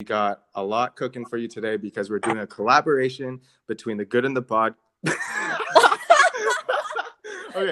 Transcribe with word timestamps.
We 0.00 0.04
got 0.04 0.44
a 0.54 0.62
lot 0.62 0.94
cooking 0.94 1.26
for 1.26 1.38
you 1.38 1.48
today 1.48 1.76
because 1.76 2.08
we're 2.08 2.20
doing 2.20 2.38
a 2.38 2.46
collaboration 2.46 3.40
between 3.66 3.96
the 3.96 4.04
good 4.04 4.24
and 4.24 4.36
the 4.36 4.40
bad. 4.40 4.74
okay, 5.08 5.16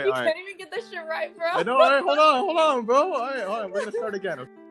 you 0.04 0.12
can't 0.12 0.36
even 0.36 0.58
get 0.58 0.72
this 0.72 0.90
shit 0.90 1.06
right, 1.08 1.36
bro. 1.38 1.46
I 1.46 1.62
know. 1.62 1.74
All 1.74 1.88
right, 1.88 2.02
hold 2.02 2.18
on, 2.18 2.38
hold 2.40 2.58
on, 2.58 2.84
bro. 2.84 3.12
All 3.12 3.20
right, 3.20 3.44
hold 3.44 3.58
on. 3.60 3.70
We're 3.70 3.78
gonna 3.78 3.92
start 3.92 4.16
again. 4.16 4.40
Okay? 4.40 4.65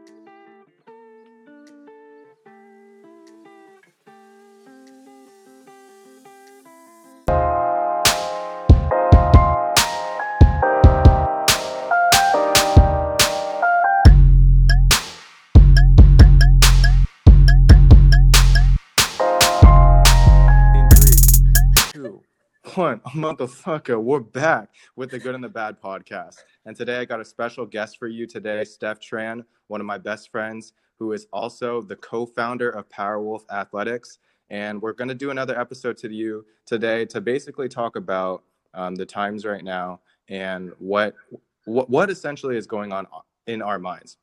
Motherfucker, 23.16 24.02
we're 24.02 24.20
back 24.20 24.70
with 24.98 25.10
the 25.10 25.18
Good 25.18 25.36
and 25.36 25.44
the 25.44 25.50
Bad 25.50 25.82
podcast. 25.82 26.36
And 26.66 26.76
today 26.76 26.98
I 26.98 27.06
got 27.06 27.22
a 27.22 27.26
special 27.26 27.66
guest 27.66 27.98
for 27.98 28.10
you 28.10 28.28
today, 28.28 28.66
Steph 28.66 29.00
Tran, 29.00 29.46
one 29.68 29.80
of 29.80 29.88
my 29.88 29.98
best 29.98 30.30
friends, 30.32 30.73
who 31.00 31.14
is 31.14 31.26
also 31.32 31.82
the 31.82 31.96
co-founder 31.96 32.70
of 32.70 32.90
Powerwolf 32.90 33.44
Athletics. 33.50 34.20
And 34.50 34.82
we're 34.82 34.92
going 34.92 35.08
to 35.08 35.16
do 35.16 35.30
another 35.32 35.58
episode 35.58 35.96
to 36.00 36.14
you 36.14 36.46
today 36.66 37.06
to 37.06 37.22
basically 37.22 37.70
talk 37.70 37.96
about 37.96 38.44
um, 38.73 38.96
the 38.96 39.06
times 39.06 39.45
right 39.45 39.64
now 39.64 40.02
and 40.28 40.73
what, 40.78 41.16
what 41.64 41.90
what 41.90 42.09
essentially 42.09 42.58
is 42.58 42.68
going 42.68 42.92
on 42.92 43.08
in 43.48 43.62
our 43.62 43.80
minds. 43.80 44.18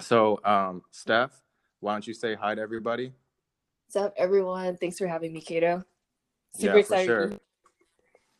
So, 0.00 0.40
um, 0.44 0.82
Steph, 0.90 1.40
why 1.78 1.92
don't 1.92 2.06
you 2.06 2.14
say 2.14 2.34
hi 2.34 2.56
to 2.56 2.60
everybody? 2.60 3.12
What's 3.86 3.96
up, 3.96 4.12
everyone? 4.16 4.76
Thanks 4.76 4.98
for 4.98 5.06
having 5.06 5.32
me, 5.32 5.40
Kato. 5.40 5.84
Super 6.56 6.74
yeah, 6.74 6.80
excited. 6.80 7.06
For 7.06 7.30
sure. 7.30 7.40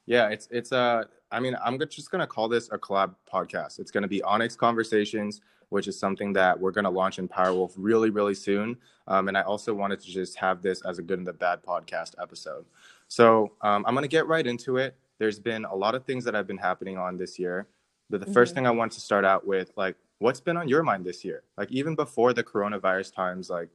Yeah, 0.07 0.29
it's 0.29 0.49
it's 0.51 0.73
uh 0.73 1.05
I 1.31 1.41
mean, 1.41 1.57
I'm 1.65 1.79
just 1.89 2.11
going 2.11 2.21
to 2.21 2.27
call 2.29 2.49
this 2.49 2.69
a 2.71 2.79
collab 2.79 3.15
podcast. 3.31 3.81
It's 3.81 3.91
going 3.91 4.03
to 4.03 4.09
be 4.09 4.23
Onyx 4.23 4.55
Conversations, 4.55 5.41
which 5.71 5.89
is 5.89 5.99
something 5.99 6.33
that 6.35 6.59
we're 6.59 6.71
going 6.71 6.85
to 6.85 6.91
launch 6.91 7.19
in 7.19 7.27
Powerwolf 7.27 7.73
really, 7.77 8.11
really 8.11 8.35
soon. 8.35 8.77
Um, 9.09 9.27
and 9.27 9.37
I 9.37 9.43
also 9.43 9.75
wanted 9.75 10.01
to 10.01 10.13
just 10.13 10.37
have 10.37 10.63
this 10.63 10.81
as 10.83 11.01
a 11.01 11.03
good 11.03 11.19
and 11.19 11.27
the 11.27 11.33
bad 11.33 11.61
podcast 11.65 12.15
episode. 12.23 12.67
So 13.09 13.51
um, 13.63 13.85
I'm 13.85 13.95
going 13.95 14.03
to 14.03 14.09
get 14.09 14.29
right 14.29 14.47
into 14.47 14.77
it. 14.77 14.95
There's 15.19 15.41
been 15.41 15.65
a 15.65 15.75
lot 15.75 15.97
of 15.97 16.05
things 16.05 16.25
that 16.25 16.35
have 16.35 16.47
been 16.47 16.59
happening 16.59 16.99
on 16.99 17.17
this 17.17 17.37
year. 17.37 17.67
But 18.11 18.21
the 18.21 18.27
mm-hmm. 18.27 18.35
first 18.35 18.55
thing 18.55 18.67
I 18.67 18.71
want 18.71 18.93
to 18.93 19.01
start 19.01 19.25
out 19.25 19.45
with, 19.45 19.73
like, 19.77 19.97
what's 20.21 20.41
been 20.41 20.57
on 20.57 20.69
your 20.69 20.85
mind 20.85 21.05
this 21.05 21.25
year? 21.25 21.43
Like, 21.59 21.73
even 21.73 21.97
before 21.97 22.33
the 22.33 22.45
coronavirus 22.45 23.13
times, 23.13 23.51
like, 23.51 23.71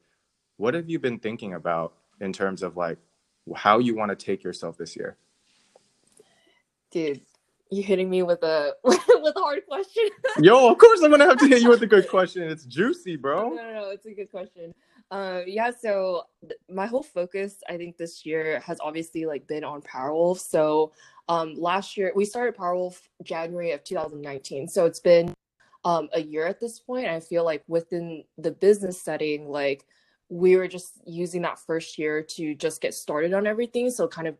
what 0.60 0.74
have 0.74 0.90
you 0.90 0.98
been 0.98 1.18
thinking 1.18 1.54
about 1.54 1.94
in 2.20 2.34
terms 2.34 2.62
of 2.62 2.76
like 2.76 2.98
how 3.56 3.78
you 3.78 3.96
want 3.96 4.10
to 4.10 4.16
take 4.16 4.44
yourself 4.44 4.76
this 4.76 4.94
year? 4.94 5.16
Dude, 6.90 7.20
you 7.70 7.82
hitting 7.82 8.10
me 8.10 8.22
with 8.22 8.42
a 8.42 8.74
with 8.84 8.98
a 9.36 9.40
hard 9.40 9.64
question. 9.66 10.04
Yo, 10.40 10.70
of 10.70 10.78
course 10.78 11.00
I'm 11.02 11.10
gonna 11.10 11.24
have 11.24 11.38
to 11.38 11.46
hit 11.46 11.62
you 11.62 11.68
with 11.68 11.82
a 11.82 11.86
good 11.86 12.08
question. 12.10 12.42
It's 12.42 12.64
juicy, 12.64 13.16
bro. 13.16 13.50
No, 13.50 13.54
no, 13.54 13.72
no, 13.72 13.90
it's 13.90 14.06
a 14.06 14.12
good 14.12 14.30
question. 14.30 14.74
Um, 15.12 15.44
yeah, 15.46 15.70
so 15.70 16.24
th- 16.42 16.60
my 16.68 16.86
whole 16.86 17.02
focus, 17.02 17.56
I 17.68 17.76
think, 17.76 17.96
this 17.96 18.24
year 18.24 18.60
has 18.60 18.78
obviously 18.80 19.26
like 19.26 19.46
been 19.46 19.64
on 19.64 19.82
Powerwolf. 19.82 20.38
So, 20.38 20.92
um, 21.28 21.54
last 21.54 21.96
year 21.96 22.12
we 22.14 22.24
started 22.24 22.56
Powerwolf 22.56 23.00
January 23.22 23.72
of 23.72 23.82
2019. 23.84 24.68
So 24.68 24.86
it's 24.86 25.00
been 25.00 25.34
um 25.84 26.08
a 26.12 26.20
year 26.20 26.46
at 26.46 26.60
this 26.60 26.78
point. 26.78 27.06
I 27.06 27.20
feel 27.20 27.44
like 27.44 27.62
within 27.68 28.24
the 28.36 28.50
business 28.50 29.00
setting, 29.00 29.48
like 29.48 29.86
we 30.28 30.56
were 30.56 30.68
just 30.68 31.00
using 31.06 31.42
that 31.42 31.58
first 31.58 31.98
year 31.98 32.22
to 32.22 32.54
just 32.54 32.80
get 32.80 32.94
started 32.94 33.32
on 33.34 33.46
everything. 33.46 33.90
So 33.90 34.06
kind 34.06 34.28
of 34.28 34.36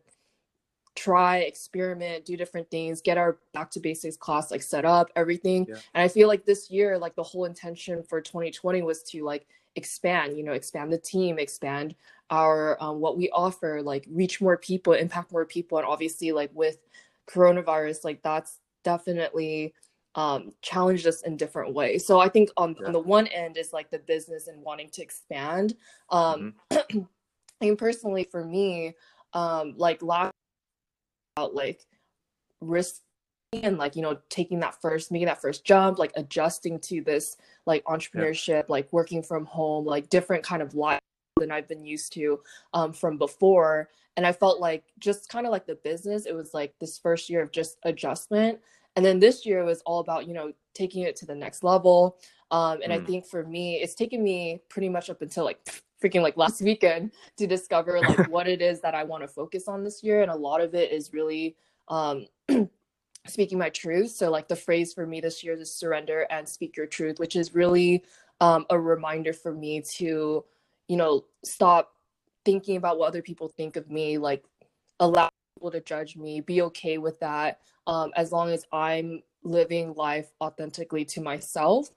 try 0.95 1.37
experiment 1.39 2.25
do 2.25 2.35
different 2.35 2.69
things 2.69 3.01
get 3.01 3.17
our 3.17 3.37
back 3.53 3.71
to 3.71 3.79
basics 3.79 4.17
class 4.17 4.51
like 4.51 4.61
set 4.61 4.83
up 4.83 5.09
everything 5.15 5.65
yeah. 5.69 5.75
and 5.93 6.03
i 6.03 6.07
feel 6.07 6.27
like 6.27 6.45
this 6.45 6.69
year 6.69 6.97
like 6.97 7.15
the 7.15 7.23
whole 7.23 7.45
intention 7.45 8.03
for 8.03 8.19
2020 8.19 8.81
was 8.81 9.01
to 9.01 9.23
like 9.23 9.47
expand 9.75 10.35
you 10.35 10.43
know 10.43 10.51
expand 10.51 10.91
the 10.91 10.97
team 10.97 11.39
expand 11.39 11.95
our 12.29 12.81
um, 12.83 12.99
what 12.99 13.17
we 13.17 13.29
offer 13.29 13.81
like 13.81 14.05
reach 14.09 14.41
more 14.41 14.57
people 14.57 14.93
impact 14.93 15.31
more 15.31 15.45
people 15.45 15.77
and 15.77 15.87
obviously 15.87 16.31
like 16.33 16.51
with 16.53 16.77
coronavirus 17.29 18.03
like 18.03 18.21
that's 18.21 18.59
definitely 18.83 19.73
um 20.15 20.51
challenged 20.61 21.07
us 21.07 21.21
in 21.21 21.37
different 21.37 21.73
ways 21.73 22.05
so 22.05 22.19
i 22.19 22.27
think 22.27 22.49
on, 22.57 22.75
yeah. 22.81 22.87
on 22.87 22.91
the 22.91 22.99
one 22.99 23.27
end 23.27 23.55
is 23.55 23.71
like 23.71 23.89
the 23.91 23.99
business 23.99 24.47
and 24.47 24.61
wanting 24.61 24.89
to 24.89 25.01
expand 25.01 25.73
um 26.09 26.53
mm-hmm. 26.69 26.99
and 27.61 27.77
personally 27.77 28.27
for 28.29 28.43
me 28.43 28.93
um 29.33 29.73
like 29.77 30.01
last 30.01 30.30
about 31.35 31.55
like 31.55 31.85
risk 32.59 33.01
and 33.53 33.77
like 33.77 33.95
you 33.95 34.01
know 34.01 34.17
taking 34.29 34.59
that 34.59 34.79
first 34.81 35.11
making 35.11 35.27
that 35.27 35.41
first 35.41 35.65
jump 35.65 35.99
like 35.99 36.11
adjusting 36.15 36.79
to 36.79 37.01
this 37.01 37.37
like 37.65 37.83
entrepreneurship 37.85 38.47
yeah. 38.47 38.63
like 38.69 38.87
working 38.91 39.21
from 39.21 39.45
home 39.45 39.85
like 39.85 40.09
different 40.09 40.43
kind 40.43 40.61
of 40.61 40.73
life 40.73 41.01
than 41.37 41.51
i've 41.51 41.67
been 41.67 41.83
used 41.83 42.13
to 42.13 42.39
um, 42.73 42.93
from 42.93 43.17
before 43.17 43.89
and 44.15 44.25
i 44.25 44.31
felt 44.31 44.61
like 44.61 44.83
just 44.99 45.27
kind 45.27 45.45
of 45.45 45.51
like 45.51 45.65
the 45.65 45.75
business 45.75 46.25
it 46.25 46.33
was 46.33 46.53
like 46.53 46.73
this 46.79 46.97
first 46.97 47.29
year 47.29 47.41
of 47.41 47.51
just 47.51 47.77
adjustment 47.83 48.57
and 48.95 49.05
then 49.05 49.19
this 49.19 49.45
year 49.45 49.65
was 49.65 49.81
all 49.85 49.99
about 49.99 50.27
you 50.27 50.33
know 50.33 50.53
taking 50.73 51.03
it 51.03 51.15
to 51.17 51.25
the 51.25 51.35
next 51.35 51.63
level 51.63 52.17
um, 52.51 52.79
and 52.83 52.93
mm. 52.93 53.01
i 53.01 53.05
think 53.05 53.25
for 53.25 53.43
me 53.43 53.75
it's 53.75 53.95
taken 53.95 54.23
me 54.23 54.61
pretty 54.69 54.87
much 54.87 55.09
up 55.09 55.21
until 55.21 55.43
like 55.43 55.59
freaking 56.01 56.21
like 56.21 56.37
last 56.37 56.61
weekend 56.61 57.11
to 57.37 57.47
discover 57.47 57.99
like 57.99 58.27
what 58.29 58.47
it 58.47 58.61
is 58.61 58.81
that 58.81 58.95
I 58.95 59.03
want 59.03 59.23
to 59.23 59.27
focus 59.27 59.67
on 59.67 59.83
this 59.83 60.03
year. 60.03 60.21
And 60.21 60.31
a 60.31 60.35
lot 60.35 60.61
of 60.61 60.73
it 60.75 60.91
is 60.91 61.13
really 61.13 61.55
um, 61.87 62.27
speaking 63.27 63.57
my 63.57 63.69
truth. 63.69 64.11
So 64.11 64.29
like 64.29 64.47
the 64.47 64.55
phrase 64.55 64.93
for 64.93 65.05
me 65.05 65.21
this 65.21 65.43
year 65.43 65.53
is 65.53 65.73
surrender 65.73 66.25
and 66.29 66.47
speak 66.47 66.75
your 66.75 66.87
truth, 66.87 67.19
which 67.19 67.35
is 67.35 67.53
really 67.53 68.03
um, 68.39 68.65
a 68.69 68.79
reminder 68.79 69.33
for 69.33 69.53
me 69.53 69.81
to, 69.81 70.43
you 70.87 70.97
know, 70.97 71.25
stop 71.45 71.93
thinking 72.43 72.77
about 72.77 72.97
what 72.97 73.07
other 73.07 73.21
people 73.21 73.47
think 73.47 73.75
of 73.75 73.89
me, 73.89 74.17
like 74.17 74.43
allow 74.99 75.29
people 75.55 75.71
to 75.71 75.81
judge 75.81 76.17
me, 76.17 76.41
be 76.41 76.61
okay 76.63 76.97
with 76.97 77.19
that, 77.19 77.59
um, 77.85 78.11
as 78.15 78.31
long 78.31 78.49
as 78.49 78.65
I'm 78.71 79.21
living 79.43 79.93
life 79.93 80.31
authentically 80.41 81.05
to 81.05 81.21
myself. 81.21 81.89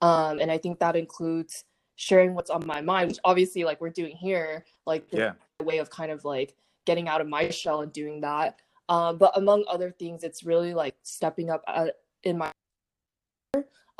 Um, 0.00 0.40
and 0.40 0.50
I 0.50 0.58
think 0.58 0.80
that 0.80 0.96
includes 0.96 1.64
sharing 2.02 2.34
what's 2.34 2.50
on 2.50 2.66
my 2.66 2.80
mind, 2.80 3.08
which 3.08 3.20
obviously 3.22 3.62
like 3.62 3.80
we're 3.80 3.88
doing 3.88 4.16
here, 4.16 4.64
like 4.86 5.06
yeah. 5.12 5.34
way 5.62 5.78
of 5.78 5.88
kind 5.88 6.10
of 6.10 6.24
like 6.24 6.56
getting 6.84 7.06
out 7.06 7.20
of 7.20 7.28
my 7.28 7.48
shell 7.48 7.82
and 7.82 7.92
doing 7.92 8.20
that. 8.20 8.56
Um, 8.88 9.18
but 9.18 9.30
among 9.36 9.64
other 9.68 9.92
things, 9.92 10.24
it's 10.24 10.42
really 10.42 10.74
like 10.74 10.96
stepping 11.04 11.48
up 11.48 11.62
at, 11.68 11.76
uh, 11.76 11.90
in 12.24 12.38
my 12.38 12.50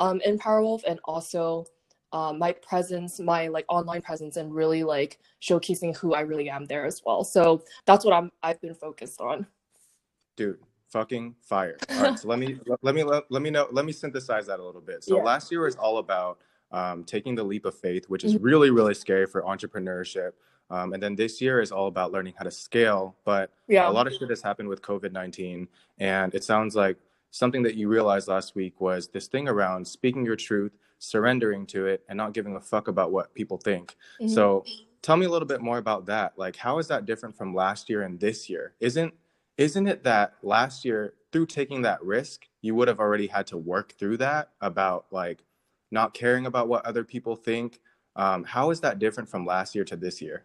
um 0.00 0.20
in 0.24 0.36
Powerwolf 0.36 0.82
and 0.84 0.98
also 1.04 1.64
um, 2.12 2.40
my 2.40 2.50
presence, 2.50 3.20
my 3.20 3.46
like 3.46 3.66
online 3.68 4.02
presence, 4.02 4.36
and 4.36 4.52
really 4.52 4.82
like 4.82 5.20
showcasing 5.40 5.96
who 5.96 6.12
I 6.12 6.22
really 6.22 6.50
am 6.50 6.64
there 6.64 6.84
as 6.84 7.02
well. 7.06 7.22
So 7.22 7.62
that's 7.86 8.04
what 8.04 8.14
I'm 8.14 8.32
I've 8.42 8.60
been 8.60 8.74
focused 8.74 9.20
on. 9.20 9.46
Dude, 10.36 10.58
fucking 10.88 11.36
fire! 11.40 11.78
All 11.88 12.02
right, 12.02 12.18
so 12.18 12.26
let 12.26 12.40
me 12.40 12.58
let 12.82 12.96
me 12.96 13.04
let, 13.04 13.30
let 13.30 13.42
me 13.42 13.50
know 13.50 13.68
let 13.70 13.84
me 13.84 13.92
synthesize 13.92 14.46
that 14.48 14.58
a 14.58 14.64
little 14.64 14.80
bit. 14.80 15.04
So 15.04 15.18
yeah. 15.18 15.22
last 15.22 15.52
year 15.52 15.62
was 15.62 15.76
all 15.76 15.98
about 15.98 16.40
um, 16.72 17.04
taking 17.04 17.34
the 17.34 17.44
leap 17.44 17.64
of 17.64 17.78
faith, 17.78 18.06
which 18.08 18.24
is 18.24 18.34
mm-hmm. 18.34 18.44
really, 18.44 18.70
really 18.70 18.94
scary 18.94 19.26
for 19.26 19.42
entrepreneurship. 19.42 20.32
Um, 20.70 20.94
and 20.94 21.02
then 21.02 21.14
this 21.14 21.40
year 21.40 21.60
is 21.60 21.70
all 21.70 21.86
about 21.86 22.12
learning 22.12 22.34
how 22.36 22.44
to 22.44 22.50
scale. 22.50 23.16
But 23.24 23.50
yeah. 23.68 23.88
a 23.88 23.92
lot 23.92 24.06
of 24.06 24.14
shit 24.14 24.30
has 24.30 24.40
happened 24.40 24.68
with 24.68 24.80
COVID 24.80 25.12
19. 25.12 25.68
And 25.98 26.34
it 26.34 26.44
sounds 26.44 26.74
like 26.74 26.96
something 27.30 27.62
that 27.62 27.74
you 27.74 27.88
realized 27.88 28.28
last 28.28 28.54
week 28.54 28.80
was 28.80 29.08
this 29.08 29.26
thing 29.26 29.48
around 29.48 29.86
speaking 29.86 30.24
your 30.24 30.36
truth, 30.36 30.72
surrendering 30.98 31.66
to 31.66 31.86
it, 31.86 32.02
and 32.08 32.16
not 32.16 32.32
giving 32.32 32.56
a 32.56 32.60
fuck 32.60 32.88
about 32.88 33.12
what 33.12 33.34
people 33.34 33.58
think. 33.58 33.96
Mm-hmm. 34.20 34.28
So 34.28 34.64
tell 35.02 35.16
me 35.16 35.26
a 35.26 35.28
little 35.28 35.48
bit 35.48 35.60
more 35.60 35.78
about 35.78 36.06
that. 36.06 36.32
Like, 36.38 36.56
how 36.56 36.78
is 36.78 36.88
that 36.88 37.04
different 37.04 37.36
from 37.36 37.54
last 37.54 37.90
year 37.90 38.02
and 38.02 38.18
this 38.18 38.48
year? 38.48 38.74
Isn't 38.80 39.12
isn't 39.58 39.86
it 39.86 40.02
that 40.04 40.34
last 40.42 40.84
year 40.84 41.12
through 41.30 41.46
taking 41.46 41.82
that 41.82 42.02
risk 42.02 42.46
you 42.62 42.74
would 42.74 42.88
have 42.88 43.00
already 43.00 43.26
had 43.26 43.46
to 43.48 43.56
work 43.58 43.92
through 43.98 44.16
that 44.16 44.50
about 44.60 45.06
like 45.10 45.44
not 45.92 46.14
caring 46.14 46.46
about 46.46 46.68
what 46.68 46.84
other 46.84 47.04
people 47.04 47.36
think. 47.36 47.80
Um, 48.16 48.44
how 48.44 48.70
is 48.70 48.80
that 48.80 48.98
different 48.98 49.28
from 49.28 49.46
last 49.46 49.74
year 49.74 49.84
to 49.84 49.96
this 49.96 50.20
year? 50.20 50.44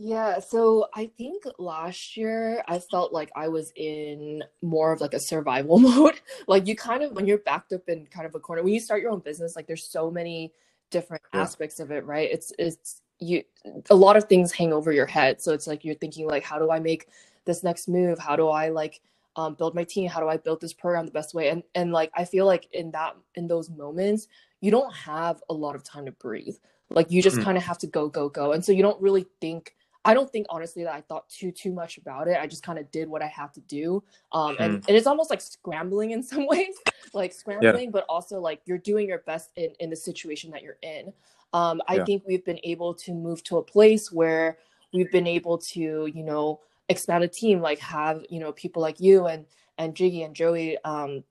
Yeah, 0.00 0.38
so 0.38 0.86
I 0.94 1.10
think 1.18 1.42
last 1.58 2.16
year 2.16 2.62
I 2.68 2.78
felt 2.78 3.12
like 3.12 3.32
I 3.34 3.48
was 3.48 3.72
in 3.74 4.44
more 4.62 4.92
of 4.92 5.00
like 5.00 5.12
a 5.12 5.18
survival 5.18 5.78
mode. 5.80 6.20
like 6.46 6.68
you 6.68 6.76
kind 6.76 7.02
of 7.02 7.12
when 7.12 7.26
you're 7.26 7.38
backed 7.38 7.72
up 7.72 7.88
in 7.88 8.06
kind 8.06 8.24
of 8.24 8.34
a 8.36 8.40
corner, 8.40 8.62
when 8.62 8.72
you 8.72 8.80
start 8.80 9.02
your 9.02 9.10
own 9.10 9.18
business, 9.18 9.56
like 9.56 9.66
there's 9.66 9.84
so 9.84 10.08
many 10.08 10.52
different 10.90 11.22
yeah. 11.34 11.40
aspects 11.40 11.80
of 11.80 11.90
it, 11.90 12.04
right? 12.06 12.30
It's 12.30 12.52
it's 12.60 13.02
you 13.18 13.42
a 13.90 13.94
lot 13.94 14.16
of 14.16 14.24
things 14.24 14.52
hang 14.52 14.72
over 14.72 14.92
your 14.92 15.06
head. 15.06 15.42
So 15.42 15.52
it's 15.52 15.66
like 15.66 15.84
you're 15.84 15.96
thinking 15.96 16.28
like 16.28 16.44
how 16.44 16.60
do 16.60 16.70
I 16.70 16.78
make 16.78 17.08
this 17.44 17.64
next 17.64 17.88
move? 17.88 18.20
How 18.20 18.36
do 18.36 18.48
I 18.48 18.68
like 18.68 19.00
um, 19.38 19.54
build 19.54 19.74
my 19.74 19.84
team 19.84 20.08
how 20.08 20.20
do 20.20 20.28
i 20.28 20.36
build 20.36 20.60
this 20.60 20.74
program 20.74 21.06
the 21.06 21.12
best 21.12 21.32
way 21.32 21.48
and 21.48 21.62
and 21.74 21.92
like 21.92 22.10
i 22.14 22.24
feel 22.24 22.44
like 22.44 22.68
in 22.72 22.90
that 22.90 23.16
in 23.36 23.46
those 23.46 23.70
moments 23.70 24.28
you 24.60 24.70
don't 24.70 24.92
have 24.92 25.42
a 25.48 25.54
lot 25.54 25.74
of 25.74 25.84
time 25.84 26.04
to 26.04 26.12
breathe 26.12 26.56
Like 26.90 27.10
you 27.10 27.22
just 27.22 27.36
mm-hmm. 27.36 27.44
kind 27.44 27.58
of 27.58 27.64
have 27.64 27.78
to 27.78 27.86
go, 27.86 28.08
go, 28.08 28.28
go. 28.28 28.52
And 28.52 28.64
so 28.64 28.72
you 28.72 28.82
don't 28.82 29.00
really 29.00 29.26
think 29.40 29.74
I 30.04 30.14
don't 30.14 30.30
think 30.30 30.46
honestly 30.48 30.84
that 30.84 30.94
I 30.94 31.02
thought 31.02 31.28
too 31.28 31.52
too 31.52 31.72
much 31.72 31.98
about 31.98 32.28
it. 32.28 32.38
I 32.40 32.46
just 32.46 32.62
kind 32.62 32.78
of 32.78 32.90
did 32.90 33.08
what 33.08 33.20
I 33.22 33.26
had 33.26 33.52
to 33.54 33.60
do. 33.60 34.02
Um 34.32 34.54
mm-hmm. 34.54 34.62
and, 34.62 34.74
and 34.88 34.96
it's 34.96 35.06
almost 35.06 35.30
like 35.30 35.40
scrambling 35.40 36.12
in 36.12 36.22
some 36.32 36.46
ways. 36.46 36.74
like 37.12 37.32
scrambling, 37.32 37.84
yeah. 37.84 37.90
but 37.90 38.04
also 38.08 38.40
like 38.40 38.60
you're 38.64 38.78
doing 38.78 39.08
your 39.08 39.18
best 39.18 39.50
in, 39.56 39.70
in 39.80 39.90
the 39.90 39.96
situation 39.96 40.50
that 40.52 40.62
you're 40.62 40.78
in. 40.82 41.12
Um 41.52 41.82
I 41.88 41.96
yeah. 41.96 42.04
think 42.04 42.22
we've 42.26 42.44
been 42.44 42.60
able 42.64 42.94
to 42.94 43.12
move 43.12 43.42
to 43.44 43.58
a 43.58 43.62
place 43.62 44.10
where 44.10 44.58
we've 44.92 45.12
been 45.12 45.26
able 45.26 45.58
to, 45.58 46.06
you 46.06 46.24
know, 46.24 46.60
expand 46.88 47.24
a 47.24 47.28
team, 47.28 47.60
like 47.60 47.78
have, 47.80 48.24
you 48.30 48.40
know, 48.40 48.52
people 48.52 48.82
like 48.82 49.00
you 49.00 49.26
and 49.26 49.46
and 49.78 49.94
Jiggy 49.94 50.22
and 50.22 50.34
Joey 50.34 50.78
um 50.84 51.24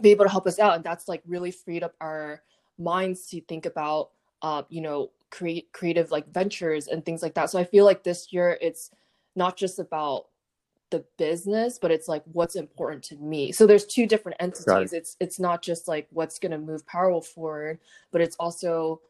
be 0.00 0.10
able 0.10 0.24
to 0.24 0.30
help 0.30 0.46
us 0.46 0.58
out. 0.58 0.76
And 0.76 0.84
that's 0.84 1.08
like 1.08 1.22
really 1.26 1.50
freed 1.50 1.82
up 1.82 1.94
our 2.00 2.42
minds 2.78 3.26
to 3.28 3.40
think 3.42 3.66
about 3.66 4.10
uh, 4.42 4.62
you 4.68 4.80
know, 4.80 5.10
create 5.30 5.72
creative 5.72 6.10
like 6.10 6.32
ventures 6.32 6.88
and 6.88 7.04
things 7.04 7.22
like 7.22 7.34
that. 7.34 7.50
So 7.50 7.58
I 7.58 7.64
feel 7.64 7.84
like 7.84 8.02
this 8.02 8.32
year 8.32 8.58
it's 8.60 8.90
not 9.36 9.56
just 9.56 9.78
about 9.78 10.26
the 10.90 11.04
business, 11.18 11.78
but 11.78 11.90
it's 11.90 12.08
like 12.08 12.22
what's 12.32 12.56
important 12.56 13.02
to 13.04 13.16
me. 13.16 13.52
So 13.52 13.66
there's 13.66 13.86
two 13.86 14.06
different 14.06 14.36
entities. 14.40 14.92
It. 14.92 14.96
It's 14.96 15.16
it's 15.20 15.38
not 15.38 15.62
just 15.62 15.86
like 15.88 16.08
what's 16.10 16.38
gonna 16.38 16.58
move 16.58 16.84
Powerwolf 16.86 17.26
forward, 17.26 17.78
but 18.10 18.20
it's 18.20 18.36
also, 18.36 19.00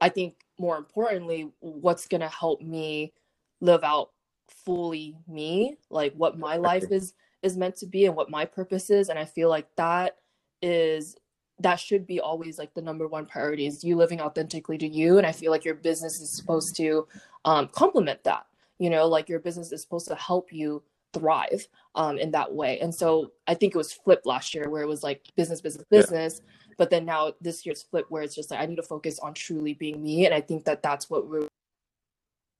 I 0.00 0.08
think, 0.08 0.34
more 0.58 0.76
importantly, 0.76 1.52
what's 1.60 2.08
gonna 2.08 2.28
help 2.28 2.60
me 2.60 3.12
live 3.60 3.84
out 3.84 4.10
fully 4.50 5.16
me, 5.26 5.76
like 5.90 6.14
what 6.14 6.38
my 6.38 6.56
life 6.56 6.90
is 6.90 7.14
is 7.42 7.56
meant 7.56 7.76
to 7.76 7.86
be 7.86 8.06
and 8.06 8.16
what 8.16 8.30
my 8.30 8.44
purpose 8.44 8.90
is. 8.90 9.08
And 9.08 9.18
I 9.18 9.24
feel 9.24 9.48
like 9.48 9.68
that 9.76 10.16
is 10.62 11.16
that 11.60 11.80
should 11.80 12.06
be 12.06 12.20
always 12.20 12.58
like 12.58 12.72
the 12.74 12.82
number 12.82 13.08
one 13.08 13.26
priority 13.26 13.66
is 13.66 13.82
you 13.82 13.96
living 13.96 14.20
authentically 14.20 14.78
to 14.78 14.86
you 14.86 15.18
and 15.18 15.26
i 15.26 15.32
feel 15.32 15.50
like 15.50 15.64
your 15.64 15.74
business 15.74 16.20
is 16.20 16.30
supposed 16.30 16.76
to 16.76 17.06
um, 17.44 17.68
complement 17.68 18.22
that 18.24 18.46
you 18.78 18.90
know 18.90 19.06
like 19.06 19.28
your 19.28 19.40
business 19.40 19.72
is 19.72 19.80
supposed 19.80 20.08
to 20.08 20.14
help 20.14 20.52
you 20.52 20.82
thrive 21.14 21.66
um, 21.94 22.18
in 22.18 22.30
that 22.30 22.52
way 22.52 22.78
and 22.80 22.94
so 22.94 23.32
i 23.46 23.54
think 23.54 23.74
it 23.74 23.78
was 23.78 23.92
flipped 23.92 24.26
last 24.26 24.54
year 24.54 24.68
where 24.68 24.82
it 24.82 24.88
was 24.88 25.02
like 25.02 25.22
business 25.36 25.60
business 25.60 25.84
business 25.90 26.40
yeah. 26.44 26.74
but 26.76 26.90
then 26.90 27.04
now 27.04 27.32
this 27.40 27.64
year's 27.64 27.82
flip 27.82 28.06
where 28.08 28.22
it's 28.22 28.34
just 28.34 28.50
like 28.50 28.60
i 28.60 28.66
need 28.66 28.76
to 28.76 28.82
focus 28.82 29.18
on 29.20 29.32
truly 29.32 29.74
being 29.74 30.02
me 30.02 30.26
and 30.26 30.34
i 30.34 30.40
think 30.40 30.64
that 30.64 30.82
that's 30.82 31.08
what 31.08 31.28
really 31.28 31.48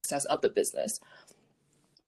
success 0.05 0.25
of 0.27 0.41
the 0.41 0.49
business 0.49 1.01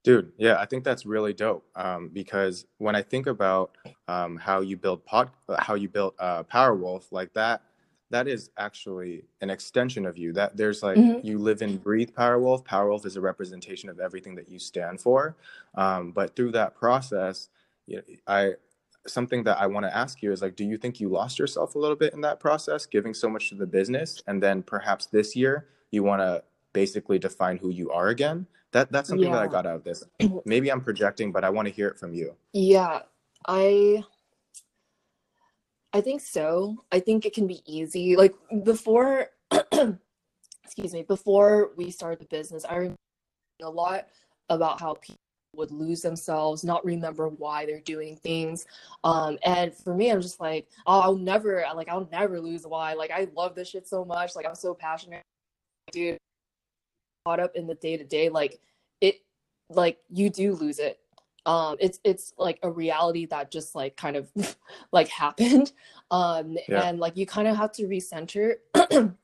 Dude, 0.03 0.33
yeah, 0.39 0.57
I 0.59 0.65
think 0.65 0.83
that's 0.83 1.05
really 1.05 1.35
dope. 1.35 1.65
Um, 1.77 2.09
because 2.09 2.65
when 2.79 2.97
I 2.97 3.03
think 3.03 3.27
about 3.27 3.77
um, 4.09 4.37
how 4.37 4.61
you 4.61 4.77
build 4.77 5.05
pod, 5.05 5.31
uh, 5.49 5.63
how 5.63 5.75
you 5.75 5.89
built 5.89 6.15
uh, 6.19 6.43
Powerwolf, 6.45 7.13
like 7.13 7.33
that, 7.35 7.63
that 8.11 8.27
is 8.27 8.51
actually 8.57 9.25
an 9.41 9.51
extension 9.51 10.07
of 10.07 10.17
you. 10.17 10.33
That 10.33 10.57
there's 10.57 10.83
like 10.83 10.97
mm-hmm. 10.97 11.27
you 11.27 11.39
live 11.39 11.61
and 11.61 11.83
breathe 11.83 12.11
Powerwolf. 12.17 12.65
Powerwolf 12.65 13.05
is 13.05 13.17
a 13.17 13.21
representation 13.21 13.89
of 13.91 14.01
everything 14.01 14.35
that 14.37 14.49
you 14.49 14.59
stand 14.59 15.01
for. 15.01 15.37
Um, 15.75 16.13
but 16.13 16.35
through 16.35 16.53
that 16.53 16.75
process, 16.75 17.51
you 17.87 17.97
know, 17.97 18.03
I 18.27 18.53
something 19.07 19.45
that 19.45 19.59
I 19.59 19.67
want 19.67 19.87
to 19.87 19.97
ask 19.97 20.23
you 20.23 20.33
is 20.33 20.43
like, 20.43 20.57
do 20.57 20.65
you 20.65 20.77
think 20.77 21.01
you 21.01 21.09
lost 21.09 21.39
yourself 21.39 21.75
a 21.75 21.79
little 21.79 21.97
bit 21.97 22.13
in 22.13 22.21
that 22.23 22.41
process, 22.41 22.87
giving 22.87 23.15
so 23.15 23.29
much 23.29 23.49
to 23.51 23.55
the 23.55 23.67
business, 23.67 24.23
and 24.27 24.43
then 24.43 24.63
perhaps 24.63 25.07
this 25.07 25.37
year 25.37 25.69
you 25.91 26.03
want 26.03 26.21
to 26.21 26.43
basically 26.73 27.19
define 27.19 27.57
who 27.57 27.71
you 27.71 27.91
are 27.91 28.09
again? 28.09 28.47
That 28.73 28.93
that's 28.93 29.09
something 29.09 29.29
yeah. 29.29 29.35
that 29.35 29.43
I 29.43 29.47
got 29.49 29.67
out 29.67 29.77
of 29.77 29.85
this. 29.85 30.05
Maybe 30.45 30.71
I'm 30.71 30.81
projecting, 30.81 31.33
but 31.33 31.45
I 31.45 31.51
want 31.51 31.67
to 31.67 31.75
hear 31.75 31.89
it 31.89 31.99
from 31.99 32.15
you. 32.15 32.35
Yeah, 32.53 33.01
I 33.47 34.05
I 35.93 36.01
think 36.01 36.21
so. 36.21 36.85
I 36.93 37.01
think 37.01 37.27
it 37.27 37.35
can 37.35 37.47
be 37.47 37.63
easy. 37.67 38.17
Like 38.17 38.35
before 38.65 39.27
excuse 40.65 40.93
me, 40.93 41.03
before 41.03 41.73
we 41.77 41.91
started 41.91 42.21
the 42.21 42.27
business, 42.27 42.65
I 42.65 42.77
remember 42.77 42.97
a 43.63 43.71
lot 43.71 44.07
about 44.49 44.81
how 44.81 44.95
people 44.95 45.17
would 45.57 45.73
lose 45.73 46.01
themselves, 46.01 46.63
not 46.63 46.85
remember 46.85 47.29
why 47.29 47.67
they're 47.67 47.81
doing 47.81 48.17
things. 48.17 48.67
Um, 49.03 49.37
and 49.45 49.75
for 49.75 49.95
me, 49.95 50.13
I'm 50.13 50.23
just 50.23 50.39
like, 50.39 50.69
oh, 50.87 51.01
I'll 51.01 51.17
never, 51.17 51.65
like, 51.75 51.89
I'll 51.89 52.09
never 52.13 52.41
lose 52.41 52.65
why. 52.65 52.95
Like, 52.95 53.11
I 53.11 53.27
love 53.35 53.57
this 53.57 53.69
shit 53.69 53.89
so 53.89 54.05
much. 54.05 54.37
Like, 54.37 54.47
I'm 54.47 54.55
so 54.55 54.75
passionate, 54.75 55.23
dude 55.91 56.19
caught 57.25 57.41
up 57.41 57.57
in 57.57 57.67
the 57.67 57.75
day 57.75 57.97
to 57.97 58.05
day, 58.05 58.29
like 58.29 58.61
it, 59.01 59.17
like 59.69 59.99
you 60.09 60.31
do 60.31 60.55
lose 60.55 60.79
it. 60.79 60.99
Um, 61.47 61.77
it's 61.81 61.99
it's 62.05 62.35
like 62.39 62.59
a 62.63 62.71
reality 62.71 63.27
that 63.27 63.51
just 63.51 63.75
like 63.75 63.97
kind 63.97 64.17
of 64.17 64.31
like 64.93 65.09
happened, 65.09 65.73
um, 66.11 66.57
yeah. 66.69 66.83
and 66.83 66.99
like 66.99 67.17
you 67.17 67.27
kind 67.27 67.49
of 67.49 67.57
have 67.57 67.73
to 67.73 67.85
recenter, 67.85 68.55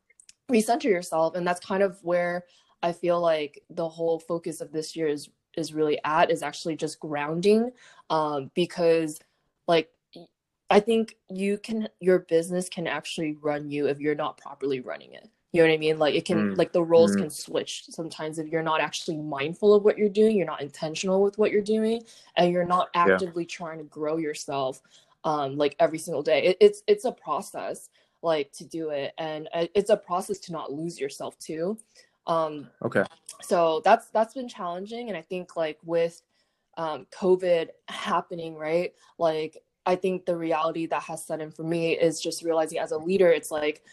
recenter 0.50 0.84
yourself, 0.84 1.34
and 1.34 1.46
that's 1.46 1.60
kind 1.60 1.82
of 1.82 1.98
where 2.02 2.44
I 2.82 2.92
feel 2.92 3.20
like 3.20 3.62
the 3.70 3.88
whole 3.88 4.18
focus 4.18 4.60
of 4.60 4.72
this 4.72 4.96
year 4.96 5.08
is 5.08 5.28
is 5.56 5.72
really 5.72 5.98
at 6.04 6.30
is 6.30 6.42
actually 6.42 6.76
just 6.76 7.00
grounding, 7.00 7.70
um, 8.10 8.50
because 8.54 9.20
like 9.68 9.90
I 10.70 10.80
think 10.80 11.16
you 11.28 11.58
can 11.58 11.88
your 12.00 12.20
business 12.20 12.68
can 12.68 12.86
actually 12.86 13.36
run 13.40 13.70
you 13.70 13.88
if 13.88 14.00
you're 14.00 14.14
not 14.14 14.38
properly 14.38 14.80
running 14.80 15.12
it. 15.12 15.28
You 15.52 15.62
know 15.62 15.68
what 15.68 15.74
I 15.74 15.78
mean? 15.78 15.98
Like 15.98 16.14
it 16.14 16.24
can 16.24 16.52
mm. 16.52 16.56
like 16.58 16.72
the 16.72 16.82
roles 16.82 17.16
mm. 17.16 17.20
can 17.20 17.30
switch 17.30 17.84
sometimes 17.88 18.38
if 18.38 18.48
you're 18.48 18.62
not 18.62 18.80
actually 18.80 19.16
mindful 19.16 19.74
of 19.74 19.84
what 19.84 19.96
you're 19.96 20.08
doing, 20.08 20.36
you're 20.36 20.46
not 20.46 20.60
intentional 20.60 21.22
with 21.22 21.38
what 21.38 21.50
you're 21.50 21.62
doing, 21.62 22.02
and 22.36 22.52
you're 22.52 22.66
not 22.66 22.88
actively 22.94 23.44
yeah. 23.44 23.56
trying 23.56 23.78
to 23.78 23.84
grow 23.84 24.16
yourself 24.16 24.82
um 25.24 25.56
like 25.56 25.76
every 25.78 25.98
single 25.98 26.22
day. 26.22 26.44
It, 26.44 26.56
it's 26.60 26.82
it's 26.86 27.04
a 27.04 27.12
process 27.12 27.88
like 28.22 28.50
to 28.52 28.64
do 28.64 28.90
it 28.90 29.12
and 29.18 29.48
uh, 29.54 29.66
it's 29.74 29.90
a 29.90 29.96
process 29.96 30.38
to 30.38 30.52
not 30.52 30.72
lose 30.72 30.98
yourself 30.98 31.38
too. 31.38 31.78
Um 32.26 32.68
okay. 32.82 33.04
So 33.42 33.82
that's 33.84 34.08
that's 34.08 34.34
been 34.34 34.48
challenging 34.48 35.08
and 35.08 35.16
I 35.16 35.22
think 35.22 35.56
like 35.56 35.78
with 35.84 36.22
um 36.76 37.06
COVID 37.12 37.68
happening, 37.88 38.54
right? 38.56 38.92
Like 39.18 39.62
I 39.86 39.94
think 39.94 40.26
the 40.26 40.36
reality 40.36 40.86
that 40.86 41.02
has 41.04 41.24
set 41.24 41.40
in 41.40 41.50
for 41.52 41.62
me 41.62 41.92
is 41.92 42.20
just 42.20 42.42
realizing 42.42 42.78
as 42.78 42.90
a 42.90 42.98
leader, 42.98 43.30
it's 43.30 43.52
like 43.52 43.84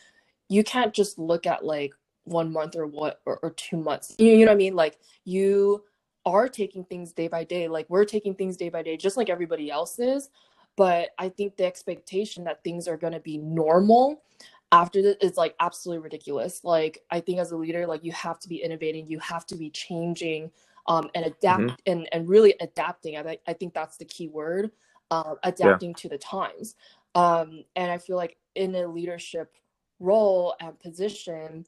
you 0.50 0.64
can't 0.64 0.94
just 0.94 1.18
look 1.18 1.46
at 1.48 1.66
like 1.66 1.94
one 2.26 2.52
month 2.52 2.76
or 2.76 2.88
what 2.88 3.22
or, 3.26 3.40
or 3.44 3.52
two 3.52 3.78
months. 3.78 4.16
You, 4.18 4.32
you 4.32 4.46
know 4.46 4.52
what 4.52 4.56
i 4.56 4.58
mean? 4.58 4.76
Like 4.76 5.00
you 5.26 5.84
are 6.26 6.48
taking 6.48 6.86
things 6.86 7.12
day 7.12 7.28
by 7.28 7.44
day. 7.44 7.68
Like 7.68 7.86
we're 7.90 8.06
taking 8.06 8.34
things 8.34 8.56
day 8.56 8.70
by 8.70 8.82
day 8.82 8.98
just 8.98 9.18
like 9.18 9.30
everybody 9.30 9.70
else 9.70 10.00
is. 10.00 10.30
But 10.76 11.10
i 11.20 11.30
think 11.30 11.58
the 11.58 11.66
expectation 11.66 12.44
that 12.46 12.64
things 12.64 12.88
are 12.88 12.98
going 12.98 13.14
to 13.14 13.20
be 13.20 13.38
normal 13.38 14.24
after 14.72 15.02
this 15.02 15.18
is 15.22 15.38
like 15.38 15.56
absolutely 15.60 16.04
ridiculous. 16.04 16.64
Like 16.64 17.00
i 17.12 17.20
think 17.20 17.40
as 17.40 17.52
a 17.52 17.58
leader 17.58 17.86
like 17.86 18.04
you 18.04 18.12
have 18.12 18.40
to 18.40 18.50
be 18.50 18.58
innovating. 18.58 19.08
You 19.08 19.20
have 19.20 19.46
to 19.48 19.56
be 19.56 19.70
changing 19.70 20.52
um, 20.88 21.10
and 21.16 21.26
adapt 21.26 21.62
mm-hmm. 21.62 21.76
and, 21.86 22.10
and 22.12 22.28
really 22.28 22.56
adapting. 22.60 23.18
I, 23.18 23.38
I 23.48 23.54
think 23.54 23.74
that's 23.74 23.98
the 23.98 24.06
key 24.06 24.28
word 24.28 24.72
uh, 25.12 25.36
adapting 25.44 25.92
yeah. 25.92 25.96
to 25.98 26.10
the 26.10 26.18
times. 26.18 26.76
Um, 27.16 27.64
and 27.76 27.92
i 27.92 28.00
feel 28.00 28.16
like 28.16 28.38
in 28.56 28.74
a 28.76 28.88
leadership 28.88 29.54
role 30.00 30.56
and 30.60 30.80
position, 30.80 31.66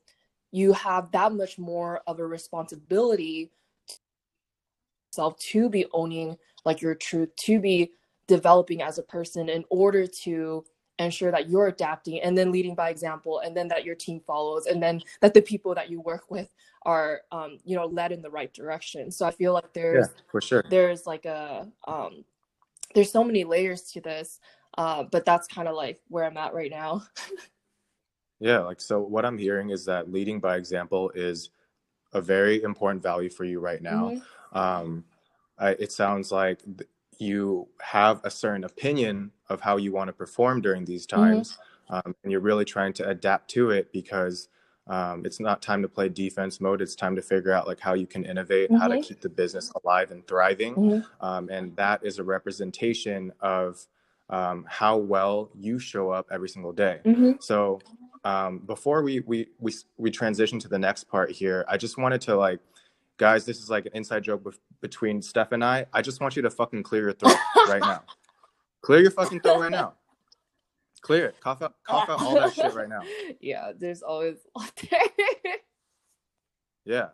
you 0.52 0.74
have 0.74 1.12
that 1.12 1.34
much 1.34 1.58
more 1.58 2.02
of 2.08 2.20
a 2.20 2.26
responsibility 2.26 3.52
self 5.12 5.38
to 5.40 5.70
be 5.70 5.86
owning 5.94 6.38
like 6.66 6.82
your 6.82 6.96
truth, 6.96 7.36
to 7.36 7.60
be 7.60 7.92
developing 8.28 8.82
as 8.82 8.98
a 8.98 9.04
person 9.04 9.50
in 9.50 9.64
order 9.70 10.08
to 10.08 10.64
ensure 10.98 11.32
that 11.32 11.50
you're 11.50 11.68
adapting 11.68 12.22
and 12.22 12.38
then 12.38 12.52
leading 12.52 12.74
by 12.74 12.90
example 12.90 13.40
and 13.40 13.56
then 13.56 13.68
that 13.68 13.84
your 13.84 13.96
team 13.96 14.22
follows 14.26 14.66
and 14.66 14.82
then 14.82 15.02
that 15.20 15.34
the 15.34 15.42
people 15.42 15.76
that 15.76 15.90
you 15.90 16.00
work 16.00 16.32
with 16.32 16.50
are 16.84 17.22
um, 17.32 17.58
you 17.66 17.76
know 17.76 17.86
led 17.86 18.12
in 18.12 18.22
the 18.22 18.30
right 18.30 18.54
direction. 18.54 19.12
So 19.12 19.26
i 19.26 19.32
feel 19.32 19.54
like 19.54 19.74
there's 19.74 20.08
yeah, 20.08 20.22
for 20.32 20.42
sure. 20.42 20.64
there's 20.70 21.06
like 21.06 21.26
a 21.26 21.68
um, 21.88 22.24
there's 22.94 23.12
so 23.12 23.24
many 23.24 23.44
layers 23.44 23.82
to 23.92 24.02
this 24.02 24.40
uh, 24.78 25.04
but 25.04 25.26
that's 25.26 25.48
kind 25.48 25.68
of 25.68 25.76
like 25.76 26.00
where 26.08 26.26
i'm 26.26 26.38
at 26.38 26.54
right 26.54 26.72
now 26.72 27.04
Yeah, 28.40 28.60
like 28.60 28.82
so 28.82 29.00
what 29.00 29.26
I'm 29.26 29.38
hearing 29.38 29.70
is 29.70 29.86
that 29.86 30.12
leading 30.12 30.40
by 30.40 30.58
example 30.58 31.12
is 31.16 31.50
a 32.14 32.22
very 32.22 32.64
important 32.64 33.04
value 33.04 33.30
for 33.30 33.44
you 33.44 33.60
right 33.60 33.82
now. 33.82 34.12
Mm-hmm. 34.12 34.58
Um, 34.58 35.06
I, 35.58 35.70
it 35.72 35.92
sounds 35.92 36.32
like 36.32 36.60
th- 36.64 36.90
you 37.18 37.68
have 37.80 38.20
a 38.24 38.32
certain 38.32 38.64
opinion 38.64 39.32
of 39.50 39.62
how 39.62 39.78
you 39.78 39.92
want 39.92 40.10
to 40.10 40.14
perform 40.14 40.62
during 40.62 40.86
these 40.86 41.08
mm-hmm. 41.08 41.22
times, 41.22 41.58
mm-hmm. 41.90 41.96
um, 41.96 42.16
and 42.24 42.32
you're 42.32 42.42
really 42.42 42.66
trying 42.66 42.94
to 42.94 43.08
adapt 43.08 43.50
to 43.52 43.72
it 43.72 43.92
because 43.94 44.50
um, 44.88 45.26
it's 45.26 45.40
not 45.40 45.62
time 45.62 45.82
to 45.82 45.88
play 45.88 46.10
defense 46.10 46.60
mode. 46.60 46.82
It's 46.82 46.96
time 46.96 47.16
to 47.16 47.22
figure 47.22 47.52
out 47.52 47.68
like 47.68 47.80
how 47.80 47.94
you 47.94 48.06
can 48.06 48.26
innovate, 48.26 48.70
mm-hmm. 48.70 48.82
how 48.82 48.88
to 48.88 48.96
mm-hmm. 48.96 49.04
keep 49.04 49.22
the 49.22 49.30
business 49.30 49.72
alive 49.84 50.12
and 50.12 50.28
thriving, 50.28 50.76
mm-hmm. 50.76 51.26
um, 51.26 51.50
and 51.50 51.76
that 51.78 52.06
is 52.06 52.20
a 52.20 52.24
representation 52.24 53.32
of 53.40 53.86
um, 54.30 54.66
how 54.68 54.98
well 54.98 55.50
you 55.54 55.80
show 55.80 56.10
up 56.10 56.28
every 56.32 56.50
single 56.50 56.74
day. 56.74 57.00
So 57.40 57.80
um, 58.26 58.60
before 58.60 59.04
we, 59.04 59.22
we 59.22 59.48
we 59.60 59.74
we 59.98 60.12
transition 60.12 60.60
to 60.60 60.68
the 60.68 60.80
next 60.80 61.06
part 61.06 61.32
here, 61.32 61.64
I 61.70 61.78
just 61.78 61.98
wanted 61.98 62.20
to 62.22 62.36
like, 62.36 62.60
guys, 63.18 63.46
this 63.46 63.60
is 63.60 63.70
like 63.70 63.86
an 63.86 63.92
inside 63.94 64.24
joke 64.24 64.44
be- 64.44 64.58
between 64.82 65.22
Steph 65.22 65.52
and 65.52 65.64
I. 65.64 65.86
I 65.94 66.02
just 66.02 66.20
want 66.20 66.36
you 66.36 66.42
to 66.42 66.50
fucking 66.50 66.84
clear 66.84 67.04
your 67.04 67.14
throat 67.14 67.38
right 67.70 67.82
now. 67.82 68.04
Clear 68.82 69.02
your 69.02 69.12
fucking 69.12 69.42
throat 69.42 69.62
right 69.62 69.72
now. 69.72 69.94
Clear 71.02 71.28
it. 71.28 71.40
Cough 71.40 71.62
out, 71.62 71.76
cough 71.88 72.10
out 72.10 72.20
all 72.20 72.34
that 72.34 72.54
shit 72.54 72.74
right 72.74 72.90
now. 72.90 73.02
Yeah, 73.40 73.72
there's 73.78 74.02
always. 74.02 74.38
Yeah. 76.86 77.10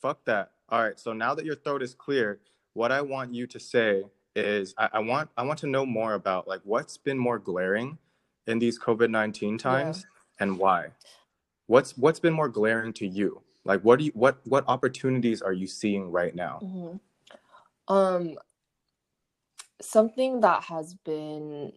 Fuck 0.00 0.24
that. 0.24 0.52
All 0.70 0.82
right. 0.82 0.98
So 0.98 1.12
now 1.12 1.34
that 1.34 1.44
your 1.44 1.54
throat 1.54 1.82
is 1.82 1.94
clear, 1.94 2.40
what 2.72 2.90
I 2.90 3.02
want 3.02 3.34
you 3.34 3.46
to 3.46 3.60
say 3.60 4.04
is 4.34 4.74
I, 4.78 4.88
I 4.94 4.98
want 5.00 5.28
I 5.36 5.42
want 5.42 5.58
to 5.60 5.66
know 5.66 5.84
more 5.84 6.14
about 6.14 6.48
like 6.48 6.62
what's 6.64 6.96
been 6.96 7.18
more 7.18 7.38
glaring 7.38 7.98
in 8.46 8.58
these 8.58 8.78
COVID 8.78 9.10
nineteen 9.10 9.58
times 9.58 10.00
yeah. 10.00 10.44
and 10.44 10.58
why. 10.58 10.88
What's 11.66 11.96
what's 11.96 12.20
been 12.20 12.32
more 12.32 12.48
glaring 12.48 12.92
to 12.94 13.06
you? 13.06 13.42
Like 13.64 13.80
what 13.82 13.98
do 13.98 14.06
you 14.06 14.12
what 14.14 14.40
what 14.46 14.64
opportunities 14.68 15.42
are 15.42 15.52
you 15.52 15.66
seeing 15.66 16.10
right 16.10 16.34
now? 16.34 16.60
Mm-hmm. 16.62 17.94
Um 17.94 18.36
something 19.80 20.40
that 20.40 20.62
has 20.64 20.94
been 20.94 21.72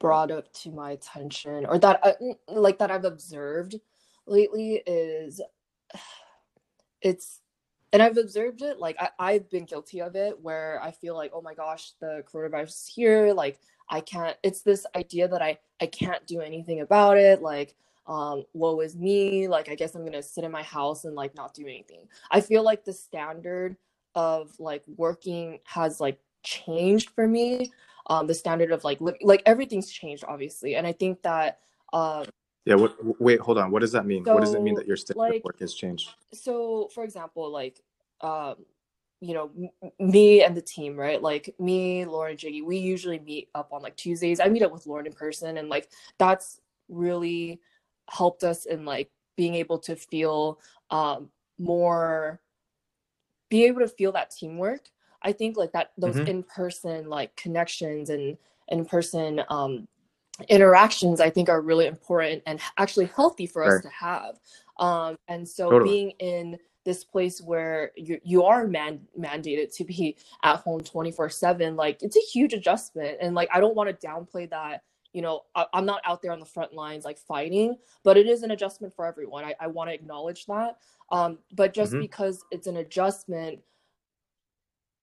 brought 0.00 0.30
up 0.30 0.52
to 0.52 0.70
my 0.70 0.92
attention 0.92 1.64
or 1.66 1.78
that 1.78 2.00
I, 2.02 2.14
like 2.48 2.78
that 2.78 2.90
I've 2.90 3.04
observed 3.04 3.76
lately 4.26 4.82
is 4.86 5.40
it's 7.02 7.40
and 7.92 8.02
I've 8.02 8.16
observed 8.16 8.62
it 8.62 8.78
like 8.78 8.96
I, 8.98 9.10
I've 9.18 9.48
been 9.50 9.64
guilty 9.64 10.00
of 10.00 10.16
it 10.16 10.40
where 10.40 10.80
I 10.82 10.90
feel 10.90 11.14
like 11.14 11.30
oh 11.34 11.42
my 11.42 11.54
gosh 11.54 11.92
the 12.00 12.24
coronavirus 12.30 12.68
is 12.68 12.92
here 12.94 13.32
like 13.32 13.58
I 13.88 14.00
can't 14.00 14.36
it's 14.42 14.62
this 14.62 14.86
idea 14.96 15.28
that 15.28 15.42
I 15.42 15.58
I 15.80 15.86
can't 15.86 16.26
do 16.26 16.40
anything 16.40 16.80
about 16.80 17.16
it 17.16 17.42
like 17.42 17.74
um 18.06 18.44
woe 18.52 18.80
is 18.80 18.96
me 18.96 19.48
like 19.48 19.68
I 19.68 19.74
guess 19.74 19.94
I'm 19.94 20.04
gonna 20.04 20.22
sit 20.22 20.44
in 20.44 20.50
my 20.50 20.62
house 20.62 21.04
and 21.04 21.14
like 21.14 21.34
not 21.34 21.54
do 21.54 21.66
anything 21.66 22.08
I 22.30 22.40
feel 22.40 22.62
like 22.62 22.84
the 22.84 22.92
standard 22.92 23.76
of 24.14 24.52
like 24.58 24.84
working 24.96 25.60
has 25.64 26.00
like 26.00 26.18
changed 26.42 27.10
for 27.10 27.26
me 27.26 27.72
um 28.08 28.26
the 28.26 28.34
standard 28.34 28.70
of 28.70 28.84
like 28.84 29.00
li- 29.00 29.18
like 29.22 29.42
everything's 29.46 29.90
changed 29.90 30.24
obviously 30.26 30.76
and 30.76 30.86
I 30.86 30.92
think 30.92 31.22
that 31.22 31.60
um 31.92 32.26
yeah. 32.64 32.76
What? 32.76 33.20
Wait. 33.20 33.40
Hold 33.40 33.58
on. 33.58 33.70
What 33.70 33.80
does 33.80 33.92
that 33.92 34.06
mean? 34.06 34.24
So, 34.24 34.34
what 34.34 34.40
does 34.40 34.54
it 34.54 34.62
mean 34.62 34.74
that 34.74 34.86
your 34.86 34.96
standard 34.96 35.18
like, 35.18 35.36
of 35.36 35.44
work 35.44 35.60
has 35.60 35.74
changed? 35.74 36.10
So, 36.32 36.88
for 36.94 37.04
example, 37.04 37.50
like, 37.50 37.80
um, 38.20 38.56
you 39.20 39.34
know, 39.34 39.50
m- 39.56 39.90
me 39.98 40.42
and 40.42 40.56
the 40.56 40.62
team, 40.62 40.96
right? 40.96 41.20
Like 41.22 41.54
me, 41.58 42.04
Lauren, 42.04 42.36
Jiggy, 42.36 42.62
we 42.62 42.76
usually 42.76 43.18
meet 43.18 43.48
up 43.54 43.72
on 43.72 43.82
like 43.82 43.96
Tuesdays. 43.96 44.40
I 44.40 44.48
meet 44.48 44.62
up 44.62 44.72
with 44.72 44.86
Lauren 44.86 45.06
in 45.06 45.12
person, 45.12 45.58
and 45.58 45.68
like 45.68 45.90
that's 46.18 46.60
really 46.88 47.60
helped 48.10 48.44
us 48.44 48.66
in 48.66 48.84
like 48.84 49.10
being 49.36 49.54
able 49.54 49.78
to 49.78 49.96
feel 49.96 50.60
um 50.90 51.30
more, 51.58 52.40
be 53.48 53.64
able 53.64 53.80
to 53.80 53.88
feel 53.88 54.12
that 54.12 54.30
teamwork. 54.30 54.88
I 55.22 55.32
think 55.32 55.56
like 55.56 55.72
that 55.72 55.92
those 55.96 56.16
mm-hmm. 56.16 56.28
in 56.28 56.42
person 56.42 57.08
like 57.08 57.34
connections 57.36 58.10
and 58.10 58.36
in 58.68 58.84
person 58.84 59.42
um 59.48 59.88
interactions 60.48 61.20
I 61.20 61.30
think 61.30 61.48
are 61.48 61.60
really 61.60 61.86
important 61.86 62.42
and 62.46 62.60
actually 62.76 63.06
healthy 63.06 63.46
for 63.46 63.64
us 63.64 63.82
to 63.82 63.88
have. 63.88 64.38
Um, 64.78 65.16
and 65.28 65.48
so 65.48 65.70
totally. 65.70 65.90
being 65.90 66.10
in 66.18 66.58
this 66.84 67.04
place 67.04 67.40
where 67.40 67.90
you 67.96 68.20
you 68.22 68.42
are 68.44 68.66
man 68.66 69.00
mandated 69.18 69.74
to 69.74 69.84
be 69.84 70.16
at 70.42 70.56
home 70.56 70.80
24 70.80 71.30
7 71.30 71.76
like 71.76 72.02
it's 72.02 72.16
a 72.16 72.20
huge 72.20 72.52
adjustment 72.52 73.16
and 73.20 73.34
like 73.34 73.48
i 73.52 73.60
don't 73.60 73.74
want 73.74 73.88
to 73.88 74.06
downplay 74.06 74.48
that 74.48 74.82
you 75.12 75.22
know 75.22 75.42
I, 75.54 75.66
am 75.72 75.86
not 75.86 76.02
out 76.04 76.20
there 76.20 76.32
on 76.32 76.40
the 76.40 76.46
front 76.46 76.74
lines 76.74 77.04
like 77.04 77.18
fighting 77.18 77.76
but 78.02 78.16
it 78.16 78.26
is 78.26 78.42
an 78.42 78.50
adjustment 78.50 78.94
for 78.94 79.06
everyone 79.06 79.44
i, 79.44 79.54
I 79.60 79.66
want 79.68 79.90
to 79.90 79.94
acknowledge 79.94 80.44
that 80.46 80.76
um 81.10 81.38
but 81.52 81.72
just 81.72 81.92
mm-hmm. 81.92 82.02
because 82.02 82.44
it's 82.50 82.66
an 82.66 82.76
adjustment 82.76 83.60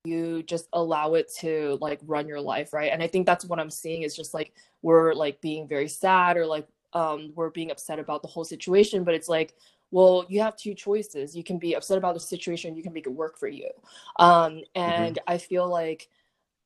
you 0.03 0.43
just 0.43 0.67
allow 0.73 1.13
it 1.13 1.31
to 1.39 1.77
like 1.79 1.99
run 2.05 2.27
your 2.27 2.41
life 2.41 2.73
right 2.73 2.91
and 2.91 3.01
i 3.01 3.07
think 3.07 3.25
that's 3.25 3.45
what 3.45 3.59
i'm 3.59 3.69
seeing 3.69 4.03
is 4.03 4.15
just 4.15 4.33
like 4.33 4.53
we're 4.81 5.13
like 5.13 5.39
being 5.41 5.67
very 5.67 5.87
sad 5.87 6.37
or 6.37 6.45
like 6.45 6.67
um 6.93 7.31
we're 7.35 7.49
being 7.49 7.71
upset 7.71 7.99
about 7.99 8.21
the 8.21 8.27
whole 8.27 8.43
situation 8.43 9.03
but 9.03 9.13
it's 9.13 9.29
like 9.29 9.55
well 9.91 10.25
you 10.29 10.41
have 10.41 10.55
two 10.55 10.73
choices 10.73 11.35
you 11.35 11.43
can 11.43 11.57
be 11.57 11.75
upset 11.75 11.97
about 11.97 12.13
the 12.13 12.19
situation 12.19 12.75
you 12.75 12.83
can 12.83 12.93
make 12.93 13.07
it 13.07 13.13
work 13.13 13.37
for 13.37 13.47
you 13.47 13.69
um 14.17 14.53
mm-hmm. 14.53 14.61
and 14.75 15.15
mm-hmm. 15.15 15.33
i 15.33 15.37
feel 15.37 15.67
like 15.67 16.09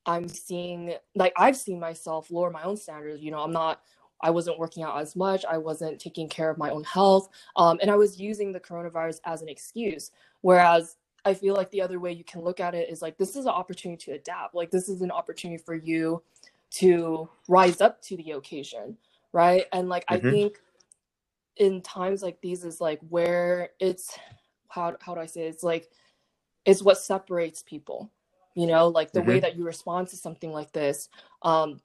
i'm 0.06 0.28
seeing 0.28 0.94
like 1.14 1.32
i've 1.36 1.56
seen 1.56 1.78
myself 1.78 2.30
lower 2.30 2.50
my 2.50 2.62
own 2.62 2.76
standards 2.76 3.22
you 3.22 3.30
know 3.30 3.40
i'm 3.40 3.52
not 3.52 3.82
I 4.20 4.30
wasn't 4.30 4.58
working 4.58 4.82
out 4.82 4.98
as 4.98 5.14
much. 5.14 5.44
I 5.44 5.58
wasn't 5.58 6.00
taking 6.00 6.28
care 6.28 6.50
of 6.50 6.58
my 6.58 6.70
own 6.70 6.84
health. 6.84 7.28
Um, 7.56 7.78
and 7.82 7.90
I 7.90 7.96
was 7.96 8.18
using 8.18 8.52
the 8.52 8.60
coronavirus 8.60 9.20
as 9.24 9.42
an 9.42 9.48
excuse. 9.48 10.10
Whereas 10.40 10.96
I 11.24 11.34
feel 11.34 11.54
like 11.54 11.70
the 11.70 11.82
other 11.82 11.98
way 11.98 12.12
you 12.12 12.24
can 12.24 12.42
look 12.42 12.60
at 12.60 12.74
it 12.74 12.88
is 12.88 13.02
like 13.02 13.18
this 13.18 13.36
is 13.36 13.46
an 13.46 13.50
opportunity 13.50 14.04
to 14.06 14.12
adapt. 14.12 14.54
Like 14.54 14.70
this 14.70 14.88
is 14.88 15.02
an 15.02 15.10
opportunity 15.10 15.62
for 15.62 15.74
you 15.74 16.22
to 16.70 17.28
rise 17.48 17.80
up 17.80 18.00
to 18.02 18.16
the 18.16 18.32
occasion, 18.32 18.96
right? 19.32 19.64
And 19.72 19.88
like 19.88 20.06
mm-hmm. 20.06 20.26
I 20.26 20.30
think 20.30 20.60
in 21.56 21.82
times 21.82 22.22
like 22.22 22.40
these 22.40 22.64
is 22.64 22.80
like 22.80 23.00
where 23.08 23.70
it's 23.80 24.18
how 24.68 24.96
how 25.00 25.14
do 25.14 25.20
I 25.20 25.26
say 25.26 25.46
it? 25.46 25.48
it's 25.48 25.62
like 25.62 25.90
it's 26.64 26.82
what 26.82 26.98
separates 26.98 27.62
people. 27.62 28.10
You 28.54 28.66
know, 28.66 28.88
like 28.88 29.12
the 29.12 29.20
mm-hmm. 29.20 29.28
way 29.28 29.40
that 29.40 29.56
you 29.56 29.64
respond 29.64 30.08
to 30.08 30.16
something 30.16 30.52
like 30.52 30.72
this 30.72 31.08
um 31.42 31.80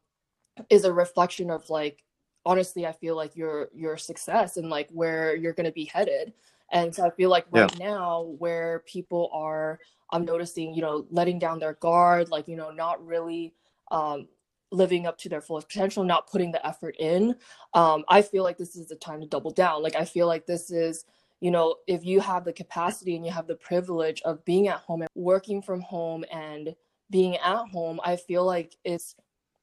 is 0.70 0.86
a 0.86 0.94
reflection 0.94 1.50
of 1.50 1.70
like 1.70 2.04
honestly 2.46 2.86
I 2.86 2.92
feel 2.92 3.16
like 3.16 3.36
your 3.36 3.70
your 3.74 3.98
success 3.98 4.58
and 4.58 4.70
like 4.70 4.90
where 4.92 5.36
you're 5.36 5.54
going 5.54 5.66
to 5.66 5.72
be 5.72 5.86
headed. 5.86 6.34
And 6.72 6.94
so 6.96 7.06
I 7.06 7.10
feel 7.10 7.30
like 7.30 7.46
right 7.52 7.72
yeah. 7.78 7.86
now, 7.90 8.34
where 8.38 8.80
people 8.86 9.30
are, 9.34 9.80
I'm 10.12 10.24
noticing, 10.24 10.74
you 10.74 10.82
know, 10.82 11.06
letting 11.12 11.38
down 11.38 11.60
their 11.60 11.74
guard, 11.74 12.30
like, 12.30 12.48
you 12.48 12.56
know, 12.56 12.72
not 12.72 13.06
really 13.06 13.54
um, 13.92 14.28
living 14.72 15.06
up 15.06 15.18
to 15.20 15.30
their 15.30 15.42
fullest 15.42 15.68
potential, 15.68 16.04
not 16.04 16.30
putting 16.30 16.52
the 16.52 16.66
effort 16.66 16.96
in. 16.98 17.36
Um, 17.74 18.04
I 18.08 18.22
feel 18.22 18.44
like 18.44 18.58
this 18.58 18.76
is 18.76 18.88
the 18.88 18.96
time 18.96 19.22
to 19.22 19.28
double 19.28 19.52
down. 19.52 19.84
Like, 19.84 19.96
I 19.96 20.06
feel 20.06 20.28
like 20.28 20.46
this 20.46 20.72
is, 20.72 21.06
you 21.42 21.52
know, 21.52 21.76
if 21.88 22.06
you 22.06 22.20
have 22.22 22.46
the 22.46 22.54
capacity 22.54 23.16
and 23.16 23.26
you 23.26 23.32
have 23.32 23.48
the 23.48 23.56
privilege 23.56 24.22
of 24.24 24.46
being 24.46 24.68
at 24.68 24.78
home 24.78 25.02
and 25.02 25.10
working 25.16 25.62
from 25.62 25.82
home 25.82 26.24
and 26.32 26.76
being 27.10 27.36
at 27.38 27.68
home, 27.72 28.00
I 28.04 28.16
feel 28.16 28.46
like 28.46 28.78
it's 28.84 29.16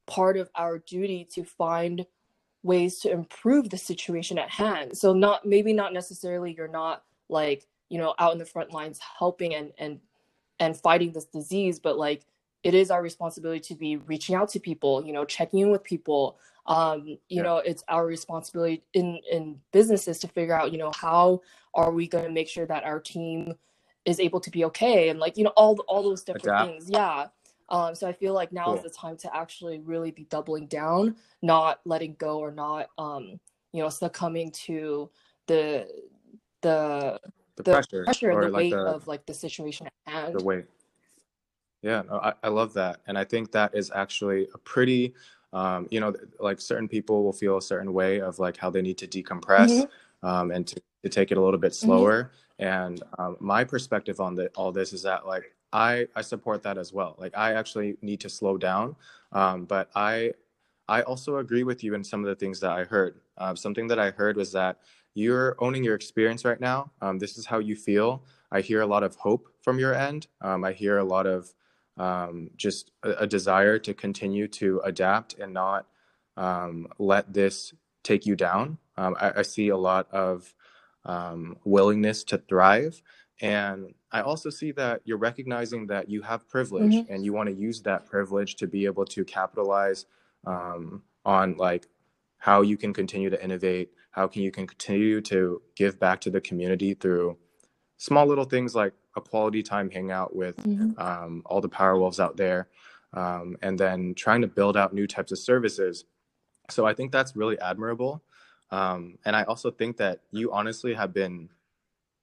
part 0.06 0.36
of 0.36 0.50
our 0.54 0.78
duty 0.78 1.26
to 1.32 1.44
find 1.44 2.06
ways 2.62 2.98
to 3.00 3.10
improve 3.10 3.70
the 3.70 3.78
situation 3.78 4.38
at 4.38 4.50
hand. 4.50 4.96
So 4.98 5.12
not 5.12 5.46
maybe 5.46 5.72
not 5.72 5.92
necessarily 5.92 6.54
you're 6.56 6.68
not 6.68 7.04
like, 7.28 7.66
you 7.88 7.98
know, 7.98 8.14
out 8.18 8.32
in 8.32 8.38
the 8.38 8.44
front 8.44 8.72
lines 8.72 8.98
helping 9.18 9.54
and 9.54 9.72
and 9.78 10.00
and 10.60 10.76
fighting 10.76 11.12
this 11.12 11.26
disease, 11.26 11.78
but 11.78 11.96
like 11.96 12.24
it 12.62 12.74
is 12.74 12.90
our 12.90 13.02
responsibility 13.02 13.60
to 13.60 13.74
be 13.74 13.96
reaching 13.96 14.34
out 14.34 14.48
to 14.50 14.60
people, 14.60 15.04
you 15.04 15.12
know, 15.12 15.24
checking 15.24 15.60
in 15.60 15.70
with 15.70 15.84
people. 15.84 16.38
Um, 16.66 17.06
you 17.06 17.18
yeah. 17.28 17.42
know, 17.42 17.56
it's 17.58 17.82
our 17.88 18.06
responsibility 18.06 18.82
in 18.92 19.20
in 19.30 19.60
businesses 19.72 20.18
to 20.20 20.28
figure 20.28 20.54
out, 20.54 20.72
you 20.72 20.78
know, 20.78 20.92
how 20.94 21.40
are 21.74 21.90
we 21.90 22.06
going 22.06 22.24
to 22.24 22.30
make 22.30 22.48
sure 22.48 22.66
that 22.66 22.84
our 22.84 23.00
team 23.00 23.54
is 24.04 24.20
able 24.20 24.40
to 24.40 24.50
be 24.50 24.64
okay 24.64 25.08
and 25.08 25.18
like, 25.18 25.36
you 25.36 25.44
know, 25.44 25.52
all 25.56 25.78
all 25.88 26.02
those 26.02 26.22
different 26.22 26.46
Adapt. 26.46 26.70
things. 26.70 26.90
Yeah. 26.90 27.28
Um, 27.70 27.94
so 27.94 28.08
I 28.08 28.12
feel 28.12 28.32
like 28.32 28.52
now 28.52 28.66
cool. 28.66 28.76
is 28.76 28.82
the 28.82 28.90
time 28.90 29.16
to 29.18 29.36
actually 29.36 29.78
really 29.80 30.10
be 30.10 30.24
doubling 30.24 30.66
down, 30.66 31.16
not 31.42 31.80
letting 31.84 32.16
go 32.18 32.38
or 32.38 32.50
not, 32.50 32.88
um, 32.96 33.38
you 33.72 33.82
know, 33.82 33.90
succumbing 33.90 34.52
to 34.52 35.10
the 35.46 35.86
the 36.62 37.20
the, 37.56 37.62
the 37.62 37.72
pressure, 37.72 38.04
pressure 38.04 38.30
and 38.30 38.42
the 38.42 38.48
like 38.48 38.56
weight 38.56 38.70
the, 38.70 38.78
of 38.78 39.06
like 39.06 39.26
the 39.26 39.34
situation 39.34 39.86
at 39.86 40.12
hand. 40.12 40.34
The 40.38 40.44
weight. 40.44 40.64
Yeah, 41.82 42.02
no, 42.08 42.16
I, 42.18 42.32
I 42.42 42.48
love 42.48 42.74
that, 42.74 43.00
and 43.06 43.16
I 43.16 43.24
think 43.24 43.52
that 43.52 43.74
is 43.74 43.90
actually 43.94 44.48
a 44.52 44.58
pretty, 44.58 45.14
um, 45.52 45.86
you 45.90 46.00
know, 46.00 46.12
like 46.40 46.60
certain 46.60 46.88
people 46.88 47.22
will 47.22 47.32
feel 47.32 47.56
a 47.56 47.62
certain 47.62 47.92
way 47.92 48.20
of 48.20 48.38
like 48.38 48.56
how 48.56 48.68
they 48.68 48.82
need 48.82 48.98
to 48.98 49.06
decompress 49.06 49.70
mm-hmm. 49.70 50.26
um, 50.26 50.50
and 50.50 50.66
to, 50.66 50.82
to 51.04 51.08
take 51.08 51.30
it 51.30 51.38
a 51.38 51.40
little 51.40 51.60
bit 51.60 51.72
mm-hmm. 51.72 51.86
slower. 51.86 52.22
Mm-hmm. 52.24 52.64
And 52.64 53.02
um, 53.18 53.36
my 53.38 53.62
perspective 53.62 54.20
on 54.20 54.34
the, 54.34 54.48
all 54.56 54.72
this 54.72 54.92
is 54.92 55.02
that 55.04 55.24
like 55.26 55.54
I 55.72 56.08
I 56.16 56.22
support 56.22 56.62
that 56.64 56.78
as 56.78 56.92
well. 56.92 57.14
Like 57.18 57.36
I 57.36 57.54
actually 57.54 57.96
need 58.02 58.20
to 58.20 58.28
slow 58.28 58.56
down, 58.56 58.96
um, 59.32 59.64
but 59.64 59.90
I 59.94 60.32
I 60.88 61.02
also 61.02 61.36
agree 61.36 61.62
with 61.62 61.84
you 61.84 61.94
in 61.94 62.02
some 62.02 62.20
of 62.20 62.26
the 62.26 62.34
things 62.34 62.60
that 62.60 62.72
I 62.72 62.84
heard. 62.84 63.20
Uh, 63.36 63.54
something 63.54 63.86
that 63.88 63.98
I 63.98 64.10
heard 64.10 64.36
was 64.36 64.52
that 64.52 64.78
you're 65.14 65.56
owning 65.58 65.84
your 65.84 65.94
experience 65.94 66.44
right 66.44 66.60
now. 66.60 66.90
Um, 67.00 67.18
this 67.18 67.38
is 67.38 67.46
how 67.46 67.58
you 67.58 67.76
feel. 67.76 68.24
I 68.50 68.62
hear 68.62 68.80
a 68.80 68.86
lot 68.86 69.02
of 69.02 69.14
hope 69.16 69.48
from 69.62 69.78
your 69.78 69.94
end. 69.94 70.26
Um, 70.40 70.64
I 70.64 70.72
hear 70.72 70.98
a 70.98 71.04
lot 71.04 71.26
of 71.26 71.52
um, 71.98 72.50
just 72.56 72.92
a, 73.02 73.10
a, 73.20 73.26
desire 73.26 73.78
to 73.78 73.92
continue 73.92 74.46
to 74.46 74.80
adapt 74.84 75.34
and 75.38 75.52
not 75.52 75.86
um, 76.36 76.86
let 76.98 77.32
this 77.32 77.74
take 78.04 78.24
you 78.24 78.36
down. 78.36 78.78
Um, 78.96 79.16
I, 79.20 79.40
I, 79.40 79.42
see 79.42 79.68
a 79.68 79.76
lot 79.76 80.08
of 80.12 80.54
willingness 81.64 82.22
to 82.24 82.38
thrive. 82.38 83.02
And 83.40 83.94
I 84.10 84.20
also 84.20 84.50
see 84.50 84.72
that 84.72 85.02
you're 85.04 85.18
recognizing 85.18 85.86
that 85.88 86.08
you 86.08 86.22
have 86.22 86.48
privilege 86.48 86.94
mm-hmm. 86.94 87.12
and 87.12 87.24
you 87.24 87.32
want 87.32 87.48
to 87.48 87.54
use 87.54 87.82
that 87.82 88.06
privilege 88.06 88.56
to 88.56 88.66
be 88.66 88.84
able 88.84 89.04
to 89.06 89.24
capitalize 89.24 90.06
um, 90.46 91.02
on 91.24 91.56
like 91.56 91.86
how 92.38 92.62
you 92.62 92.76
can 92.76 92.92
continue 92.92 93.30
to 93.30 93.42
innovate, 93.42 93.90
how 94.10 94.26
can 94.26 94.42
you 94.42 94.50
can 94.50 94.66
continue 94.66 95.20
to 95.22 95.60
give 95.76 95.98
back 95.98 96.20
to 96.22 96.30
the 96.30 96.40
community 96.40 96.94
through 96.94 97.36
small 97.96 98.26
little 98.26 98.44
things 98.44 98.74
like 98.74 98.92
a 99.16 99.20
quality 99.20 99.62
time 99.62 99.90
hangout 99.90 100.34
with 100.34 100.56
mm-hmm. 100.58 101.00
um, 101.00 101.42
all 101.46 101.60
the 101.60 101.68
power 101.68 101.98
wolves 101.98 102.20
out 102.20 102.36
there, 102.36 102.68
um, 103.12 103.56
and 103.62 103.78
then 103.78 104.14
trying 104.14 104.42
to 104.42 104.46
build 104.48 104.76
out 104.76 104.92
new 104.92 105.06
types 105.06 105.32
of 105.32 105.38
services. 105.38 106.04
So 106.70 106.86
I 106.86 106.94
think 106.94 107.12
that's 107.12 107.34
really 107.34 107.58
admirable, 107.60 108.22
um, 108.70 109.18
and 109.24 109.34
I 109.34 109.44
also 109.44 109.70
think 109.70 109.96
that 109.98 110.20
you 110.30 110.52
honestly 110.52 110.94
have 110.94 111.12
been 111.12 111.48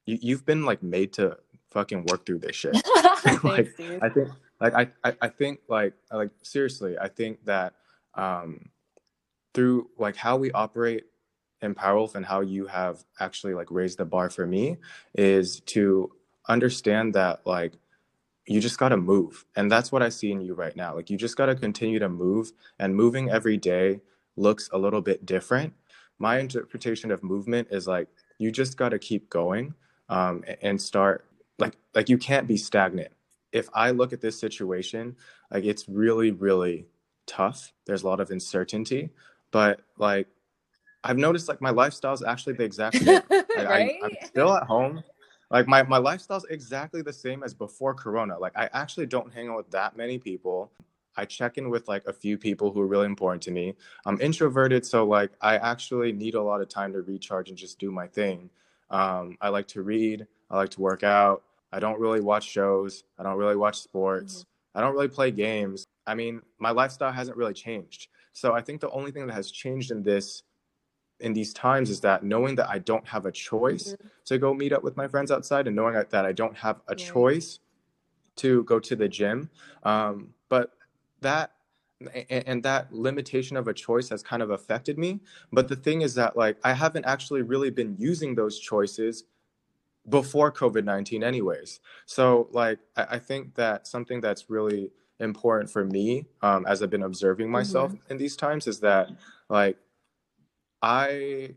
you, 0.06 0.18
you've 0.22 0.46
been 0.46 0.64
like 0.66 0.84
made 0.84 1.14
to 1.14 1.38
fucking 1.72 2.06
work 2.06 2.26
through 2.26 2.40
this 2.40 2.56
shit. 2.56 2.76
Like. 3.44 3.74
I 4.02 4.10
think 4.10 4.30
like 4.62 4.74
I, 4.74 4.88
I 5.04 5.16
I 5.22 5.28
think 5.30 5.60
like 5.68 5.94
like 6.12 6.30
seriously, 6.44 6.98
I 6.98 7.08
think 7.08 7.44
that 7.46 7.74
um 8.14 8.70
through 9.54 9.90
like 9.98 10.16
how 10.16 10.38
we 10.38 10.52
operate 10.52 11.06
in 11.62 11.74
Powerwolf 11.74 12.16
and 12.16 12.26
how 12.26 12.42
you 12.42 12.68
have 12.68 13.04
actually 13.20 13.54
like 13.54 13.68
raised 13.72 13.98
the 13.98 14.06
bar 14.06 14.30
for 14.30 14.46
me 14.46 14.78
is 15.16 15.62
to 15.62 16.12
understand 16.48 17.14
that 17.14 17.46
like 17.46 17.74
you 18.48 18.62
just 18.62 18.78
got 18.78 18.90
to 18.90 18.98
move 18.98 19.46
and 19.56 19.72
that's 19.72 19.92
what 19.92 20.04
i 20.04 20.10
see 20.10 20.32
in 20.32 20.42
you 20.42 20.54
right 20.54 20.76
now. 20.76 20.96
Like 20.96 21.10
you 21.10 21.18
just 21.18 21.36
got 21.36 21.48
to 21.48 21.56
continue 21.56 22.00
to 22.00 22.10
move 22.10 22.52
and 22.80 22.96
moving 22.96 23.30
every 23.30 23.58
day 23.58 24.02
looks 24.36 24.70
a 24.74 24.78
little 24.78 25.02
bit 25.02 25.26
different. 25.26 25.74
My 26.20 26.40
interpretation 26.40 27.12
of 27.12 27.24
movement 27.24 27.70
is 27.72 27.88
like 27.88 28.08
you 28.38 28.52
just 28.52 28.78
got 28.78 28.90
to 28.90 29.00
keep 29.00 29.30
going 29.30 29.74
um, 30.10 30.44
and 30.62 30.80
start 30.82 31.26
like 31.58 31.78
like 31.94 32.10
you 32.10 32.18
can't 32.18 32.48
be 32.48 32.58
stagnant. 32.58 33.12
If 33.52 33.70
i 33.74 33.92
look 33.92 34.14
at 34.14 34.22
this 34.22 34.40
situation 34.40 35.16
like 35.52 35.64
it's 35.64 35.88
really 35.88 36.32
really 36.32 36.86
tough. 37.26 37.74
There's 37.86 38.04
a 38.04 38.08
lot 38.08 38.20
of 38.20 38.30
uncertainty 38.30 39.10
but 39.56 39.80
like 39.98 40.28
i've 41.06 41.18
noticed 41.18 41.48
like 41.48 41.62
my 41.62 41.70
lifestyle 41.70 42.14
is 42.14 42.22
actually 42.22 42.54
the 42.54 42.64
exact 42.66 42.98
same. 42.98 43.22
Like, 43.30 43.70
right? 43.70 43.96
I, 44.04 44.06
i'm 44.06 44.16
still 44.26 44.54
at 44.54 44.64
home 44.64 45.02
like 45.50 45.68
my, 45.68 45.84
my 45.84 45.98
lifestyle's 45.98 46.46
exactly 46.50 47.02
the 47.02 47.14
same 47.14 47.44
as 47.44 47.54
before 47.54 47.94
corona. 47.94 48.38
Like 48.38 48.54
i 48.56 48.70
actually 48.74 49.06
don't 49.06 49.34
hang 49.34 49.50
out 49.50 49.58
with 49.58 49.72
that 49.72 49.96
many 49.98 50.18
people. 50.18 50.72
I 51.18 51.26
check 51.26 51.58
in 51.58 51.70
with 51.70 51.88
like 51.88 52.06
a 52.08 52.14
few 52.14 52.38
people 52.38 52.72
who 52.72 52.82
are 52.82 52.88
really 52.88 53.06
important 53.06 53.42
to 53.44 53.52
me. 53.52 53.76
I'm 54.06 54.20
introverted 54.20 54.86
so 54.86 55.06
like 55.06 55.32
i 55.42 55.58
actually 55.58 56.12
need 56.12 56.36
a 56.36 56.42
lot 56.42 56.62
of 56.62 56.70
time 56.70 56.94
to 56.94 57.02
recharge 57.02 57.50
and 57.50 57.58
just 57.58 57.80
do 57.80 57.92
my 57.92 58.08
thing. 58.08 58.50
Um, 58.90 59.38
i 59.42 59.50
like 59.50 59.68
to 59.70 59.82
read. 59.82 60.28
I 60.50 60.58
like 60.58 60.70
to 60.72 60.82
work 60.82 61.04
out. 61.04 61.44
I 61.72 61.80
don't 61.80 62.00
really 62.00 62.22
watch 62.22 62.48
shows. 62.48 63.04
I 63.18 63.24
don't 63.24 63.38
really 63.38 63.56
watch 63.56 63.80
sports. 63.80 64.34
Mm-hmm. 64.40 64.78
i 64.78 64.82
don't 64.82 64.94
really 64.94 65.08
play 65.08 65.32
games. 65.32 65.86
I 66.08 66.16
mean 66.16 66.42
my 66.60 66.72
lifestyle 66.72 67.12
hasn't 67.12 67.38
really 67.38 67.54
changed. 67.54 68.08
So 68.34 68.54
i 68.54 68.62
think 68.62 68.82
the 68.82 68.90
only 68.90 69.12
thing 69.12 69.28
that 69.28 69.34
has 69.34 69.52
changed 69.52 69.92
in 69.92 70.02
this 70.02 70.44
in 71.20 71.34
these 71.34 71.54
times 71.54 71.90
is 71.90 72.02
that 72.02 72.24
knowing 72.24 72.56
that 72.56 72.70
I 72.70 72.80
don't 72.80 73.08
have 73.08 73.26
a 73.26 73.32
choice 73.32 73.94
mm-hmm. 73.94 74.08
to 74.26 74.38
go 74.38 74.54
meet 74.54 74.74
up 74.74 74.84
with 74.84 74.98
my 74.98 75.08
friends 75.08 75.32
outside 75.32 75.68
and 75.68 75.76
knowing 75.76 75.94
that 75.94 76.26
I 76.26 76.32
don't 76.32 76.56
have 76.58 76.82
a 76.88 76.96
choice 76.96 77.60
to 78.38 78.64
go 78.64 78.80
to 78.80 78.96
the 78.96 79.08
gym. 79.08 79.50
Um, 79.84 80.34
but 80.50 80.72
that 81.22 81.52
and, 82.30 82.62
that 82.64 82.94
limitation 82.94 83.56
of 83.56 83.70
a 83.70 83.74
choice 83.74 84.10
has 84.10 84.22
kind 84.22 84.44
of 84.44 84.50
affected 84.50 84.98
me. 84.98 85.22
But 85.54 85.70
the 85.70 85.78
thing 85.78 86.02
is 86.02 86.14
that 86.16 86.36
like 86.36 86.58
I 86.64 86.74
haven't 86.74 87.06
actually 87.06 87.42
really 87.42 87.70
been 87.70 87.96
using 87.98 88.36
those 88.36 88.60
choices 88.60 89.24
before 90.10 90.52
COVID 90.52 90.84
19, 90.84 91.24
anyways. 91.24 91.80
So, 92.06 92.48
like, 92.52 92.80
I, 92.96 93.08
I, 93.12 93.20
think 93.20 93.56
that 93.56 93.88
something 93.88 94.22
that's 94.22 94.50
really 94.50 94.92
important 95.20 95.70
for 95.72 95.84
me 95.84 96.26
um, 96.42 96.66
as 96.68 96.84
I've 96.84 96.90
been 96.90 97.04
observing 97.04 97.50
myself 97.50 97.92
mm-hmm. 97.92 98.12
in 98.12 98.18
these 98.18 98.36
times 98.36 98.68
is 98.68 98.80
that, 98.82 99.10
like, 99.50 99.78
I 100.86 101.56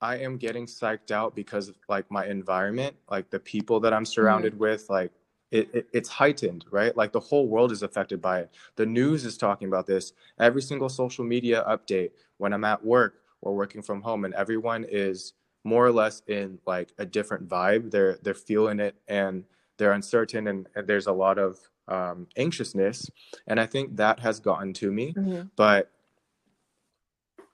I 0.00 0.16
am 0.16 0.38
getting 0.38 0.64
psyched 0.64 1.10
out 1.10 1.36
because 1.36 1.68
of 1.68 1.76
like 1.88 2.10
my 2.10 2.26
environment, 2.26 2.96
like 3.10 3.28
the 3.28 3.38
people 3.38 3.80
that 3.80 3.92
I'm 3.92 4.06
surrounded 4.06 4.54
mm-hmm. 4.54 4.62
with, 4.62 4.88
like 4.88 5.12
it, 5.50 5.68
it, 5.74 5.88
it's 5.92 6.08
heightened, 6.08 6.64
right? 6.70 6.96
Like 6.96 7.12
the 7.12 7.20
whole 7.20 7.48
world 7.48 7.70
is 7.70 7.82
affected 7.82 8.22
by 8.22 8.40
it. 8.40 8.50
The 8.76 8.86
news 8.86 9.26
is 9.26 9.36
talking 9.36 9.68
about 9.68 9.86
this. 9.86 10.14
Every 10.38 10.62
single 10.62 10.88
social 10.88 11.22
media 11.22 11.64
update 11.68 12.12
when 12.38 12.54
I'm 12.54 12.64
at 12.64 12.82
work 12.82 13.20
or 13.42 13.54
working 13.54 13.82
from 13.82 14.00
home, 14.00 14.24
and 14.24 14.32
everyone 14.32 14.86
is 14.88 15.34
more 15.64 15.84
or 15.84 15.92
less 15.92 16.22
in 16.26 16.58
like 16.66 16.92
a 16.96 17.04
different 17.04 17.46
vibe. 17.46 17.90
They're 17.90 18.18
they're 18.22 18.32
feeling 18.32 18.80
it 18.80 18.94
and 19.06 19.44
they're 19.76 19.92
uncertain, 19.92 20.48
and, 20.48 20.66
and 20.74 20.86
there's 20.86 21.08
a 21.08 21.12
lot 21.12 21.38
of 21.38 21.58
um, 21.88 22.26
anxiousness, 22.38 23.10
and 23.46 23.60
I 23.60 23.66
think 23.66 23.96
that 23.96 24.20
has 24.20 24.40
gotten 24.40 24.72
to 24.74 24.90
me. 24.90 25.12
Mm-hmm. 25.12 25.42
But 25.56 25.90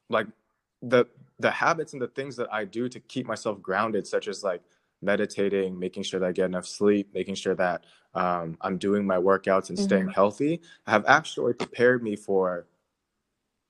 like 0.09 0.29
the 0.88 1.07
the 1.38 1.51
habits 1.51 1.92
and 1.92 2.01
the 2.01 2.09
things 2.09 2.37
that 2.37 2.53
I 2.53 2.64
do 2.64 2.88
to 2.88 2.99
keep 3.01 3.27
myself 3.27 3.61
grounded, 3.61 4.07
such 4.07 4.27
as 4.27 4.42
like 4.42 4.62
meditating, 5.03 5.79
making 5.79 6.03
sure 6.03 6.18
that 6.18 6.27
I 6.27 6.33
get 6.33 6.46
enough 6.46 6.66
sleep, 6.66 7.11
making 7.12 7.35
sure 7.35 7.55
that 7.55 7.85
um, 8.14 8.57
I'm 8.62 8.79
doing 8.79 9.07
my 9.07 9.18
workouts 9.18 9.68
and 9.68 9.77
mm-hmm. 9.77 9.85
staying 9.85 10.09
healthy, 10.09 10.62
have 10.87 11.05
actually 11.07 11.53
prepared 11.53 12.03
me 12.03 12.16
for 12.16 12.66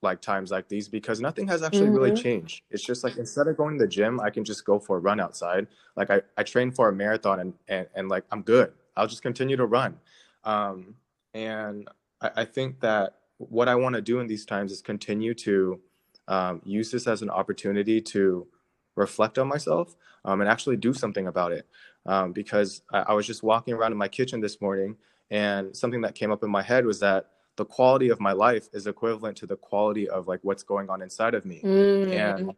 like 0.01 0.21
times 0.21 0.51
like 0.51 0.69
these 0.69 0.87
because 0.87 1.19
nothing 1.19 1.47
has 1.47 1.63
actually 1.63 1.87
mm-hmm. 1.87 1.95
really 1.95 2.15
changed. 2.15 2.63
It's 2.71 2.83
just 2.83 3.03
like 3.03 3.17
instead 3.17 3.47
of 3.47 3.57
going 3.57 3.77
to 3.77 3.83
the 3.83 3.89
gym, 3.89 4.21
I 4.21 4.29
can 4.29 4.45
just 4.45 4.63
go 4.63 4.79
for 4.79 4.97
a 4.97 4.99
run 4.99 5.19
outside. 5.19 5.67
Like 5.95 6.09
I, 6.09 6.21
I 6.37 6.43
train 6.43 6.71
for 6.71 6.87
a 6.87 6.93
marathon 6.93 7.39
and, 7.39 7.53
and, 7.67 7.87
and 7.95 8.07
like 8.07 8.23
I'm 8.31 8.43
good. 8.43 8.71
I'll 8.95 9.07
just 9.07 9.23
continue 9.23 9.57
to 9.57 9.65
run. 9.65 9.99
Um, 10.43 10.95
and 11.33 11.89
I, 12.21 12.31
I 12.37 12.45
think 12.45 12.79
that 12.79 13.15
what 13.37 13.67
I 13.67 13.75
want 13.75 13.95
to 13.95 14.01
do 14.01 14.19
in 14.19 14.27
these 14.27 14.45
times 14.45 14.71
is 14.71 14.81
continue 14.81 15.33
to 15.35 15.79
um, 16.27 16.61
use 16.65 16.91
this 16.91 17.07
as 17.07 17.21
an 17.21 17.29
opportunity 17.29 18.01
to 18.01 18.47
reflect 18.95 19.37
on 19.37 19.47
myself 19.47 19.95
um, 20.25 20.41
and 20.41 20.49
actually 20.49 20.75
do 20.75 20.93
something 20.93 21.27
about 21.27 21.51
it. 21.51 21.67
Um, 22.05 22.31
because 22.31 22.81
I, 22.91 22.99
I, 22.99 23.13
was 23.13 23.27
just 23.27 23.43
walking 23.43 23.73
around 23.73 23.91
in 23.91 23.97
my 23.97 24.07
kitchen 24.07 24.39
this 24.39 24.61
morning, 24.61 24.95
and 25.29 25.75
something 25.75 26.01
that 26.01 26.15
came 26.15 26.31
up 26.31 26.41
in 26.41 26.49
my 26.49 26.61
head 26.61 26.85
was 26.85 27.01
that 27.01 27.27
the 27.57 27.65
quality 27.65 28.09
of 28.09 28.21
my 28.21 28.31
life 28.31 28.69
is 28.71 28.87
equivalent 28.87 29.35
to 29.37 29.45
the 29.45 29.57
quality 29.57 30.07
of 30.07 30.27
like 30.27 30.39
what's 30.43 30.63
going 30.63 30.89
on 30.89 31.01
inside 31.01 31.33
of 31.33 31.43
me. 31.43 31.61
Mm. 31.63 32.11
And 32.13 32.53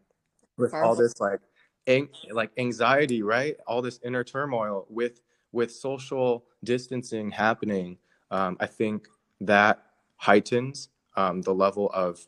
with 0.57 0.73
all 0.73 0.93
this 0.93 1.19
like 1.19 1.39
ang- 1.87 2.09
like 2.31 2.51
anxiety, 2.57 3.23
right? 3.23 3.57
All 3.65 3.81
this 3.81 3.99
inner 4.03 4.23
turmoil 4.23 4.85
with 4.89 5.21
with 5.51 5.71
social 5.71 6.45
distancing 6.63 7.31
happening, 7.31 7.97
um, 8.29 8.55
I 8.59 8.67
think 8.67 9.07
that 9.41 9.83
heightens 10.17 10.89
um, 11.15 11.41
the 11.41 11.53
level 11.53 11.89
of 11.93 12.27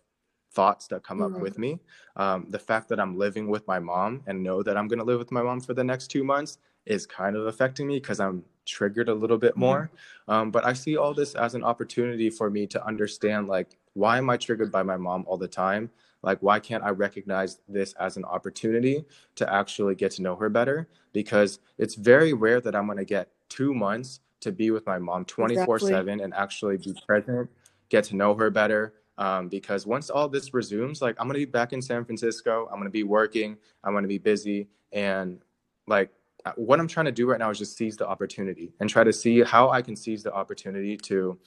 thoughts 0.52 0.88
that 0.88 1.04
come 1.04 1.20
mm-hmm. 1.20 1.36
up 1.36 1.42
with 1.42 1.58
me. 1.58 1.80
Um, 2.16 2.48
the 2.50 2.60
fact 2.60 2.90
that 2.90 3.00
I'm 3.00 3.18
living 3.18 3.48
with 3.48 3.68
my 3.68 3.80
mom 3.80 4.22
and 4.28 4.44
know 4.44 4.64
that 4.64 4.78
I'm 4.78 4.88
going 4.88 5.00
to 5.00 5.06
live 5.06 5.20
with 5.20 5.32
my 5.32 5.42
mom 5.42 5.62
for 5.62 5.74
the 5.74 5.84
next 5.84 6.08
two 6.08 6.24
months 6.24 6.58
is 6.86 7.06
kind 7.06 7.36
of 7.36 7.48
affecting 7.48 7.88
me 7.88 8.00
because 8.00 8.20
I'm 8.20 8.44
triggered 8.66 9.10
a 9.10 9.14
little 9.14 9.38
bit 9.38 9.56
more. 9.56 9.92
Mm-hmm. 10.28 10.32
Um, 10.32 10.52
but 10.52 10.66
I 10.66 10.74
see 10.74 10.98
all 10.98 11.14
this 11.14 11.36
as 11.36 11.56
an 11.56 11.64
opportunity 11.64 12.30
for 12.30 12.50
me 12.50 12.68
to 12.68 12.86
understand 12.86 13.48
like, 13.48 13.78
why 13.94 14.18
am 14.18 14.30
I 14.30 14.38
triggered 14.38 14.72
by 14.72 14.84
my 14.84 14.98
mom 14.98 15.26
all 15.28 15.38
the 15.38 15.48
time? 15.48 15.90
Like, 16.24 16.40
why 16.42 16.60
can't 16.60 16.84
I 16.84 16.90
recognize 16.90 17.60
this 17.68 17.94
as 17.94 18.16
an 18.16 18.26
opportunity 18.26 19.06
to 19.36 19.52
actually 19.52 19.96
get 19.96 20.12
to 20.14 20.22
know 20.22 20.36
her 20.36 20.50
better? 20.50 20.88
Because 21.14 21.60
it's 21.78 21.96
very 21.96 22.34
rare 22.34 22.62
that 22.62 22.76
I'm 22.76 22.86
going 22.86 23.00
to 23.00 23.06
get 23.06 23.30
two 23.50 23.74
months 23.74 24.20
to 24.42 24.52
be 24.52 24.72
with 24.72 24.86
my 24.86 25.00
mom 25.00 25.26
24 25.26 25.78
exactly. 25.78 25.92
7 25.92 26.20
and 26.22 26.34
actually 26.34 26.78
be 26.78 26.96
present, 27.08 27.50
get 27.90 28.04
to 28.06 28.16
know 28.16 28.36
her 28.36 28.50
better, 28.50 28.94
um, 29.22 29.50
because 29.50 29.86
once 29.86 30.10
all 30.10 30.28
this 30.28 30.52
resumes, 30.52 31.00
like 31.00 31.16
I'm 31.20 31.28
gonna 31.28 31.38
be 31.38 31.46
back 31.46 31.74
in 31.74 31.82
San 31.82 32.04
Francisco. 32.04 32.68
I'm 32.72 32.80
gonna 32.80 32.90
be 32.90 33.04
working. 33.04 33.56
I'm 33.84 33.94
gonna 33.94 34.08
be 34.08 34.18
busy, 34.18 34.68
and 34.92 35.40
like 35.86 36.10
uh, 36.44 36.54
what 36.56 36.80
I'm 36.80 36.88
trying 36.88 37.06
to 37.06 37.12
do 37.12 37.30
right 37.30 37.38
now 37.38 37.52
is 37.52 37.60
just 37.60 37.78
seize 37.78 37.96
the 37.96 38.08
opportunity 38.08 38.74
and 38.80 38.90
try 38.90 39.04
to 39.04 39.14
see 39.14 39.44
how 39.44 39.70
I 39.70 39.84
can 39.84 39.96
seize 39.96 40.24
the 40.24 40.34
opportunity 40.34 40.98
to 40.98 41.38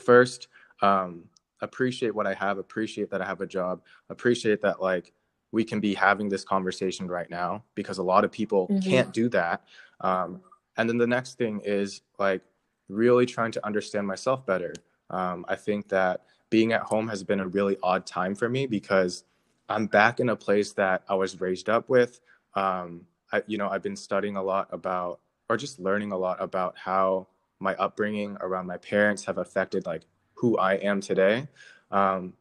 first 0.00 0.48
um, 0.82 1.22
appreciate 1.60 2.12
what 2.12 2.26
I 2.26 2.34
have, 2.34 2.58
appreciate 2.58 3.08
that 3.10 3.22
I 3.22 3.24
have 3.24 3.40
a 3.40 3.46
job, 3.46 3.82
appreciate 4.10 4.60
that 4.62 4.82
like 4.82 5.12
we 5.52 5.62
can 5.62 5.78
be 5.78 5.94
having 5.94 6.28
this 6.28 6.42
conversation 6.42 7.06
right 7.06 7.30
now 7.30 7.62
because 7.76 7.98
a 7.98 8.02
lot 8.02 8.24
of 8.24 8.32
people 8.32 8.66
mm-hmm. 8.66 8.80
can't 8.80 9.12
do 9.12 9.28
that. 9.28 9.62
Um, 10.00 10.40
and 10.76 10.90
then 10.90 10.98
the 10.98 11.06
next 11.06 11.38
thing 11.38 11.60
is 11.64 12.02
like 12.18 12.42
really 12.88 13.26
trying 13.26 13.52
to 13.52 13.64
understand 13.64 14.08
myself 14.08 14.44
better. 14.44 14.74
Um, 15.08 15.44
I 15.48 15.54
think 15.54 15.88
that 15.90 16.22
being 16.50 16.72
at 16.72 16.82
home 16.82 17.08
has 17.08 17.22
been 17.22 17.40
a 17.40 17.46
really 17.46 17.76
odd 17.82 18.06
time 18.06 18.34
for 18.34 18.48
me 18.48 18.66
because 18.66 19.24
I'm 19.68 19.86
back 19.86 20.20
in 20.20 20.28
a 20.28 20.36
place 20.36 20.72
that 20.74 21.02
I 21.08 21.14
was 21.14 21.40
raised 21.40 21.68
up 21.68 21.88
with. 21.88 22.20
Um, 22.54 23.02
I, 23.32 23.42
you 23.46 23.58
know, 23.58 23.68
I've 23.68 23.82
been 23.82 23.96
studying 23.96 24.36
a 24.36 24.42
lot 24.42 24.68
about, 24.70 25.20
or 25.48 25.56
just 25.56 25.78
learning 25.78 26.12
a 26.12 26.18
lot 26.18 26.40
about 26.40 26.76
how 26.76 27.28
my 27.58 27.74
upbringing 27.76 28.36
around 28.40 28.66
my 28.66 28.76
parents 28.76 29.24
have 29.24 29.38
affected 29.38 29.86
like 29.86 30.02
who 30.34 30.56
I 30.58 30.74
am 30.74 31.00
today. 31.00 31.48
Um, 31.90 32.34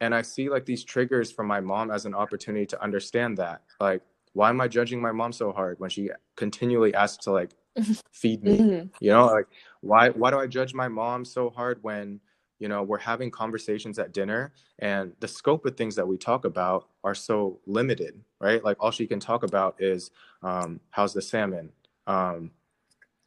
and 0.00 0.14
I 0.14 0.22
see 0.22 0.48
like 0.50 0.66
these 0.66 0.84
triggers 0.84 1.30
from 1.30 1.46
my 1.46 1.60
mom 1.60 1.90
as 1.90 2.04
an 2.04 2.14
opportunity 2.14 2.66
to 2.66 2.82
understand 2.82 3.38
that. 3.38 3.62
Like, 3.80 4.02
why 4.34 4.50
am 4.50 4.60
I 4.60 4.68
judging 4.68 5.00
my 5.00 5.12
mom 5.12 5.32
so 5.32 5.52
hard 5.52 5.80
when 5.80 5.88
she 5.88 6.10
continually 6.36 6.94
asks 6.94 7.24
to 7.24 7.32
like 7.32 7.52
feed 8.12 8.44
me? 8.44 8.58
Mm-hmm. 8.58 8.86
You 9.00 9.10
know, 9.10 9.26
like 9.26 9.46
why 9.80 10.10
why 10.10 10.30
do 10.30 10.38
I 10.38 10.46
judge 10.46 10.74
my 10.74 10.88
mom 10.88 11.24
so 11.24 11.48
hard 11.48 11.78
when 11.82 12.20
you 12.58 12.68
know 12.68 12.82
we're 12.82 12.98
having 12.98 13.30
conversations 13.30 13.98
at 13.98 14.12
dinner 14.12 14.52
and 14.78 15.12
the 15.20 15.28
scope 15.28 15.66
of 15.66 15.76
things 15.76 15.94
that 15.94 16.06
we 16.06 16.16
talk 16.16 16.44
about 16.44 16.88
are 17.04 17.14
so 17.14 17.58
limited 17.66 18.20
right? 18.40 18.62
Like 18.62 18.76
all 18.80 18.90
she 18.90 19.06
can 19.06 19.20
talk 19.20 19.42
about 19.42 19.76
is 19.78 20.10
um, 20.42 20.80
how's 20.90 21.12
the 21.12 21.22
salmon? 21.22 21.70
Um, 22.06 22.50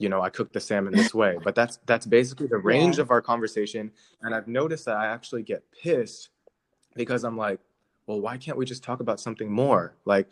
you 0.02 0.08
know 0.08 0.22
i 0.22 0.30
cook 0.30 0.54
the 0.54 0.62
salmon 0.62 0.94
this 0.94 1.14
way. 1.14 1.38
But 1.44 1.56
that's 1.56 1.78
that's 1.86 2.06
basically 2.06 2.48
the 2.48 2.58
range 2.58 2.98
yeah. 2.98 3.02
of 3.02 3.12
our 3.12 3.22
conversation. 3.22 3.92
And 4.22 4.34
i've 4.34 4.48
noticed 4.48 4.86
that 4.86 4.96
i 4.96 5.08
actually 5.08 5.44
get 5.44 5.62
pissed 5.72 6.30
because 6.96 7.26
i'm 7.26 7.36
like 7.36 7.60
well 8.08 8.22
why 8.22 8.38
can't 8.38 8.58
we 8.58 8.66
just 8.66 8.82
talk 8.82 9.02
about 9.02 9.20
something 9.20 9.52
more? 9.52 9.98
Like 10.06 10.28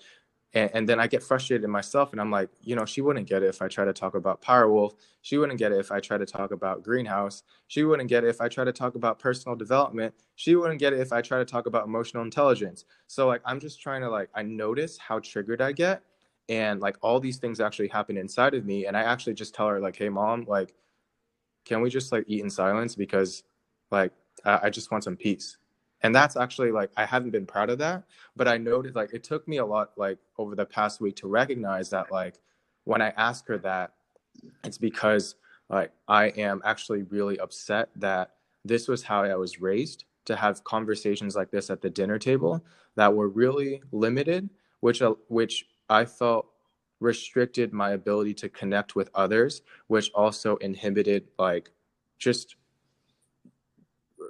and, 0.53 0.71
and, 0.73 0.89
then 0.89 0.99
I 0.99 1.07
get 1.07 1.21
frustrated 1.23 1.65
in 1.65 1.69
myself, 1.69 2.13
and 2.13 2.21
I'm 2.21 2.31
like, 2.31 2.49
you 2.62 2.75
know, 2.75 2.86
she 2.86 3.01
wouldn't 3.01 3.27
get 3.27 3.43
it 3.43 3.47
if 3.47 3.62
I 3.62 3.67
try 3.67 3.83
to 3.83 3.91
talk 3.91 4.15
about 4.15 4.41
Powerwolf. 4.41 4.93
She 5.21 5.38
wouldn't 5.38 5.60
get 5.60 5.73
it 5.73 5.79
if 5.79 5.91
I 5.91 5.99
try 5.99 6.17
to 6.17 6.25
talk 6.25 6.51
about 6.51 6.83
Greenhouse. 6.83 7.43
She 7.67 7.83
wouldn't 7.83 8.07
get 8.07 8.23
it 8.23 8.29
if 8.29 8.39
I 8.39 8.47
try 8.47 8.63
to 8.63 8.71
talk 8.71 8.95
about 8.95 9.19
personal 9.19 9.57
development. 9.57 10.13
She 10.36 10.55
wouldn't 10.55 10.79
get 10.79 10.93
it 10.93 11.01
if 11.01 11.12
I 11.12 11.21
try 11.21 11.39
to 11.39 11.45
talk 11.45 11.65
about 11.65 11.86
emotional 11.86 12.23
intelligence. 12.23 12.86
So 13.07 13.27
like, 13.27 13.41
I'm 13.45 13.60
just 13.60 13.81
trying 13.81 14.01
to 14.01 14.10
like, 14.10 14.29
I 14.33 14.41
notice 14.43 14.97
how 14.97 15.19
triggered 15.19 15.62
I 15.62 15.73
get, 15.73 16.01
and 16.47 16.79
like 16.79 16.95
all 17.01 17.19
these 17.19 17.38
things 17.38 17.60
actually 17.60 17.89
happen 17.89 18.17
inside 18.17 18.53
of 18.53 18.65
me, 18.65 18.86
and 18.86 18.95
I 18.95 19.01
actually 19.01 19.33
just 19.33 19.53
tell 19.53 19.67
her 19.67 19.81
like, 19.81 19.97
hey, 19.97 20.10
mom, 20.10 20.45
like, 20.47 20.73
can 21.65 21.81
we 21.81 21.89
just 21.89 22.13
like 22.13 22.23
eat 22.27 22.41
in 22.41 22.49
silence 22.49 22.95
because 22.95 23.43
like 23.91 24.13
I, 24.45 24.60
I 24.63 24.69
just 24.69 24.91
want 24.91 25.03
some 25.03 25.17
peace 25.17 25.57
and 26.01 26.13
that's 26.13 26.36
actually 26.36 26.71
like 26.71 26.89
i 26.97 27.05
haven't 27.05 27.31
been 27.31 27.45
proud 27.45 27.69
of 27.69 27.77
that 27.77 28.03
but 28.36 28.47
i 28.47 28.57
noted 28.57 28.95
like 28.95 29.13
it 29.13 29.23
took 29.23 29.47
me 29.47 29.57
a 29.57 29.65
lot 29.65 29.91
like 29.97 30.17
over 30.38 30.55
the 30.55 30.65
past 30.65 31.01
week 31.01 31.15
to 31.15 31.27
recognize 31.27 31.89
that 31.89 32.12
like 32.12 32.39
when 32.83 33.01
i 33.01 33.10
ask 33.17 33.47
her 33.47 33.57
that 33.57 33.93
it's 34.63 34.77
because 34.77 35.36
like 35.69 35.91
i 36.07 36.25
am 36.29 36.62
actually 36.63 37.03
really 37.03 37.39
upset 37.39 37.89
that 37.95 38.31
this 38.63 38.88
was 38.88 39.03
how 39.03 39.23
i 39.23 39.36
was 39.36 39.60
raised 39.62 40.05
to 40.25 40.36
have 40.36 40.63
conversations 40.63 41.36
like 41.36 41.51
this 41.51 41.69
at 41.69 41.81
the 41.81 41.89
dinner 41.89 42.19
table 42.19 42.63
that 42.95 43.13
were 43.13 43.29
really 43.29 43.81
limited 43.91 44.49
which 44.81 45.01
uh, 45.01 45.13
which 45.29 45.65
i 45.89 46.05
felt 46.05 46.47
restricted 46.99 47.73
my 47.73 47.91
ability 47.91 48.33
to 48.33 48.49
connect 48.49 48.95
with 48.95 49.10
others 49.13 49.62
which 49.88 50.12
also 50.13 50.55
inhibited 50.57 51.27
like 51.38 51.71
just 52.17 52.55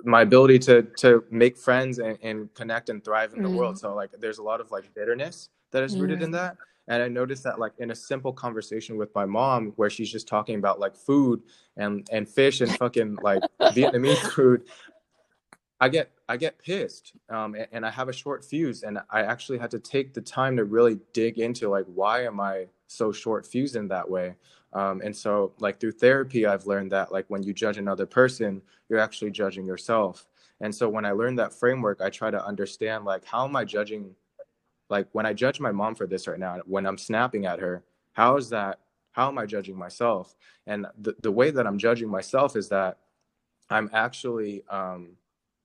my 0.04 0.22
ability 0.22 0.60
to 0.60 0.84
to 0.98 1.24
make 1.32 1.58
friends 1.58 2.00
and, 2.00 2.18
and 2.22 2.54
connect 2.54 2.90
and 2.90 3.04
thrive 3.04 3.34
in 3.34 3.44
the 3.44 3.50
mm. 3.50 3.56
world 3.56 3.78
so 3.78 3.94
like 3.94 4.12
there's 4.20 4.38
a 4.38 4.44
lot 4.44 4.62
of 4.62 4.72
like 4.72 4.94
bitterness 4.94 5.50
that 5.72 5.84
is 5.84 5.98
rooted 5.98 6.20
mm. 6.20 6.24
in 6.24 6.32
that 6.32 6.58
and 6.88 7.02
i 7.02 7.08
noticed 7.08 7.44
that 7.44 7.60
like 7.60 7.74
in 7.80 7.92
a 7.92 7.96
simple 7.96 8.32
conversation 8.34 8.98
with 8.98 9.14
my 9.16 9.26
mom 9.26 9.74
where 9.76 9.90
she's 9.90 10.12
just 10.12 10.28
talking 10.28 10.56
about 10.56 10.80
like 10.80 10.96
food 10.96 11.42
and 11.78 12.08
and 12.12 12.28
fish 12.28 12.62
and 12.62 12.76
fucking 12.78 13.18
like 13.22 13.42
vietnamese 13.74 14.18
food 14.32 14.64
i 15.80 15.90
get 15.90 16.12
i 16.30 16.38
get 16.38 16.58
pissed 16.60 17.14
um 17.30 17.56
and, 17.56 17.68
and 17.72 17.86
i 17.86 17.90
have 17.90 18.10
a 18.10 18.14
short 18.14 18.44
fuse 18.44 18.84
and 18.84 19.00
i 19.10 19.22
actually 19.22 19.58
had 19.58 19.72
to 19.72 19.80
take 19.80 20.14
the 20.14 20.22
time 20.22 20.58
to 20.58 20.64
really 20.64 21.00
dig 21.14 21.40
into 21.40 21.70
like 21.70 21.86
why 21.94 22.24
am 22.24 22.40
i 22.40 22.66
so 22.88 23.12
short 23.12 23.46
fused 23.46 23.76
in 23.76 23.88
that 23.88 24.10
way 24.10 24.36
um, 24.74 25.02
and 25.04 25.16
so, 25.16 25.54
like 25.60 25.80
through 25.80 25.94
therapy, 25.94 26.46
I've 26.46 26.68
learned 26.68 26.92
that 26.92 27.12
like 27.12 27.26
when 27.30 27.44
you 27.44 27.54
judge 27.54 27.78
another 27.78 28.06
person, 28.06 28.62
you're 28.90 29.00
actually 29.00 29.32
judging 29.32 29.66
yourself. 29.66 30.28
And 30.62 30.74
so 30.74 30.90
when 30.90 31.06
I 31.06 31.12
learned 31.12 31.40
that 31.40 31.54
framework, 31.54 32.02
I 32.02 32.10
try 32.10 32.32
to 32.32 32.46
understand 32.46 33.06
like 33.06 33.24
how 33.26 33.46
am 33.46 33.56
I 33.56 33.64
judging, 33.64 34.16
like 34.90 35.08
when 35.14 35.26
I 35.26 35.34
judge 35.34 35.60
my 35.60 35.72
mom 35.72 35.96
for 35.96 36.08
this 36.08 36.28
right 36.28 36.40
now, 36.40 36.58
when 36.66 36.86
I'm 36.86 36.98
snapping 36.98 37.46
at 37.46 37.60
her, 37.60 37.84
how 38.14 38.38
is 38.38 38.50
that? 38.50 38.80
How 39.12 39.30
am 39.30 39.38
I 39.38 39.46
judging 39.46 39.78
myself? 39.78 40.36
And 40.68 40.86
the 41.00 41.16
the 41.22 41.32
way 41.32 41.50
that 41.52 41.66
I'm 41.66 41.78
judging 41.78 42.10
myself 42.10 42.56
is 42.56 42.70
that 42.70 42.98
I'm 43.70 43.90
actually 43.94 44.64
um, 44.70 45.12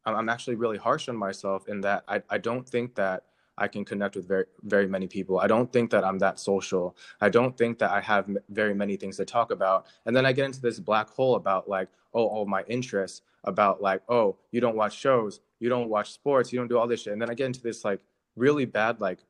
I'm 0.05 0.29
actually 0.29 0.57
really 0.57 0.79
harsh 0.79 1.09
on 1.09 1.17
myself 1.17 1.69
in 1.69 1.81
that 1.83 2.05
I, 2.09 2.23
I 2.29 2.39
don't 2.39 2.69
think 2.69 2.95
that 2.97 3.25
I 3.59 3.69
can 3.69 3.85
connect 3.85 4.17
with 4.17 4.27
very 4.27 4.47
very 4.63 4.87
many 4.89 5.07
people. 5.07 5.39
I 5.39 5.47
don't 5.47 5.73
think 5.73 5.91
that 5.91 6.05
I'm 6.05 6.19
that 6.19 6.39
social. 6.41 6.97
I 7.21 7.29
don't 7.29 7.57
think 7.57 7.79
that 7.79 7.91
I 7.91 8.01
have 8.01 8.29
m- 8.29 8.39
very 8.49 8.75
many 8.75 8.97
things 8.97 9.19
to 9.19 9.25
talk 9.25 9.51
about. 9.51 9.87
And 10.07 10.17
then 10.17 10.25
I 10.27 10.33
get 10.33 10.47
into 10.47 10.61
this 10.61 10.81
black 10.81 11.11
hole 11.11 11.35
about 11.37 11.69
like, 11.69 11.89
oh, 12.15 12.29
oh, 12.31 12.47
my 12.47 12.63
interests, 12.67 13.23
about 13.45 13.83
like, 13.83 14.03
oh, 14.09 14.37
you 14.53 14.61
don't 14.61 14.77
watch 14.77 14.99
shows, 14.99 15.41
you 15.61 15.69
don't 15.69 15.89
watch 15.89 16.13
sports, 16.13 16.53
you 16.53 16.59
don't 16.59 16.69
do 16.69 16.79
all 16.79 16.87
this 16.87 17.03
shit. 17.03 17.13
And 17.13 17.21
then 17.21 17.31
I 17.31 17.35
get 17.35 17.47
into 17.47 17.63
this 17.63 17.85
like 17.85 18.01
really 18.37 18.65
bad 18.65 19.01
like 19.01 19.21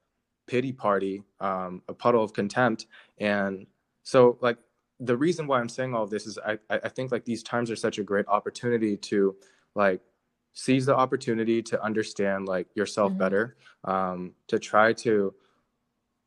pity 0.46 0.72
party, 0.72 1.22
um, 1.40 1.82
a 1.88 1.94
puddle 1.94 2.22
of 2.22 2.32
contempt. 2.32 2.86
And 3.18 3.66
so 4.02 4.38
like 4.40 4.58
the 5.00 5.16
reason 5.16 5.46
why 5.48 5.58
I'm 5.58 5.68
saying 5.68 5.94
all 5.94 6.06
this 6.06 6.26
is 6.26 6.38
I 6.38 6.58
I 6.70 6.88
think 6.88 7.10
like 7.10 7.24
these 7.24 7.42
times 7.42 7.70
are 7.70 7.76
such 7.76 7.98
a 7.98 8.04
great 8.04 8.26
opportunity 8.28 8.96
to 8.96 9.34
like 9.74 10.00
seize 10.52 10.86
the 10.86 10.96
opportunity 10.96 11.62
to 11.62 11.82
understand 11.82 12.46
like 12.46 12.66
yourself 12.74 13.10
mm-hmm. 13.10 13.18
better 13.18 13.56
um, 13.84 14.32
to 14.48 14.58
try 14.58 14.92
to 14.92 15.34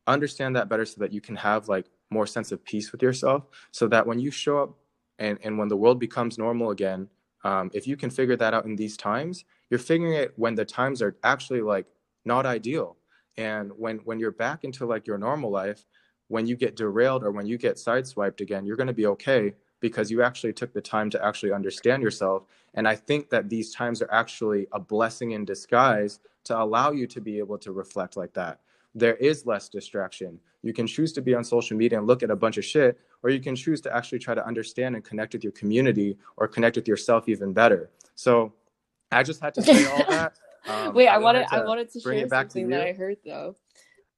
understand 0.06 0.56
that 0.56 0.68
better 0.68 0.84
so 0.84 1.00
that 1.00 1.12
you 1.12 1.20
can 1.20 1.36
have 1.36 1.68
like 1.68 1.86
more 2.10 2.26
sense 2.26 2.52
of 2.52 2.64
peace 2.64 2.92
with 2.92 3.02
yourself 3.02 3.44
so 3.72 3.88
that 3.88 4.06
when 4.06 4.18
you 4.18 4.30
show 4.30 4.62
up 4.62 4.74
and, 5.18 5.38
and 5.42 5.58
when 5.58 5.68
the 5.68 5.76
world 5.76 5.98
becomes 5.98 6.38
normal 6.38 6.70
again 6.70 7.08
um, 7.44 7.70
if 7.74 7.86
you 7.86 7.96
can 7.96 8.10
figure 8.10 8.36
that 8.36 8.54
out 8.54 8.64
in 8.64 8.76
these 8.76 8.96
times 8.96 9.44
you're 9.70 9.78
figuring 9.78 10.14
it 10.14 10.32
when 10.36 10.54
the 10.54 10.64
times 10.64 11.02
are 11.02 11.16
actually 11.24 11.60
like 11.60 11.86
not 12.24 12.46
ideal 12.46 12.96
and 13.36 13.70
when 13.76 13.98
when 13.98 14.18
you're 14.18 14.30
back 14.30 14.64
into 14.64 14.86
like 14.86 15.06
your 15.06 15.18
normal 15.18 15.50
life 15.50 15.84
when 16.28 16.46
you 16.46 16.56
get 16.56 16.76
derailed 16.76 17.22
or 17.22 17.30
when 17.30 17.46
you 17.46 17.58
get 17.58 17.76
sideswiped 17.76 18.40
again 18.40 18.64
you're 18.64 18.76
going 18.76 18.86
to 18.86 18.92
be 18.92 19.06
okay 19.06 19.54
because 19.86 20.10
you 20.10 20.20
actually 20.20 20.52
took 20.52 20.72
the 20.72 20.80
time 20.80 21.08
to 21.08 21.24
actually 21.24 21.52
understand 21.52 22.02
yourself. 22.02 22.42
And 22.74 22.88
I 22.88 22.96
think 22.96 23.30
that 23.30 23.48
these 23.48 23.72
times 23.72 24.02
are 24.02 24.12
actually 24.12 24.66
a 24.72 24.80
blessing 24.80 25.30
in 25.30 25.44
disguise 25.44 26.18
to 26.42 26.60
allow 26.60 26.90
you 26.90 27.06
to 27.06 27.20
be 27.20 27.38
able 27.38 27.56
to 27.58 27.70
reflect 27.70 28.16
like 28.16 28.32
that. 28.34 28.58
There 28.96 29.14
is 29.14 29.46
less 29.46 29.68
distraction. 29.68 30.40
You 30.62 30.72
can 30.72 30.88
choose 30.88 31.12
to 31.12 31.22
be 31.22 31.36
on 31.36 31.44
social 31.44 31.76
media 31.76 31.98
and 31.98 32.06
look 32.08 32.24
at 32.24 32.32
a 32.32 32.34
bunch 32.44 32.56
of 32.58 32.64
shit, 32.64 32.98
or 33.22 33.30
you 33.30 33.38
can 33.38 33.54
choose 33.54 33.80
to 33.82 33.94
actually 33.94 34.18
try 34.18 34.34
to 34.34 34.44
understand 34.44 34.96
and 34.96 35.04
connect 35.04 35.34
with 35.34 35.44
your 35.44 35.52
community 35.52 36.18
or 36.36 36.48
connect 36.48 36.74
with 36.74 36.88
yourself 36.88 37.28
even 37.28 37.52
better. 37.52 37.90
So 38.16 38.52
I 39.12 39.22
just 39.22 39.40
had 39.40 39.54
to 39.54 39.62
say 39.62 39.86
all 39.86 39.98
that. 40.08 40.32
Um, 40.66 40.94
Wait, 40.94 41.06
I, 41.06 41.14
I 41.14 41.18
wanted 41.18 41.46
I 41.52 41.64
wanted 41.64 41.92
to 41.92 42.00
share 42.00 42.28
something 42.28 42.68
that 42.70 42.82
I 42.88 42.92
heard 42.92 43.18
though. 43.24 43.54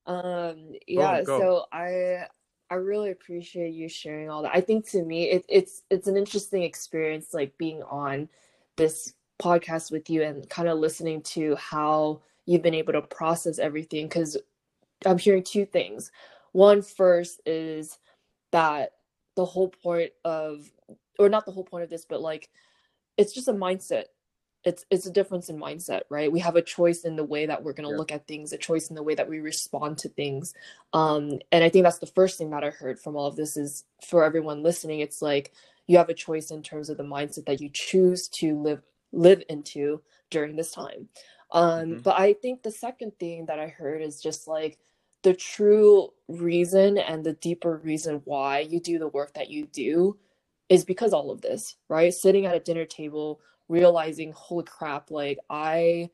Um, 0.06 0.72
yeah, 0.86 1.22
so 1.24 1.66
I 1.70 2.24
I 2.70 2.74
really 2.74 3.10
appreciate 3.10 3.72
you 3.72 3.88
sharing 3.88 4.28
all 4.28 4.42
that. 4.42 4.54
I 4.54 4.60
think 4.60 4.88
to 4.90 5.02
me, 5.02 5.30
it, 5.30 5.44
it's 5.48 5.82
it's 5.90 6.06
an 6.06 6.16
interesting 6.16 6.62
experience, 6.62 7.32
like 7.32 7.56
being 7.56 7.82
on 7.84 8.28
this 8.76 9.14
podcast 9.42 9.90
with 9.90 10.10
you 10.10 10.22
and 10.22 10.48
kind 10.50 10.68
of 10.68 10.78
listening 10.78 11.22
to 11.22 11.56
how 11.56 12.20
you've 12.44 12.62
been 12.62 12.74
able 12.74 12.92
to 12.92 13.02
process 13.02 13.58
everything. 13.58 14.06
Because 14.06 14.36
I'm 15.06 15.18
hearing 15.18 15.42
two 15.42 15.64
things. 15.64 16.12
One 16.52 16.82
first 16.82 17.40
is 17.46 17.98
that 18.50 18.92
the 19.36 19.44
whole 19.44 19.68
point 19.68 20.12
of, 20.24 20.70
or 21.18 21.28
not 21.28 21.46
the 21.46 21.52
whole 21.52 21.64
point 21.64 21.84
of 21.84 21.90
this, 21.90 22.04
but 22.04 22.20
like, 22.20 22.48
it's 23.16 23.32
just 23.32 23.48
a 23.48 23.52
mindset 23.52 24.04
it's 24.64 24.84
it's 24.90 25.06
a 25.06 25.12
difference 25.12 25.48
in 25.48 25.58
mindset 25.58 26.02
right 26.10 26.32
we 26.32 26.40
have 26.40 26.56
a 26.56 26.62
choice 26.62 27.04
in 27.04 27.16
the 27.16 27.24
way 27.24 27.46
that 27.46 27.62
we're 27.62 27.72
going 27.72 27.88
to 27.88 27.92
yeah. 27.92 27.98
look 27.98 28.12
at 28.12 28.26
things 28.26 28.52
a 28.52 28.58
choice 28.58 28.88
in 28.88 28.96
the 28.96 29.02
way 29.02 29.14
that 29.14 29.28
we 29.28 29.38
respond 29.38 29.96
to 29.98 30.08
things 30.08 30.54
um 30.92 31.38
and 31.52 31.62
i 31.62 31.68
think 31.68 31.84
that's 31.84 31.98
the 31.98 32.06
first 32.06 32.38
thing 32.38 32.50
that 32.50 32.64
i 32.64 32.70
heard 32.70 32.98
from 32.98 33.16
all 33.16 33.26
of 33.26 33.36
this 33.36 33.56
is 33.56 33.84
for 34.06 34.24
everyone 34.24 34.62
listening 34.62 35.00
it's 35.00 35.22
like 35.22 35.52
you 35.86 35.96
have 35.96 36.08
a 36.08 36.14
choice 36.14 36.50
in 36.50 36.62
terms 36.62 36.90
of 36.90 36.96
the 36.96 37.04
mindset 37.04 37.46
that 37.46 37.60
you 37.60 37.70
choose 37.72 38.28
to 38.28 38.60
live 38.60 38.82
live 39.12 39.42
into 39.48 40.00
during 40.30 40.56
this 40.56 40.72
time 40.72 41.08
um 41.52 41.80
mm-hmm. 41.80 41.98
but 41.98 42.18
i 42.18 42.32
think 42.32 42.62
the 42.62 42.70
second 42.70 43.12
thing 43.20 43.46
that 43.46 43.60
i 43.60 43.68
heard 43.68 44.02
is 44.02 44.20
just 44.20 44.48
like 44.48 44.78
the 45.22 45.34
true 45.34 46.10
reason 46.28 46.98
and 46.98 47.24
the 47.24 47.32
deeper 47.34 47.80
reason 47.82 48.20
why 48.24 48.60
you 48.60 48.80
do 48.80 48.98
the 48.98 49.08
work 49.08 49.34
that 49.34 49.50
you 49.50 49.66
do 49.66 50.16
is 50.68 50.84
because 50.84 51.12
all 51.12 51.30
of 51.30 51.40
this 51.40 51.76
right 51.88 52.12
sitting 52.12 52.44
at 52.44 52.54
a 52.54 52.60
dinner 52.60 52.84
table 52.84 53.40
realizing, 53.68 54.32
holy 54.32 54.64
crap, 54.64 55.10
like 55.10 55.38
I 55.50 56.10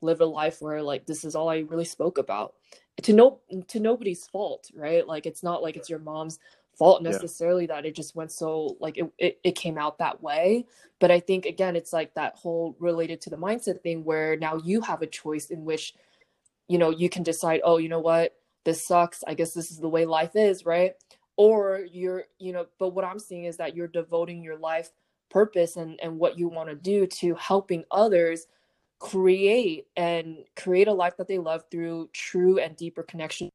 lived 0.00 0.20
a 0.20 0.26
life 0.26 0.60
where 0.60 0.82
like 0.82 1.06
this 1.06 1.24
is 1.24 1.34
all 1.34 1.48
I 1.48 1.58
really 1.60 1.84
spoke 1.84 2.18
about. 2.18 2.54
To 3.02 3.12
no 3.12 3.40
to 3.68 3.80
nobody's 3.80 4.26
fault, 4.26 4.70
right? 4.74 5.06
Like 5.06 5.26
it's 5.26 5.42
not 5.42 5.62
like 5.62 5.76
it's 5.76 5.90
your 5.90 5.98
mom's 5.98 6.38
fault 6.76 7.02
necessarily 7.02 7.64
yeah. 7.64 7.74
that 7.74 7.86
it 7.86 7.94
just 7.94 8.14
went 8.14 8.32
so 8.32 8.76
like 8.80 8.98
it, 8.98 9.10
it, 9.18 9.38
it 9.44 9.52
came 9.52 9.78
out 9.78 9.98
that 9.98 10.22
way 10.22 10.66
but 11.00 11.10
i 11.10 11.20
think 11.20 11.46
again 11.46 11.76
it's 11.76 11.92
like 11.92 12.14
that 12.14 12.34
whole 12.34 12.76
related 12.78 13.20
to 13.20 13.30
the 13.30 13.36
mindset 13.36 13.80
thing 13.82 14.04
where 14.04 14.36
now 14.36 14.56
you 14.56 14.80
have 14.80 15.02
a 15.02 15.06
choice 15.06 15.46
in 15.50 15.64
which 15.64 15.94
you 16.68 16.78
know 16.78 16.90
you 16.90 17.08
can 17.08 17.22
decide 17.22 17.60
oh 17.64 17.76
you 17.78 17.88
know 17.88 18.00
what 18.00 18.34
this 18.64 18.84
sucks 18.86 19.22
i 19.26 19.34
guess 19.34 19.52
this 19.54 19.70
is 19.70 19.78
the 19.78 19.88
way 19.88 20.04
life 20.04 20.34
is 20.34 20.64
right 20.64 20.94
or 21.36 21.80
you're 21.90 22.24
you 22.38 22.52
know 22.52 22.66
but 22.78 22.90
what 22.90 23.04
i'm 23.04 23.18
seeing 23.18 23.44
is 23.44 23.56
that 23.56 23.76
you're 23.76 23.88
devoting 23.88 24.42
your 24.42 24.56
life 24.56 24.90
purpose 25.30 25.76
and, 25.76 25.98
and 26.02 26.18
what 26.18 26.38
you 26.38 26.48
want 26.48 26.68
to 26.68 26.74
do 26.74 27.06
to 27.06 27.34
helping 27.34 27.84
others 27.90 28.46
create 28.98 29.86
and 29.96 30.38
create 30.56 30.88
a 30.88 30.92
life 30.92 31.16
that 31.16 31.28
they 31.28 31.38
love 31.38 31.64
through 31.70 32.08
true 32.12 32.58
and 32.58 32.76
deeper 32.76 33.02
connection. 33.02 33.50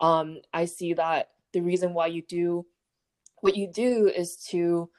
Um, 0.00 0.40
I 0.52 0.66
see 0.66 0.94
that 0.94 1.30
the 1.52 1.60
reason 1.60 1.94
why 1.94 2.08
you 2.08 2.22
do 2.22 2.66
what 3.40 3.56
you 3.56 3.66
do 3.66 4.08
is 4.08 4.36
to 4.48 4.90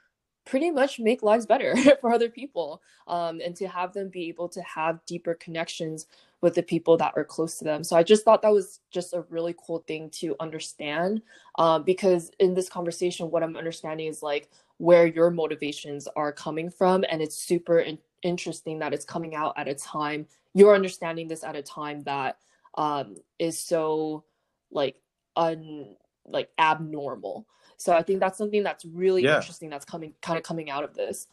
pretty 0.46 0.72
much 0.72 1.00
make 1.00 1.22
lives 1.22 1.46
better 1.46 1.76
for 2.02 2.12
other 2.12 2.30
people 2.30 2.82
um, 3.08 3.40
and 3.46 3.56
to 3.56 3.68
have 3.68 3.94
them 3.94 4.10
be 4.10 4.28
able 4.28 4.50
to 4.50 4.62
have 4.64 5.06
deeper 5.06 5.36
connections 5.36 6.08
with 6.42 6.56
the 6.56 6.64
people 6.64 6.98
that 6.98 7.14
are 7.16 7.24
close 7.24 7.58
to 7.58 7.64
them. 7.64 7.84
So 7.84 7.96
I 7.96 8.04
just 8.04 8.24
thought 8.24 8.42
that 8.42 8.52
was 8.52 8.80
just 8.92 9.14
a 9.14 9.26
really 9.30 9.54
cool 9.64 9.84
thing 9.88 10.10
to 10.12 10.36
understand 10.40 11.22
um, 11.60 11.84
because 11.84 12.32
in 12.40 12.54
this 12.54 12.70
conversation, 12.70 13.30
what 13.30 13.44
I'm 13.44 13.58
understanding 13.58 14.08
is 14.08 14.24
like 14.24 14.50
where 14.80 15.06
your 15.06 15.30
motivations 15.30 16.08
are 16.16 16.32
coming 16.32 16.70
from. 16.70 17.06
And 17.10 17.22
it's 17.22 17.38
super 17.38 17.80
in- 17.80 18.00
interesting 18.24 18.80
that 18.80 18.94
it's 18.94 19.06
coming 19.06 19.36
out 19.36 19.54
at 19.56 19.68
a 19.68 19.76
time, 19.76 20.26
you're 20.54 20.74
understanding 20.74 21.28
this 21.28 21.44
at 21.44 21.56
a 21.56 21.62
time 21.62 22.02
that 22.04 22.38
um 22.76 23.16
is 23.40 23.58
so 23.60 24.24
like 24.72 24.96
un 25.36 25.96
like 26.28 26.50
abnormal 26.60 27.48
so 27.78 27.94
i 27.94 28.02
think 28.02 28.20
that's 28.20 28.38
something 28.38 28.64
that's 28.64 28.86
really 28.86 29.24
yeah. 29.24 29.38
interesting 29.38 29.70
that's 29.70 29.86
coming 29.86 30.14
kind 30.22 30.38
of 30.38 30.44
coming 30.44 30.70
out 30.70 30.84
of 30.84 30.94
this 30.94 31.28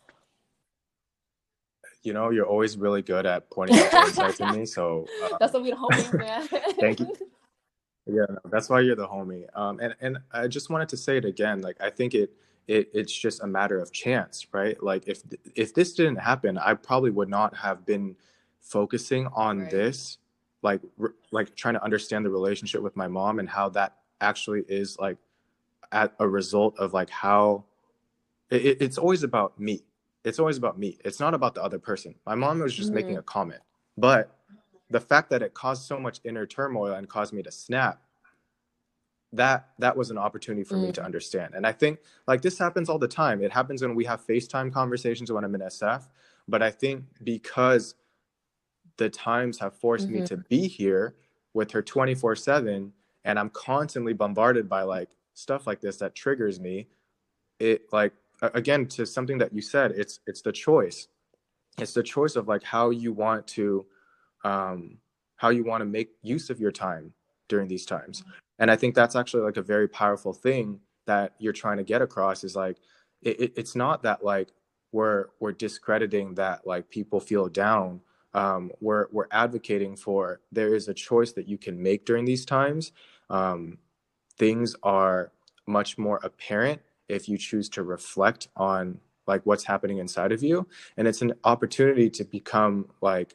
you 2.02 2.12
know 2.12 2.30
you're 2.30 2.46
always 2.46 2.76
really 2.76 3.02
good 3.02 3.26
at 3.26 3.50
pointing 3.50 3.78
out 3.92 4.08
insights 4.08 4.40
in 4.40 4.50
me 4.52 4.66
so 4.66 5.06
uh, 5.24 5.36
that's 5.38 5.52
what 5.52 5.62
we're 5.62 5.76
hoping 5.76 6.18
man 6.18 6.46
thank 6.80 7.00
you 7.00 7.14
yeah 8.06 8.24
that's 8.46 8.70
why 8.70 8.80
you're 8.80 8.96
the 8.96 9.06
homie 9.06 9.44
um 9.54 9.78
and 9.80 9.94
and 10.00 10.18
i 10.32 10.46
just 10.46 10.70
wanted 10.70 10.88
to 10.88 10.96
say 10.96 11.16
it 11.16 11.24
again 11.24 11.60
like 11.60 11.76
i 11.80 11.90
think 11.90 12.14
it 12.14 12.30
it, 12.68 12.90
it's 12.92 13.12
just 13.12 13.42
a 13.42 13.46
matter 13.46 13.78
of 13.78 13.92
chance 13.92 14.46
right? 14.52 14.82
Like 14.82 15.06
if 15.06 15.22
if 15.54 15.74
this 15.74 15.92
didn't 15.94 16.16
happen 16.16 16.58
i 16.58 16.74
probably 16.74 17.10
would 17.10 17.28
not 17.28 17.56
have 17.56 17.86
been 17.86 18.16
focusing 18.60 19.28
on 19.28 19.60
right. 19.60 19.70
this 19.70 20.18
like 20.62 20.80
re- 20.96 21.10
like 21.30 21.54
trying 21.54 21.74
to 21.74 21.84
understand 21.84 22.24
the 22.24 22.30
relationship 22.30 22.82
with 22.82 22.96
my 22.96 23.06
mom 23.06 23.38
and 23.38 23.48
how 23.48 23.68
that 23.68 23.96
actually 24.20 24.64
is 24.68 24.98
like 24.98 25.16
at 25.92 26.12
a 26.18 26.28
result 26.28 26.76
of 26.78 26.92
like 26.92 27.10
how 27.10 27.64
it, 28.50 28.78
it's 28.80 28.98
always 28.98 29.22
about 29.22 29.58
me. 29.58 29.82
It's 30.24 30.38
always 30.38 30.56
about 30.56 30.78
me. 30.78 30.98
It's 31.04 31.20
not 31.20 31.34
about 31.34 31.54
the 31.54 31.62
other 31.62 31.78
person. 31.78 32.14
My 32.26 32.34
mom 32.34 32.58
was 32.58 32.74
just 32.74 32.88
mm-hmm. 32.88 32.96
making 32.96 33.18
a 33.18 33.22
comment. 33.22 33.60
But 33.96 34.36
the 34.90 35.00
fact 35.00 35.30
that 35.30 35.42
it 35.42 35.54
caused 35.54 35.84
so 35.84 35.98
much 35.98 36.20
inner 36.24 36.46
turmoil 36.46 36.94
and 36.94 37.08
caused 37.08 37.32
me 37.32 37.42
to 37.42 37.50
snap 37.50 38.00
that 39.36 39.68
that 39.78 39.96
was 39.96 40.10
an 40.10 40.18
opportunity 40.18 40.64
for 40.64 40.76
mm. 40.76 40.86
me 40.86 40.92
to 40.92 41.00
mm. 41.00 41.04
understand 41.04 41.54
and 41.54 41.66
i 41.66 41.72
think 41.72 41.98
like 42.26 42.42
this 42.42 42.58
happens 42.58 42.88
all 42.88 42.98
the 42.98 43.08
time 43.08 43.42
it 43.42 43.52
happens 43.52 43.82
when 43.82 43.94
we 43.94 44.04
have 44.04 44.24
facetime 44.26 44.72
conversations 44.72 45.30
when 45.30 45.44
i'm 45.44 45.54
in 45.54 45.60
sf 45.62 46.04
but 46.48 46.62
i 46.62 46.70
think 46.70 47.04
because 47.22 47.94
the 48.96 49.08
times 49.08 49.58
have 49.58 49.74
forced 49.74 50.08
mm-hmm. 50.08 50.20
me 50.20 50.26
to 50.26 50.36
be 50.36 50.66
here 50.66 51.14
with 51.54 51.70
her 51.70 51.82
24 51.82 52.36
7 52.36 52.92
and 53.24 53.38
i'm 53.38 53.50
constantly 53.50 54.12
bombarded 54.12 54.68
by 54.68 54.82
like 54.82 55.10
stuff 55.34 55.66
like 55.66 55.80
this 55.80 55.96
that 55.98 56.14
triggers 56.14 56.58
me 56.60 56.86
it 57.58 57.82
like 57.92 58.12
again 58.54 58.86
to 58.86 59.06
something 59.06 59.38
that 59.38 59.52
you 59.52 59.60
said 59.60 59.92
it's 59.92 60.20
it's 60.26 60.42
the 60.42 60.52
choice 60.52 61.08
it's 61.78 61.92
the 61.92 62.02
choice 62.02 62.36
of 62.36 62.48
like 62.48 62.62
how 62.62 62.90
you 62.90 63.12
want 63.12 63.46
to 63.46 63.84
um 64.44 64.98
how 65.36 65.50
you 65.50 65.64
want 65.64 65.80
to 65.80 65.84
make 65.84 66.10
use 66.22 66.50
of 66.50 66.60
your 66.60 66.72
time 66.72 67.12
during 67.48 67.68
these 67.68 67.86
times 67.86 68.24
and 68.58 68.70
i 68.70 68.76
think 68.76 68.94
that's 68.94 69.16
actually 69.16 69.42
like 69.42 69.56
a 69.56 69.62
very 69.62 69.88
powerful 69.88 70.32
thing 70.32 70.80
that 71.06 71.34
you're 71.38 71.52
trying 71.52 71.76
to 71.76 71.84
get 71.84 72.02
across 72.02 72.44
is 72.44 72.56
like 72.56 72.78
it, 73.22 73.40
it, 73.40 73.52
it's 73.56 73.76
not 73.76 74.02
that 74.02 74.24
like 74.24 74.48
we're 74.92 75.26
we're 75.40 75.52
discrediting 75.52 76.34
that 76.34 76.66
like 76.66 76.88
people 76.90 77.20
feel 77.20 77.48
down 77.48 78.00
um, 78.36 78.70
we're 78.80 79.06
we're 79.10 79.28
advocating 79.30 79.96
for 79.96 80.42
there 80.52 80.74
is 80.74 80.88
a 80.88 80.94
choice 80.94 81.32
that 81.32 81.48
you 81.48 81.56
can 81.56 81.82
make 81.82 82.04
during 82.04 82.26
these 82.26 82.44
times. 82.44 82.92
Um, 83.30 83.78
things 84.38 84.76
are 84.82 85.32
much 85.66 85.96
more 85.96 86.20
apparent 86.22 86.82
if 87.08 87.30
you 87.30 87.38
choose 87.38 87.70
to 87.70 87.82
reflect 87.82 88.48
on 88.54 89.00
like 89.26 89.40
what's 89.46 89.64
happening 89.64 89.98
inside 89.98 90.32
of 90.32 90.42
you, 90.42 90.68
and 90.98 91.08
it's 91.08 91.22
an 91.22 91.32
opportunity 91.44 92.10
to 92.10 92.24
become 92.24 92.90
like 93.00 93.34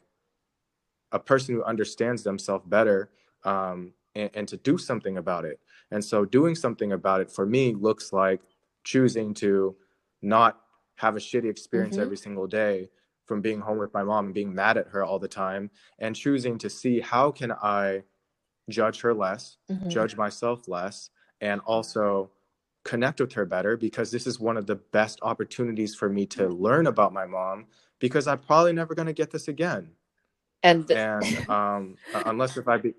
a 1.10 1.18
person 1.18 1.56
who 1.56 1.64
understands 1.64 2.22
themselves 2.22 2.64
better 2.68 3.10
um, 3.42 3.92
and, 4.14 4.30
and 4.34 4.48
to 4.48 4.56
do 4.56 4.78
something 4.78 5.18
about 5.18 5.44
it. 5.44 5.60
And 5.90 6.04
so, 6.04 6.24
doing 6.24 6.54
something 6.54 6.92
about 6.92 7.20
it 7.20 7.30
for 7.30 7.46
me 7.46 7.74
looks 7.74 8.12
like 8.12 8.40
choosing 8.84 9.34
to 9.34 9.76
not 10.20 10.60
have 10.96 11.16
a 11.16 11.20
shitty 11.20 11.50
experience 11.50 11.96
mm-hmm. 11.96 12.04
every 12.04 12.16
single 12.16 12.46
day 12.46 12.88
from 13.26 13.40
being 13.40 13.60
home 13.60 13.78
with 13.78 13.92
my 13.94 14.02
mom 14.02 14.26
and 14.26 14.34
being 14.34 14.54
mad 14.54 14.76
at 14.76 14.88
her 14.88 15.04
all 15.04 15.18
the 15.18 15.28
time 15.28 15.70
and 15.98 16.16
choosing 16.16 16.58
to 16.58 16.68
see 16.68 17.00
how 17.00 17.30
can 17.30 17.52
I 17.52 18.02
judge 18.68 19.00
her 19.00 19.14
less, 19.14 19.56
mm-hmm. 19.70 19.88
judge 19.88 20.16
myself 20.16 20.68
less, 20.68 21.10
and 21.40 21.60
also 21.64 22.30
connect 22.84 23.20
with 23.20 23.32
her 23.32 23.44
better 23.44 23.76
because 23.76 24.10
this 24.10 24.26
is 24.26 24.40
one 24.40 24.56
of 24.56 24.66
the 24.66 24.74
best 24.74 25.18
opportunities 25.22 25.94
for 25.94 26.08
me 26.08 26.26
to 26.26 26.48
learn 26.48 26.86
about 26.86 27.12
my 27.12 27.26
mom 27.26 27.66
because 27.98 28.26
I'm 28.26 28.38
probably 28.38 28.72
never 28.72 28.94
going 28.94 29.06
to 29.06 29.12
get 29.12 29.30
this 29.30 29.48
again. 29.48 29.92
And 30.64 30.88
and 30.90 31.48
um 31.48 31.96
unless 32.26 32.56
if 32.56 32.68
I 32.68 32.78
be 32.78 32.94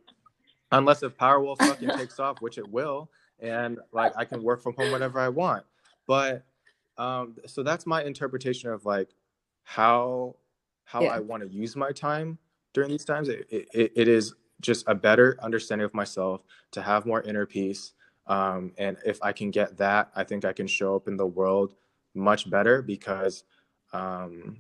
unless 0.78 1.04
if 1.04 1.18
Powerwolf 1.18 1.58
fucking 1.60 1.90
takes 1.90 2.20
off, 2.20 2.42
which 2.42 2.58
it 2.58 2.70
will, 2.70 3.10
and 3.40 3.80
like 3.92 4.14
I 4.18 4.26
can 4.26 4.44
work 4.44 4.62
from 4.62 4.74
home 4.76 4.92
whenever 4.92 5.20
I 5.20 5.30
want. 5.30 5.64
But 6.08 6.44
um 6.98 7.36
so 7.48 7.64
that's 7.64 7.86
my 7.86 8.04
interpretation 8.04 8.70
of 8.70 8.86
like 8.86 9.10
how 9.64 10.36
how 10.86 11.02
yeah. 11.02 11.16
I 11.16 11.20
want 11.20 11.44
to 11.44 11.50
use 11.50 11.76
my 11.76 11.92
time 11.92 12.38
during 12.74 12.90
these 12.90 13.06
times. 13.06 13.30
It, 13.30 13.48
it, 13.50 13.92
it 13.96 14.08
is 14.08 14.34
just 14.62 14.86
a 14.88 14.96
better 14.96 15.38
understanding 15.42 15.86
of 15.86 15.94
myself 15.94 16.44
to 16.72 16.82
have 16.82 17.06
more 17.06 17.22
inner 17.22 17.46
peace. 17.46 17.94
Um, 18.28 18.72
and 18.78 18.98
if 19.06 19.20
I 19.22 19.32
can 19.32 19.52
get 19.52 19.78
that, 19.78 20.12
I 20.16 20.24
think 20.24 20.46
I 20.46 20.54
can 20.54 20.68
show 20.68 20.96
up 20.96 21.08
in 21.08 21.18
the 21.18 21.26
world 21.26 21.76
much 22.16 22.50
better 22.50 22.82
because, 22.82 23.44
um, 23.92 24.58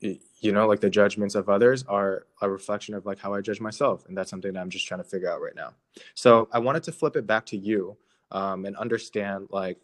you 0.00 0.52
know, 0.52 0.66
like 0.66 0.80
the 0.80 0.90
judgments 0.90 1.34
of 1.34 1.48
others 1.48 1.84
are 1.88 2.26
a 2.42 2.50
reflection 2.50 2.94
of 2.94 3.06
like 3.06 3.18
how 3.18 3.34
I 3.34 3.40
judge 3.40 3.60
myself. 3.60 4.04
And 4.06 4.16
that's 4.16 4.30
something 4.30 4.52
that 4.52 4.60
I'm 4.60 4.70
just 4.70 4.86
trying 4.86 5.02
to 5.02 5.08
figure 5.08 5.30
out 5.30 5.40
right 5.40 5.54
now. 5.54 5.72
So 6.14 6.48
I 6.52 6.58
wanted 6.58 6.82
to 6.84 6.92
flip 6.92 7.16
it 7.16 7.26
back 7.26 7.46
to 7.46 7.56
you 7.56 7.96
um, 8.30 8.66
and 8.66 8.76
understand 8.76 9.48
like, 9.50 9.78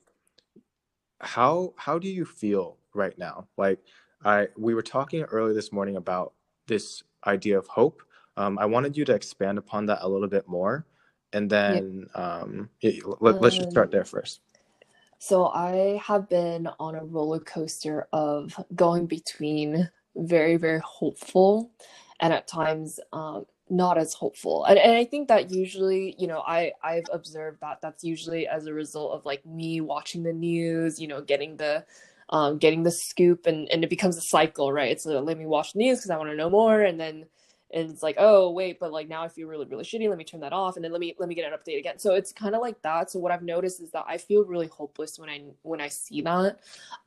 how, 1.20 1.72
how 1.76 1.98
do 1.98 2.08
you 2.08 2.24
feel 2.24 2.76
right 2.94 3.16
now? 3.18 3.46
Like, 3.56 3.78
I 4.24 4.48
we 4.56 4.74
were 4.74 4.82
talking 4.82 5.22
earlier 5.22 5.54
this 5.54 5.72
morning 5.72 5.96
about 5.96 6.32
this 6.66 7.02
idea 7.26 7.58
of 7.58 7.66
hope. 7.66 8.02
Um, 8.36 8.58
I 8.58 8.66
wanted 8.66 8.96
you 8.96 9.04
to 9.06 9.14
expand 9.14 9.58
upon 9.58 9.86
that 9.86 9.98
a 10.02 10.08
little 10.08 10.28
bit 10.28 10.48
more, 10.48 10.86
and 11.32 11.50
then 11.50 12.06
yeah. 12.14 12.22
um, 12.22 12.70
let, 13.20 13.42
us 13.42 13.56
just 13.56 13.70
start 13.70 13.90
there 13.90 14.04
first. 14.04 14.40
So 15.18 15.46
I 15.46 16.00
have 16.04 16.28
been 16.28 16.68
on 16.78 16.94
a 16.94 17.04
roller 17.04 17.40
coaster 17.40 18.08
of 18.12 18.54
going 18.74 19.06
between 19.06 19.90
very 20.16 20.56
very 20.56 20.80
hopeful, 20.84 21.70
and 22.20 22.32
at 22.32 22.46
times 22.46 22.98
um, 23.12 23.46
not 23.72 23.96
as 23.96 24.12
hopeful. 24.12 24.64
And, 24.64 24.78
and 24.78 24.92
I 24.92 25.04
think 25.04 25.28
that 25.28 25.50
usually, 25.50 26.14
you 26.18 26.26
know, 26.26 26.42
I 26.46 26.72
I've 26.84 27.06
observed 27.12 27.60
that 27.60 27.80
that's 27.80 28.04
usually 28.04 28.46
as 28.46 28.66
a 28.66 28.74
result 28.74 29.12
of 29.12 29.24
like 29.24 29.44
me 29.46 29.80
watching 29.80 30.22
the 30.22 30.32
news, 30.32 31.00
you 31.00 31.08
know, 31.08 31.22
getting 31.22 31.56
the 31.56 31.84
um, 32.28 32.58
getting 32.58 32.82
the 32.82 32.90
scoop 32.90 33.46
and, 33.46 33.68
and 33.70 33.84
it 33.84 33.90
becomes 33.90 34.16
a 34.16 34.22
cycle, 34.22 34.72
right? 34.72 34.90
It's 34.90 35.04
a, 35.04 35.20
let 35.20 35.38
me 35.38 35.46
watch 35.46 35.74
the 35.74 35.80
news 35.80 35.98
because 35.98 36.10
I 36.10 36.16
want 36.16 36.30
to 36.30 36.36
know 36.36 36.48
more. 36.48 36.80
And 36.80 36.98
then 36.98 37.26
and 37.74 37.90
it's 37.90 38.02
like, 38.02 38.16
oh 38.18 38.50
wait, 38.50 38.78
but 38.78 38.92
like 38.92 39.08
now 39.08 39.22
I 39.22 39.28
feel 39.28 39.48
really, 39.48 39.66
really 39.66 39.84
shitty. 39.84 40.08
Let 40.08 40.18
me 40.18 40.24
turn 40.24 40.40
that 40.40 40.52
off 40.52 40.76
and 40.76 40.84
then 40.84 40.92
let 40.92 41.00
me 41.00 41.14
let 41.18 41.28
me 41.28 41.34
get 41.34 41.50
an 41.50 41.58
update 41.58 41.78
again. 41.78 41.98
So 41.98 42.14
it's 42.14 42.32
kind 42.32 42.54
of 42.54 42.60
like 42.60 42.80
that. 42.82 43.10
So 43.10 43.18
what 43.18 43.32
I've 43.32 43.42
noticed 43.42 43.80
is 43.80 43.90
that 43.92 44.04
I 44.06 44.18
feel 44.18 44.44
really 44.44 44.68
hopeless 44.68 45.18
when 45.18 45.30
I 45.30 45.42
when 45.62 45.80
I 45.80 45.88
see 45.88 46.20
that. 46.22 46.58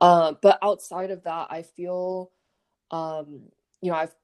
Uh, 0.02 0.34
but 0.42 0.58
outside 0.64 1.12
of 1.12 1.24
that, 1.24 1.48
I 1.52 1.62
feel 1.62 2.32
um, 2.96 3.42
you 3.82 3.92
know, 3.92 3.98
I've 3.98 4.16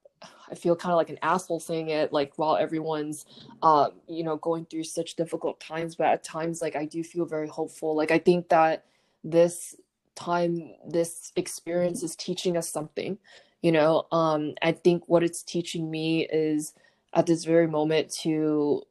I 0.52 0.56
feel 0.56 0.76
kind 0.76 0.94
of 0.94 0.98
like 0.98 1.10
an 1.10 1.18
asshole 1.24 1.60
saying 1.60 1.90
it 1.90 2.14
like 2.14 2.34
while 2.38 2.56
everyone's 2.56 3.26
um, 3.64 3.94
you 4.08 4.24
know, 4.24 4.38
going 4.38 4.66
through 4.66 4.84
such 4.84 5.16
difficult 5.16 5.60
times, 5.60 5.96
but 5.96 6.08
at 6.08 6.24
times 6.24 6.62
like 6.62 6.76
I 6.76 6.86
do 6.86 7.04
feel 7.04 7.26
very 7.26 7.48
hopeful. 7.48 7.96
Like 7.96 8.12
I 8.12 8.20
think 8.20 8.50
that 8.50 8.86
this 9.24 9.76
time 10.16 10.74
this 10.88 11.32
experience 11.36 12.04
is 12.04 12.16
teaching 12.16 12.58
us 12.58 12.70
something 12.70 13.18
you 13.62 13.72
know 13.72 14.06
um 14.12 14.54
i 14.62 14.72
think 14.72 15.04
what 15.08 15.24
it's 15.24 15.44
teaching 15.44 15.90
me 15.90 16.28
is 16.28 16.74
at 17.14 17.26
this 17.26 17.44
very 17.46 17.68
moment 17.68 18.12
to 18.12 18.82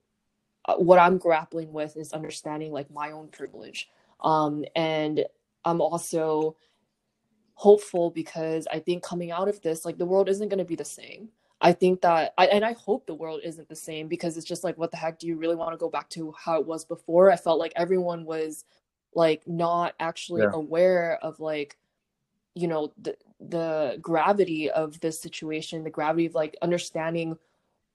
uh, 0.66 0.75
what 0.77 0.99
i'm 0.99 1.19
grappling 1.19 1.73
with 1.73 1.97
is 1.97 2.12
understanding 2.12 2.73
like 2.73 2.90
my 2.90 3.11
own 3.11 3.29
privilege 3.29 3.88
um 4.23 4.64
and 4.75 5.25
i'm 5.64 5.81
also 5.81 6.57
hopeful 7.61 8.09
because 8.09 8.66
i 8.73 8.79
think 8.79 9.03
coming 9.03 9.31
out 9.31 9.46
of 9.46 9.61
this 9.61 9.85
like 9.85 9.99
the 9.99 10.07
world 10.07 10.31
isn't 10.31 10.49
going 10.49 10.57
to 10.57 10.64
be 10.64 10.75
the 10.75 10.83
same 10.83 11.29
i 11.61 11.70
think 11.70 12.01
that 12.01 12.33
I, 12.38 12.46
and 12.46 12.64
i 12.64 12.73
hope 12.73 13.05
the 13.05 13.14
world 13.14 13.42
isn't 13.44 13.68
the 13.68 13.77
same 13.77 14.09
because 14.09 14.38
it's 14.38 14.46
just 14.46 14.64
like 14.64 14.79
what 14.79 14.90
the 14.90 14.96
heck 14.96 15.18
do 15.18 15.27
you 15.27 15.37
really 15.37 15.57
want 15.57 15.73
to 15.73 15.77
go 15.77 15.90
back 15.90 16.09
to 16.11 16.33
how 16.42 16.59
it 16.59 16.66
was 16.66 16.87
before 16.87 17.31
i 17.31 17.37
felt 17.37 17.59
like 17.59 17.75
everyone 17.77 18.25
was 18.25 18.64
like 19.14 19.46
not 19.46 19.92
actually 20.01 20.40
yeah. 20.40 20.53
aware 20.55 21.18
of 21.20 21.38
like 21.38 21.77
you 22.55 22.66
know 22.66 22.94
the 23.03 23.14
the 23.40 23.99
gravity 24.01 24.70
of 24.70 24.99
this 25.01 25.20
situation 25.20 25.85
the 25.85 25.90
gravity 25.90 26.25
of 26.25 26.35
like 26.35 26.57
understanding 26.62 27.37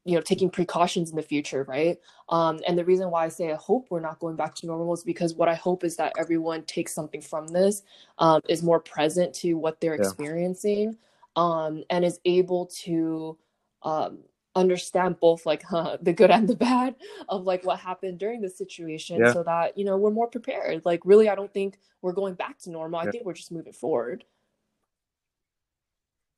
you 0.06 0.16
know 0.16 0.22
taking 0.22 0.50
precautions 0.50 1.10
in 1.10 1.16
the 1.16 1.22
future 1.22 1.64
right? 1.68 1.98
Um 2.30 2.62
and 2.68 2.78
the 2.78 2.86
reason 2.86 3.12
why 3.12 3.26
i 3.26 3.30
say 3.30 3.52
i 3.52 3.56
hope 3.56 3.88
we're 3.90 4.00
not 4.00 4.20
going 4.20 4.36
back 4.36 4.56
to 4.56 4.68
normal 4.68 4.94
is 4.94 5.04
because 5.04 5.36
what 5.36 5.50
i 5.50 5.56
hope 5.56 5.84
is 5.84 5.96
that 5.98 6.14
everyone 6.18 6.64
takes 6.64 6.94
something 6.94 7.22
from 7.22 7.48
this 7.48 7.84
um 8.20 8.42
is 8.48 8.64
more 8.64 8.80
present 8.80 9.34
to 9.36 9.54
what 9.56 9.82
they're 9.82 9.96
yeah. 9.96 10.02
experiencing 10.02 10.98
um 11.36 11.84
and 11.90 12.06
is 12.06 12.20
able 12.26 12.68
to 12.68 13.38
um 13.84 14.20
understand 14.56 15.20
both 15.20 15.46
like 15.46 15.64
huh, 15.64 15.98
the 16.02 16.14
good 16.14 16.32
and 16.32 16.48
the 16.48 16.56
bad 16.56 16.96
of 17.30 17.44
like 17.44 17.66
what 17.66 17.80
happened 17.80 18.18
during 18.18 18.42
the 18.42 18.50
situation 18.50 19.20
yeah. 19.20 19.34
so 19.34 19.44
that 19.44 19.78
you 19.78 19.86
know 19.86 19.98
we're 19.98 20.12
more 20.12 20.30
prepared. 20.30 20.84
Like 20.86 21.02
really 21.06 21.30
i 21.30 21.36
don't 21.36 21.54
think 21.54 21.78
we're 22.02 22.14
going 22.14 22.36
back 22.36 22.60
to 22.60 22.70
normal. 22.70 23.00
I 23.00 23.10
think 23.10 23.26
we're 23.26 23.34
just 23.34 23.52
moving 23.52 23.74
forward 23.74 24.24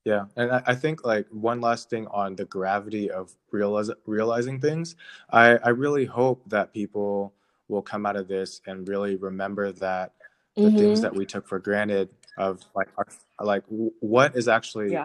Yeah, 0.07 0.27
and 0.37 0.53
I, 0.53 0.63
I 0.67 0.73
think 0.73 1.03
like 1.03 1.27
one 1.31 1.59
last 1.59 1.89
thing 1.89 2.07
on 2.07 2.37
the 2.37 2.45
gravity 2.45 3.11
of 3.11 3.35
realize, 3.51 3.91
realizing 4.05 4.61
things. 4.61 4.95
I, 5.31 5.57
I 5.57 5.69
really 5.71 6.05
hope 6.05 6.41
that 6.47 6.71
people 6.71 7.33
will 7.67 7.81
come 7.81 8.05
out 8.05 8.15
of 8.15 8.29
this 8.29 8.61
and 8.65 8.87
really 8.87 9.17
remember 9.17 9.73
that 9.73 10.13
the 10.55 10.61
mm-hmm. 10.61 10.77
things 10.77 11.01
that 11.01 11.13
we 11.13 11.25
took 11.25 11.45
for 11.45 11.59
granted 11.59 12.07
of 12.37 12.63
like 12.73 12.87
our, 12.97 13.05
like 13.41 13.63
what 13.67 14.33
is 14.33 14.47
actually 14.47 14.93
yeah. 14.93 15.03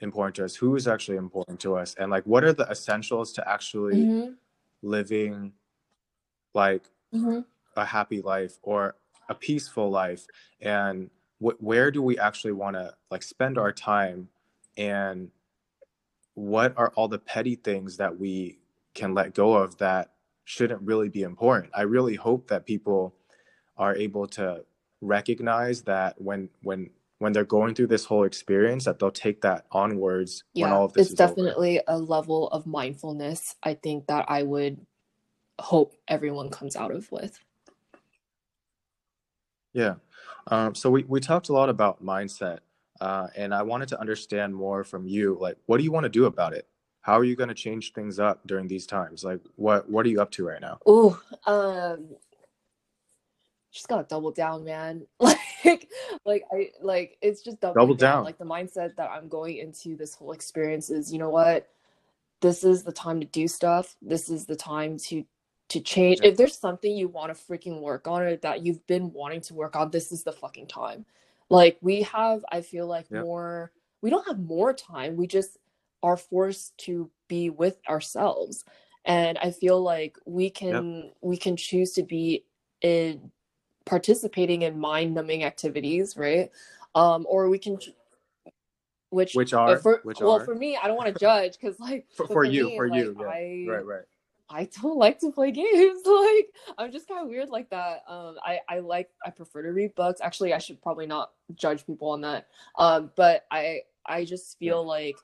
important 0.00 0.36
to 0.36 0.44
us, 0.44 0.54
who 0.54 0.76
is 0.76 0.86
actually 0.86 1.16
important 1.16 1.58
to 1.58 1.74
us, 1.74 1.96
and 1.98 2.12
like 2.12 2.22
what 2.22 2.44
are 2.44 2.52
the 2.52 2.68
essentials 2.70 3.32
to 3.32 3.48
actually 3.48 3.96
mm-hmm. 3.96 4.32
living 4.82 5.52
like 6.54 6.84
mm-hmm. 7.12 7.40
a 7.76 7.84
happy 7.84 8.22
life 8.22 8.60
or 8.62 8.94
a 9.28 9.34
peaceful 9.34 9.90
life, 9.90 10.28
and 10.60 11.10
wh- 11.40 11.60
where 11.60 11.90
do 11.90 12.00
we 12.00 12.16
actually 12.20 12.52
want 12.52 12.76
to 12.76 12.94
like 13.10 13.24
spend 13.24 13.58
our 13.58 13.72
time 13.72 14.28
and 14.76 15.30
what 16.34 16.74
are 16.76 16.92
all 16.96 17.08
the 17.08 17.18
petty 17.18 17.56
things 17.56 17.96
that 17.98 18.18
we 18.18 18.58
can 18.94 19.14
let 19.14 19.34
go 19.34 19.54
of 19.54 19.78
that 19.78 20.12
shouldn't 20.44 20.82
really 20.82 21.08
be 21.08 21.22
important? 21.22 21.72
I 21.74 21.82
really 21.82 22.16
hope 22.16 22.48
that 22.48 22.66
people 22.66 23.14
are 23.76 23.94
able 23.96 24.26
to 24.28 24.64
recognize 25.00 25.82
that 25.82 26.20
when 26.20 26.48
when 26.62 26.90
when 27.18 27.32
they're 27.32 27.44
going 27.44 27.74
through 27.74 27.86
this 27.88 28.04
whole 28.06 28.24
experience 28.24 28.84
that 28.84 28.98
they'll 28.98 29.10
take 29.10 29.42
that 29.42 29.66
onwards 29.72 30.44
yeah, 30.54 30.64
when 30.66 30.72
all 30.72 30.84
of 30.86 30.92
this 30.94 31.08
it's 31.08 31.14
definitely 31.14 31.80
over. 31.80 31.84
a 31.88 31.98
level 31.98 32.48
of 32.48 32.66
mindfulness 32.66 33.56
i 33.62 33.74
think 33.74 34.06
that 34.06 34.24
i 34.28 34.42
would 34.42 34.78
hope 35.60 35.94
everyone 36.08 36.50
comes 36.50 36.76
out 36.76 36.92
of 36.92 37.10
with. 37.12 37.38
Yeah. 39.72 39.96
Um, 40.48 40.74
so 40.74 40.90
we, 40.90 41.04
we 41.04 41.20
talked 41.20 41.48
a 41.48 41.52
lot 41.52 41.68
about 41.68 42.04
mindset 42.04 42.58
uh, 43.00 43.28
and 43.36 43.54
I 43.54 43.62
wanted 43.62 43.88
to 43.88 44.00
understand 44.00 44.54
more 44.54 44.84
from 44.84 45.06
you. 45.06 45.36
Like, 45.40 45.56
what 45.66 45.78
do 45.78 45.84
you 45.84 45.92
want 45.92 46.04
to 46.04 46.10
do 46.10 46.26
about 46.26 46.52
it? 46.52 46.66
How 47.00 47.18
are 47.18 47.24
you 47.24 47.36
going 47.36 47.48
to 47.48 47.54
change 47.54 47.92
things 47.92 48.18
up 48.18 48.40
during 48.46 48.66
these 48.66 48.86
times? 48.86 49.24
Like, 49.24 49.40
what 49.56 49.88
what 49.90 50.06
are 50.06 50.08
you 50.08 50.22
up 50.22 50.30
to 50.32 50.46
right 50.46 50.60
now? 50.60 50.78
Oh, 50.86 51.20
um, 51.46 52.08
just 53.72 53.88
gotta 53.88 54.06
double 54.08 54.30
down, 54.30 54.64
man. 54.64 55.06
like, 55.20 55.90
like 56.24 56.44
I 56.52 56.70
like 56.80 57.18
it's 57.20 57.42
just 57.42 57.60
double, 57.60 57.74
double 57.74 57.94
down. 57.94 58.18
down. 58.18 58.24
Like 58.24 58.38
the 58.38 58.44
mindset 58.44 58.96
that 58.96 59.10
I'm 59.10 59.28
going 59.28 59.58
into 59.58 59.96
this 59.96 60.14
whole 60.14 60.32
experience 60.32 60.90
is, 60.90 61.12
you 61.12 61.18
know 61.18 61.30
what? 61.30 61.68
This 62.40 62.64
is 62.64 62.84
the 62.84 62.92
time 62.92 63.20
to 63.20 63.26
do 63.26 63.48
stuff. 63.48 63.96
This 64.00 64.30
is 64.30 64.46
the 64.46 64.56
time 64.56 64.98
to 65.08 65.24
to 65.70 65.80
change. 65.80 66.20
If 66.22 66.36
there's 66.36 66.58
something 66.58 66.96
you 66.96 67.08
want 67.08 67.36
to 67.36 67.44
freaking 67.44 67.80
work 67.80 68.06
on 68.06 68.22
or 68.22 68.36
that 68.36 68.64
you've 68.64 68.86
been 68.86 69.12
wanting 69.12 69.40
to 69.42 69.54
work 69.54 69.76
on, 69.76 69.90
this 69.90 70.12
is 70.12 70.22
the 70.22 70.32
fucking 70.32 70.68
time 70.68 71.04
like 71.50 71.78
we 71.80 72.02
have, 72.02 72.44
I 72.50 72.60
feel 72.60 72.86
like 72.86 73.06
yep. 73.10 73.24
more, 73.24 73.72
we 74.02 74.10
don't 74.10 74.26
have 74.26 74.38
more 74.38 74.72
time. 74.72 75.16
We 75.16 75.26
just 75.26 75.58
are 76.02 76.16
forced 76.16 76.76
to 76.78 77.10
be 77.28 77.50
with 77.50 77.78
ourselves. 77.88 78.64
And 79.04 79.38
I 79.38 79.50
feel 79.50 79.82
like 79.82 80.16
we 80.24 80.50
can 80.50 81.02
yep. 81.04 81.14
we 81.20 81.36
can 81.36 81.56
choose 81.56 81.92
to 81.92 82.02
be 82.02 82.44
in 82.80 83.30
participating 83.84 84.62
in 84.62 84.78
mind 84.78 85.14
numbing 85.14 85.44
activities, 85.44 86.16
right? 86.16 86.50
Um, 86.94 87.26
or 87.28 87.48
we 87.50 87.58
can 87.58 87.78
which 89.14 89.34
which 89.34 89.54
are 89.54 89.78
for, 89.78 90.00
which 90.02 90.20
well 90.20 90.32
are? 90.32 90.44
for 90.44 90.54
me 90.54 90.76
i 90.82 90.86
don't 90.88 90.96
want 90.96 91.12
to 91.12 91.18
judge 91.20 91.52
because 91.52 91.78
like 91.78 92.06
for, 92.16 92.26
for, 92.26 92.44
you 92.44 92.66
me, 92.66 92.76
for 92.76 92.88
like, 92.88 92.98
you 92.98 93.16
yeah. 93.18 93.26
I, 93.26 93.66
right 93.68 93.86
right 93.86 94.02
I 94.50 94.68
don't 94.82 94.98
like 94.98 95.18
to 95.20 95.32
play 95.32 95.50
games. 95.50 96.02
like 96.06 96.48
I'm 96.78 96.92
just 96.92 97.08
kind 97.08 97.22
of 97.22 97.28
weird 97.28 97.48
like 97.48 97.70
that. 97.70 98.02
Um, 98.08 98.36
I 98.44 98.60
I 98.68 98.78
like 98.80 99.10
I 99.24 99.30
prefer 99.30 99.62
to 99.62 99.70
read 99.70 99.94
books. 99.94 100.20
Actually, 100.20 100.52
I 100.52 100.58
should 100.58 100.82
probably 100.82 101.06
not 101.06 101.32
judge 101.54 101.86
people 101.86 102.10
on 102.10 102.20
that. 102.22 102.48
Um, 102.78 103.10
but 103.16 103.46
I 103.50 103.80
I 104.06 104.24
just 104.24 104.58
feel 104.58 104.84
like 104.84 105.16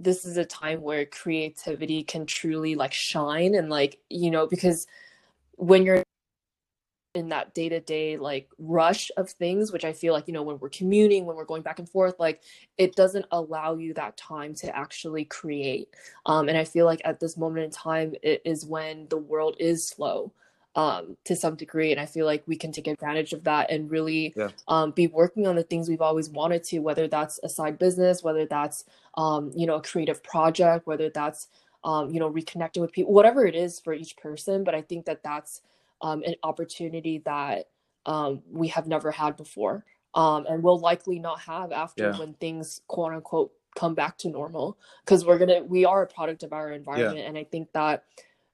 this 0.00 0.24
is 0.24 0.36
a 0.36 0.44
time 0.44 0.80
where 0.80 1.04
creativity 1.06 2.02
can 2.02 2.26
truly 2.26 2.74
like 2.74 2.92
shine 2.92 3.54
and 3.54 3.68
like 3.68 3.98
you 4.08 4.30
know 4.30 4.46
because 4.46 4.86
when 5.52 5.84
you're 5.84 6.02
in 7.16 7.30
that 7.30 7.54
day 7.54 7.68
to 7.70 7.80
day 7.80 8.18
like 8.18 8.46
rush 8.58 9.10
of 9.16 9.30
things, 9.30 9.72
which 9.72 9.86
I 9.86 9.92
feel 9.94 10.12
like, 10.12 10.28
you 10.28 10.34
know, 10.34 10.42
when 10.42 10.58
we're 10.58 10.68
commuting, 10.68 11.24
when 11.24 11.34
we're 11.34 11.46
going 11.46 11.62
back 11.62 11.78
and 11.78 11.88
forth, 11.88 12.14
like 12.18 12.42
it 12.76 12.94
doesn't 12.94 13.24
allow 13.30 13.74
you 13.74 13.94
that 13.94 14.18
time 14.18 14.54
to 14.56 14.76
actually 14.76 15.24
create. 15.24 15.88
Um, 16.26 16.48
and 16.50 16.58
I 16.58 16.64
feel 16.64 16.84
like 16.84 17.00
at 17.04 17.18
this 17.18 17.38
moment 17.38 17.64
in 17.64 17.70
time, 17.70 18.14
it 18.22 18.42
is 18.44 18.66
when 18.66 19.08
the 19.08 19.16
world 19.16 19.56
is 19.58 19.88
slow 19.88 20.30
um, 20.74 21.16
to 21.24 21.34
some 21.34 21.56
degree. 21.56 21.90
And 21.90 21.98
I 21.98 22.04
feel 22.04 22.26
like 22.26 22.42
we 22.46 22.56
can 22.56 22.70
take 22.70 22.86
advantage 22.86 23.32
of 23.32 23.42
that 23.44 23.70
and 23.70 23.90
really 23.90 24.34
yeah. 24.36 24.50
um, 24.68 24.90
be 24.90 25.06
working 25.06 25.46
on 25.46 25.56
the 25.56 25.62
things 25.62 25.88
we've 25.88 26.02
always 26.02 26.28
wanted 26.28 26.64
to, 26.64 26.80
whether 26.80 27.08
that's 27.08 27.40
a 27.42 27.48
side 27.48 27.78
business, 27.78 28.22
whether 28.22 28.44
that's, 28.44 28.84
um, 29.14 29.50
you 29.56 29.66
know, 29.66 29.76
a 29.76 29.82
creative 29.82 30.22
project, 30.22 30.86
whether 30.86 31.08
that's, 31.08 31.48
um, 31.82 32.10
you 32.10 32.20
know, 32.20 32.30
reconnecting 32.30 32.82
with 32.82 32.92
people, 32.92 33.14
whatever 33.14 33.46
it 33.46 33.54
is 33.54 33.80
for 33.80 33.94
each 33.94 34.18
person. 34.18 34.64
But 34.64 34.74
I 34.74 34.82
think 34.82 35.06
that 35.06 35.22
that's, 35.22 35.62
um, 36.00 36.22
an 36.24 36.34
opportunity 36.42 37.22
that 37.24 37.66
um, 38.06 38.42
we 38.50 38.68
have 38.68 38.86
never 38.86 39.10
had 39.10 39.36
before 39.36 39.84
um, 40.14 40.46
and 40.48 40.62
will 40.62 40.78
likely 40.78 41.18
not 41.18 41.40
have 41.40 41.72
after 41.72 42.10
yeah. 42.10 42.18
when 42.18 42.34
things 42.34 42.80
quote 42.88 43.12
unquote 43.12 43.52
come 43.76 43.94
back 43.94 44.16
to 44.16 44.30
normal 44.30 44.78
because 45.04 45.24
we're 45.24 45.38
gonna 45.38 45.62
we 45.62 45.84
are 45.84 46.02
a 46.02 46.06
product 46.06 46.42
of 46.42 46.52
our 46.54 46.72
environment 46.72 47.18
yeah. 47.18 47.24
and 47.24 47.36
i 47.36 47.44
think 47.44 47.70
that 47.72 48.04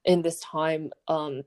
in 0.05 0.21
this 0.21 0.41
time 0.41 0.91
um 1.07 1.43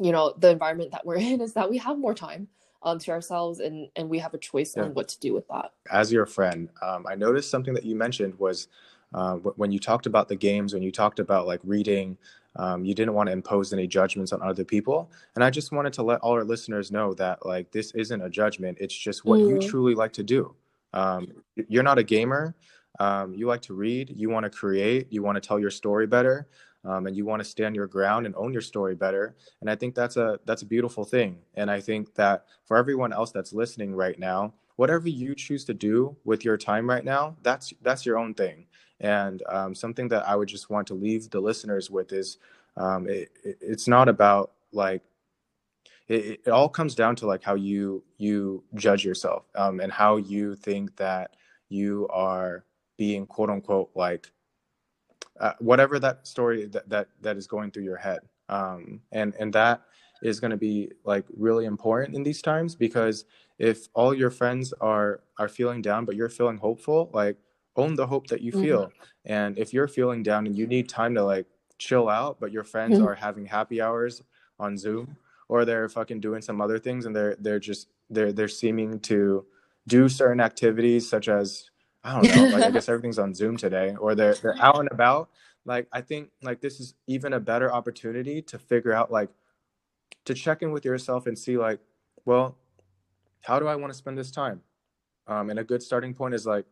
you 0.00 0.10
know 0.10 0.34
the 0.38 0.50
environment 0.50 0.90
that 0.90 1.06
we're 1.06 1.14
in 1.32 1.40
is 1.40 1.54
that 1.54 1.70
we 1.70 1.78
have 1.78 1.96
more 1.96 2.14
time 2.14 2.48
um, 2.82 2.98
to 2.98 3.12
ourselves 3.12 3.60
and 3.60 3.88
and 3.94 4.10
we 4.10 4.18
have 4.18 4.34
a 4.34 4.38
choice 4.38 4.74
yeah. 4.76 4.82
on 4.82 4.94
what 4.94 5.08
to 5.08 5.20
do 5.20 5.32
with 5.32 5.46
that 5.46 5.72
as 5.92 6.12
your 6.12 6.26
friend 6.26 6.68
um, 6.82 7.06
i 7.08 7.14
noticed 7.14 7.50
something 7.50 7.72
that 7.72 7.84
you 7.84 7.94
mentioned 7.94 8.36
was 8.38 8.66
uh, 9.14 9.36
when 9.36 9.72
you 9.72 9.78
talked 9.78 10.06
about 10.06 10.28
the 10.28 10.36
games 10.36 10.74
when 10.74 10.82
you 10.82 10.92
talked 10.92 11.18
about 11.18 11.46
like 11.46 11.60
reading 11.64 12.18
um, 12.56 12.84
you 12.84 12.94
didn't 12.94 13.14
want 13.14 13.28
to 13.28 13.32
impose 13.32 13.72
any 13.72 13.86
judgments 13.86 14.32
on 14.32 14.40
other 14.42 14.64
people. 14.64 15.10
And 15.34 15.42
I 15.42 15.50
just 15.50 15.72
wanted 15.72 15.92
to 15.94 16.02
let 16.02 16.20
all 16.20 16.32
our 16.32 16.44
listeners 16.44 16.92
know 16.92 17.14
that 17.14 17.44
like 17.44 17.70
this 17.72 17.90
isn't 17.92 18.22
a 18.22 18.30
judgment. 18.30 18.78
It's 18.80 18.94
just 18.96 19.24
what 19.24 19.40
mm. 19.40 19.48
you 19.48 19.68
truly 19.68 19.94
like 19.94 20.12
to 20.14 20.22
do. 20.22 20.54
Um, 20.92 21.32
you're 21.68 21.82
not 21.82 21.98
a 21.98 22.04
gamer. 22.04 22.54
Um, 23.00 23.34
you 23.34 23.48
like 23.48 23.62
to 23.62 23.74
read. 23.74 24.12
You 24.16 24.30
want 24.30 24.44
to 24.44 24.50
create. 24.50 25.08
You 25.10 25.22
want 25.22 25.34
to 25.34 25.40
tell 25.40 25.58
your 25.58 25.70
story 25.70 26.06
better. 26.06 26.46
Um, 26.84 27.06
and 27.06 27.16
you 27.16 27.24
want 27.24 27.42
to 27.42 27.48
stand 27.48 27.74
your 27.74 27.86
ground 27.86 28.26
and 28.26 28.34
own 28.36 28.52
your 28.52 28.62
story 28.62 28.94
better. 28.94 29.34
And 29.60 29.70
I 29.70 29.74
think 29.74 29.94
that's 29.94 30.16
a 30.16 30.38
that's 30.44 30.62
a 30.62 30.66
beautiful 30.66 31.04
thing. 31.04 31.38
And 31.54 31.70
I 31.70 31.80
think 31.80 32.14
that 32.14 32.44
for 32.66 32.76
everyone 32.76 33.12
else 33.12 33.32
that's 33.32 33.52
listening 33.52 33.94
right 33.94 34.18
now, 34.18 34.52
whatever 34.76 35.08
you 35.08 35.34
choose 35.34 35.64
to 35.64 35.74
do 35.74 36.14
with 36.24 36.44
your 36.44 36.58
time 36.58 36.88
right 36.88 37.04
now, 37.04 37.36
that's 37.42 37.72
that's 37.82 38.04
your 38.04 38.18
own 38.18 38.34
thing. 38.34 38.66
And 39.00 39.42
um, 39.48 39.74
something 39.74 40.08
that 40.08 40.26
I 40.28 40.36
would 40.36 40.48
just 40.48 40.70
want 40.70 40.86
to 40.88 40.94
leave 40.94 41.30
the 41.30 41.40
listeners 41.40 41.90
with 41.90 42.12
is 42.12 42.38
um, 42.76 43.08
it, 43.08 43.30
it, 43.42 43.58
it's 43.60 43.88
not 43.88 44.08
about 44.08 44.52
like 44.72 45.02
it, 46.08 46.40
it, 46.44 46.48
all 46.48 46.68
comes 46.68 46.94
down 46.94 47.16
to 47.16 47.26
like 47.26 47.42
how 47.42 47.54
you 47.54 48.02
you 48.18 48.62
judge 48.74 49.04
yourself 49.04 49.44
um, 49.54 49.80
and 49.80 49.92
how 49.92 50.16
you 50.16 50.54
think 50.54 50.96
that 50.96 51.36
you 51.68 52.06
are 52.10 52.64
being 52.96 53.26
quote 53.26 53.50
unquote 53.50 53.90
like 53.94 54.30
uh, 55.40 55.52
whatever 55.58 55.98
that 55.98 56.26
story 56.26 56.66
that, 56.66 56.88
that 56.88 57.08
that 57.20 57.36
is 57.36 57.46
going 57.46 57.70
through 57.70 57.84
your 57.84 57.96
head. 57.96 58.20
Um, 58.48 59.00
and 59.12 59.34
and 59.38 59.52
that 59.54 59.82
is 60.22 60.40
going 60.40 60.50
to 60.50 60.56
be 60.56 60.90
like 61.04 61.24
really 61.36 61.66
important 61.66 62.16
in 62.16 62.22
these 62.22 62.42
times 62.42 62.74
because 62.74 63.24
if 63.58 63.88
all 63.94 64.14
your 64.14 64.30
friends 64.30 64.72
are 64.80 65.20
are 65.38 65.48
feeling 65.48 65.82
down 65.82 66.04
but 66.04 66.16
you're 66.16 66.28
feeling 66.28 66.56
hopeful 66.56 67.10
like 67.12 67.36
own 67.76 67.94
the 67.94 68.06
hope 68.06 68.26
that 68.28 68.40
you 68.40 68.52
feel 68.52 68.84
mm-hmm. 68.86 69.32
and 69.32 69.58
if 69.58 69.72
you're 69.72 69.88
feeling 69.88 70.22
down 70.22 70.46
and 70.46 70.56
you 70.56 70.66
need 70.66 70.88
time 70.88 71.14
to 71.14 71.22
like 71.22 71.46
chill 71.78 72.08
out 72.08 72.38
but 72.40 72.52
your 72.52 72.64
friends 72.64 72.98
mm-hmm. 72.98 73.08
are 73.08 73.14
having 73.14 73.44
happy 73.44 73.80
hours 73.80 74.22
on 74.58 74.76
zoom 74.76 75.16
or 75.48 75.64
they're 75.64 75.88
fucking 75.88 76.20
doing 76.20 76.40
some 76.40 76.60
other 76.60 76.78
things 76.78 77.06
and 77.06 77.14
they're 77.14 77.36
they're 77.40 77.58
just 77.58 77.88
they're 78.10 78.32
they're 78.32 78.48
seeming 78.48 78.98
to 79.00 79.44
do 79.86 80.08
certain 80.08 80.40
activities 80.40 81.08
such 81.08 81.28
as 81.28 81.70
i 82.04 82.14
don't 82.14 82.36
know 82.36 82.44
like 82.56 82.64
i 82.64 82.70
guess 82.70 82.88
everything's 82.88 83.18
on 83.18 83.34
zoom 83.34 83.56
today 83.56 83.94
or 83.98 84.14
they're 84.14 84.34
they're 84.34 84.60
out 84.60 84.78
and 84.78 84.90
about 84.92 85.28
like 85.64 85.86
i 85.92 86.00
think 86.00 86.30
like 86.42 86.60
this 86.60 86.80
is 86.80 86.94
even 87.06 87.32
a 87.32 87.40
better 87.40 87.72
opportunity 87.72 88.40
to 88.40 88.58
figure 88.58 88.92
out 88.92 89.10
like 89.10 89.30
to 90.24 90.34
check 90.34 90.62
in 90.62 90.70
with 90.70 90.84
yourself 90.84 91.26
and 91.26 91.38
see 91.38 91.56
like 91.56 91.80
well 92.24 92.56
how 93.42 93.58
do 93.58 93.66
i 93.66 93.74
want 93.74 93.92
to 93.92 93.96
spend 93.96 94.16
this 94.16 94.30
time 94.30 94.60
um, 95.26 95.48
and 95.48 95.58
a 95.58 95.64
good 95.64 95.82
starting 95.82 96.12
point 96.12 96.34
is 96.34 96.46
like 96.46 96.66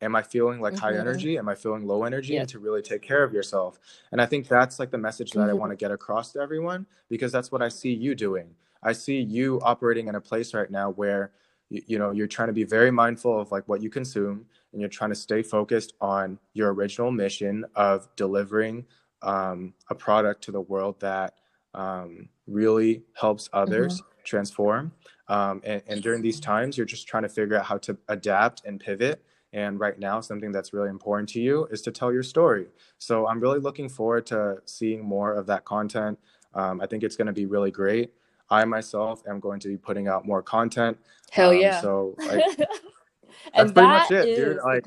am 0.00 0.14
i 0.14 0.22
feeling 0.22 0.60
like 0.60 0.74
mm-hmm. 0.74 0.84
high 0.84 0.96
energy 0.96 1.38
am 1.38 1.48
i 1.48 1.54
feeling 1.54 1.86
low 1.86 2.04
energy 2.04 2.34
yeah. 2.34 2.40
and 2.40 2.48
to 2.48 2.58
really 2.58 2.82
take 2.82 3.02
care 3.02 3.22
of 3.22 3.32
yourself 3.32 3.78
and 4.12 4.20
i 4.20 4.26
think 4.26 4.48
that's 4.48 4.78
like 4.78 4.90
the 4.90 4.98
message 4.98 5.30
that 5.32 5.40
mm-hmm. 5.40 5.50
i 5.50 5.52
want 5.52 5.70
to 5.70 5.76
get 5.76 5.90
across 5.90 6.32
to 6.32 6.40
everyone 6.40 6.86
because 7.08 7.32
that's 7.32 7.50
what 7.50 7.62
i 7.62 7.68
see 7.68 7.92
you 7.92 8.14
doing 8.14 8.48
i 8.82 8.92
see 8.92 9.20
you 9.20 9.60
operating 9.62 10.08
in 10.08 10.14
a 10.14 10.20
place 10.20 10.54
right 10.54 10.70
now 10.70 10.90
where 10.90 11.32
you, 11.70 11.82
you 11.86 11.98
know 11.98 12.10
you're 12.10 12.26
trying 12.26 12.48
to 12.48 12.54
be 12.54 12.64
very 12.64 12.90
mindful 12.90 13.40
of 13.40 13.50
like 13.50 13.66
what 13.68 13.82
you 13.82 13.90
consume 13.90 14.44
and 14.72 14.80
you're 14.80 14.90
trying 14.90 15.10
to 15.10 15.16
stay 15.16 15.42
focused 15.42 15.94
on 16.00 16.38
your 16.52 16.72
original 16.72 17.10
mission 17.10 17.64
of 17.74 18.08
delivering 18.16 18.84
um, 19.22 19.72
a 19.88 19.94
product 19.94 20.42
to 20.44 20.52
the 20.52 20.60
world 20.60 21.00
that 21.00 21.34
um, 21.72 22.28
really 22.46 23.02
helps 23.14 23.48
others 23.52 24.00
mm-hmm. 24.00 24.10
transform 24.24 24.92
um, 25.28 25.62
and, 25.64 25.82
and 25.86 26.02
during 26.02 26.20
these 26.20 26.40
times 26.40 26.76
you're 26.76 26.86
just 26.86 27.06
trying 27.06 27.22
to 27.22 27.28
figure 27.28 27.56
out 27.56 27.64
how 27.64 27.78
to 27.78 27.96
adapt 28.08 28.64
and 28.64 28.80
pivot 28.80 29.24
And 29.54 29.78
right 29.78 29.96
now, 29.96 30.20
something 30.20 30.50
that's 30.50 30.72
really 30.72 30.90
important 30.90 31.28
to 31.30 31.40
you 31.40 31.66
is 31.70 31.80
to 31.82 31.92
tell 31.92 32.12
your 32.12 32.24
story. 32.24 32.66
So 32.98 33.28
I'm 33.28 33.38
really 33.38 33.60
looking 33.60 33.88
forward 33.88 34.26
to 34.26 34.56
seeing 34.64 35.04
more 35.04 35.32
of 35.32 35.46
that 35.46 35.64
content. 35.64 36.18
Um, 36.54 36.80
I 36.80 36.86
think 36.86 37.04
it's 37.04 37.16
going 37.16 37.28
to 37.28 37.32
be 37.32 37.46
really 37.46 37.70
great. 37.70 38.12
I 38.50 38.64
myself 38.64 39.22
am 39.28 39.38
going 39.38 39.60
to 39.60 39.68
be 39.68 39.76
putting 39.76 40.08
out 40.08 40.26
more 40.26 40.42
content. 40.42 40.98
Hell 41.30 41.50
um, 41.50 41.56
yeah! 41.56 41.80
So 41.80 42.16
like, 42.18 42.44
that's 43.54 43.72
pretty 43.72 43.88
much 43.88 44.10
it, 44.10 44.36
dude. 44.36 44.58
Like, 44.64 44.84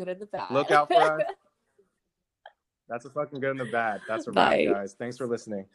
look 0.52 0.70
out 0.70 0.90
for 0.90 1.02
us. 1.02 1.24
That's 2.90 3.04
a 3.04 3.10
fucking 3.10 3.42
good 3.42 3.52
and 3.52 3.60
the 3.60 3.66
bad. 3.66 4.00
That's 4.08 4.28
a 4.28 4.32
wrap, 4.32 4.58
guys. 4.64 4.96
Thanks 4.98 5.18
for 5.18 5.28
listening. 5.28 5.66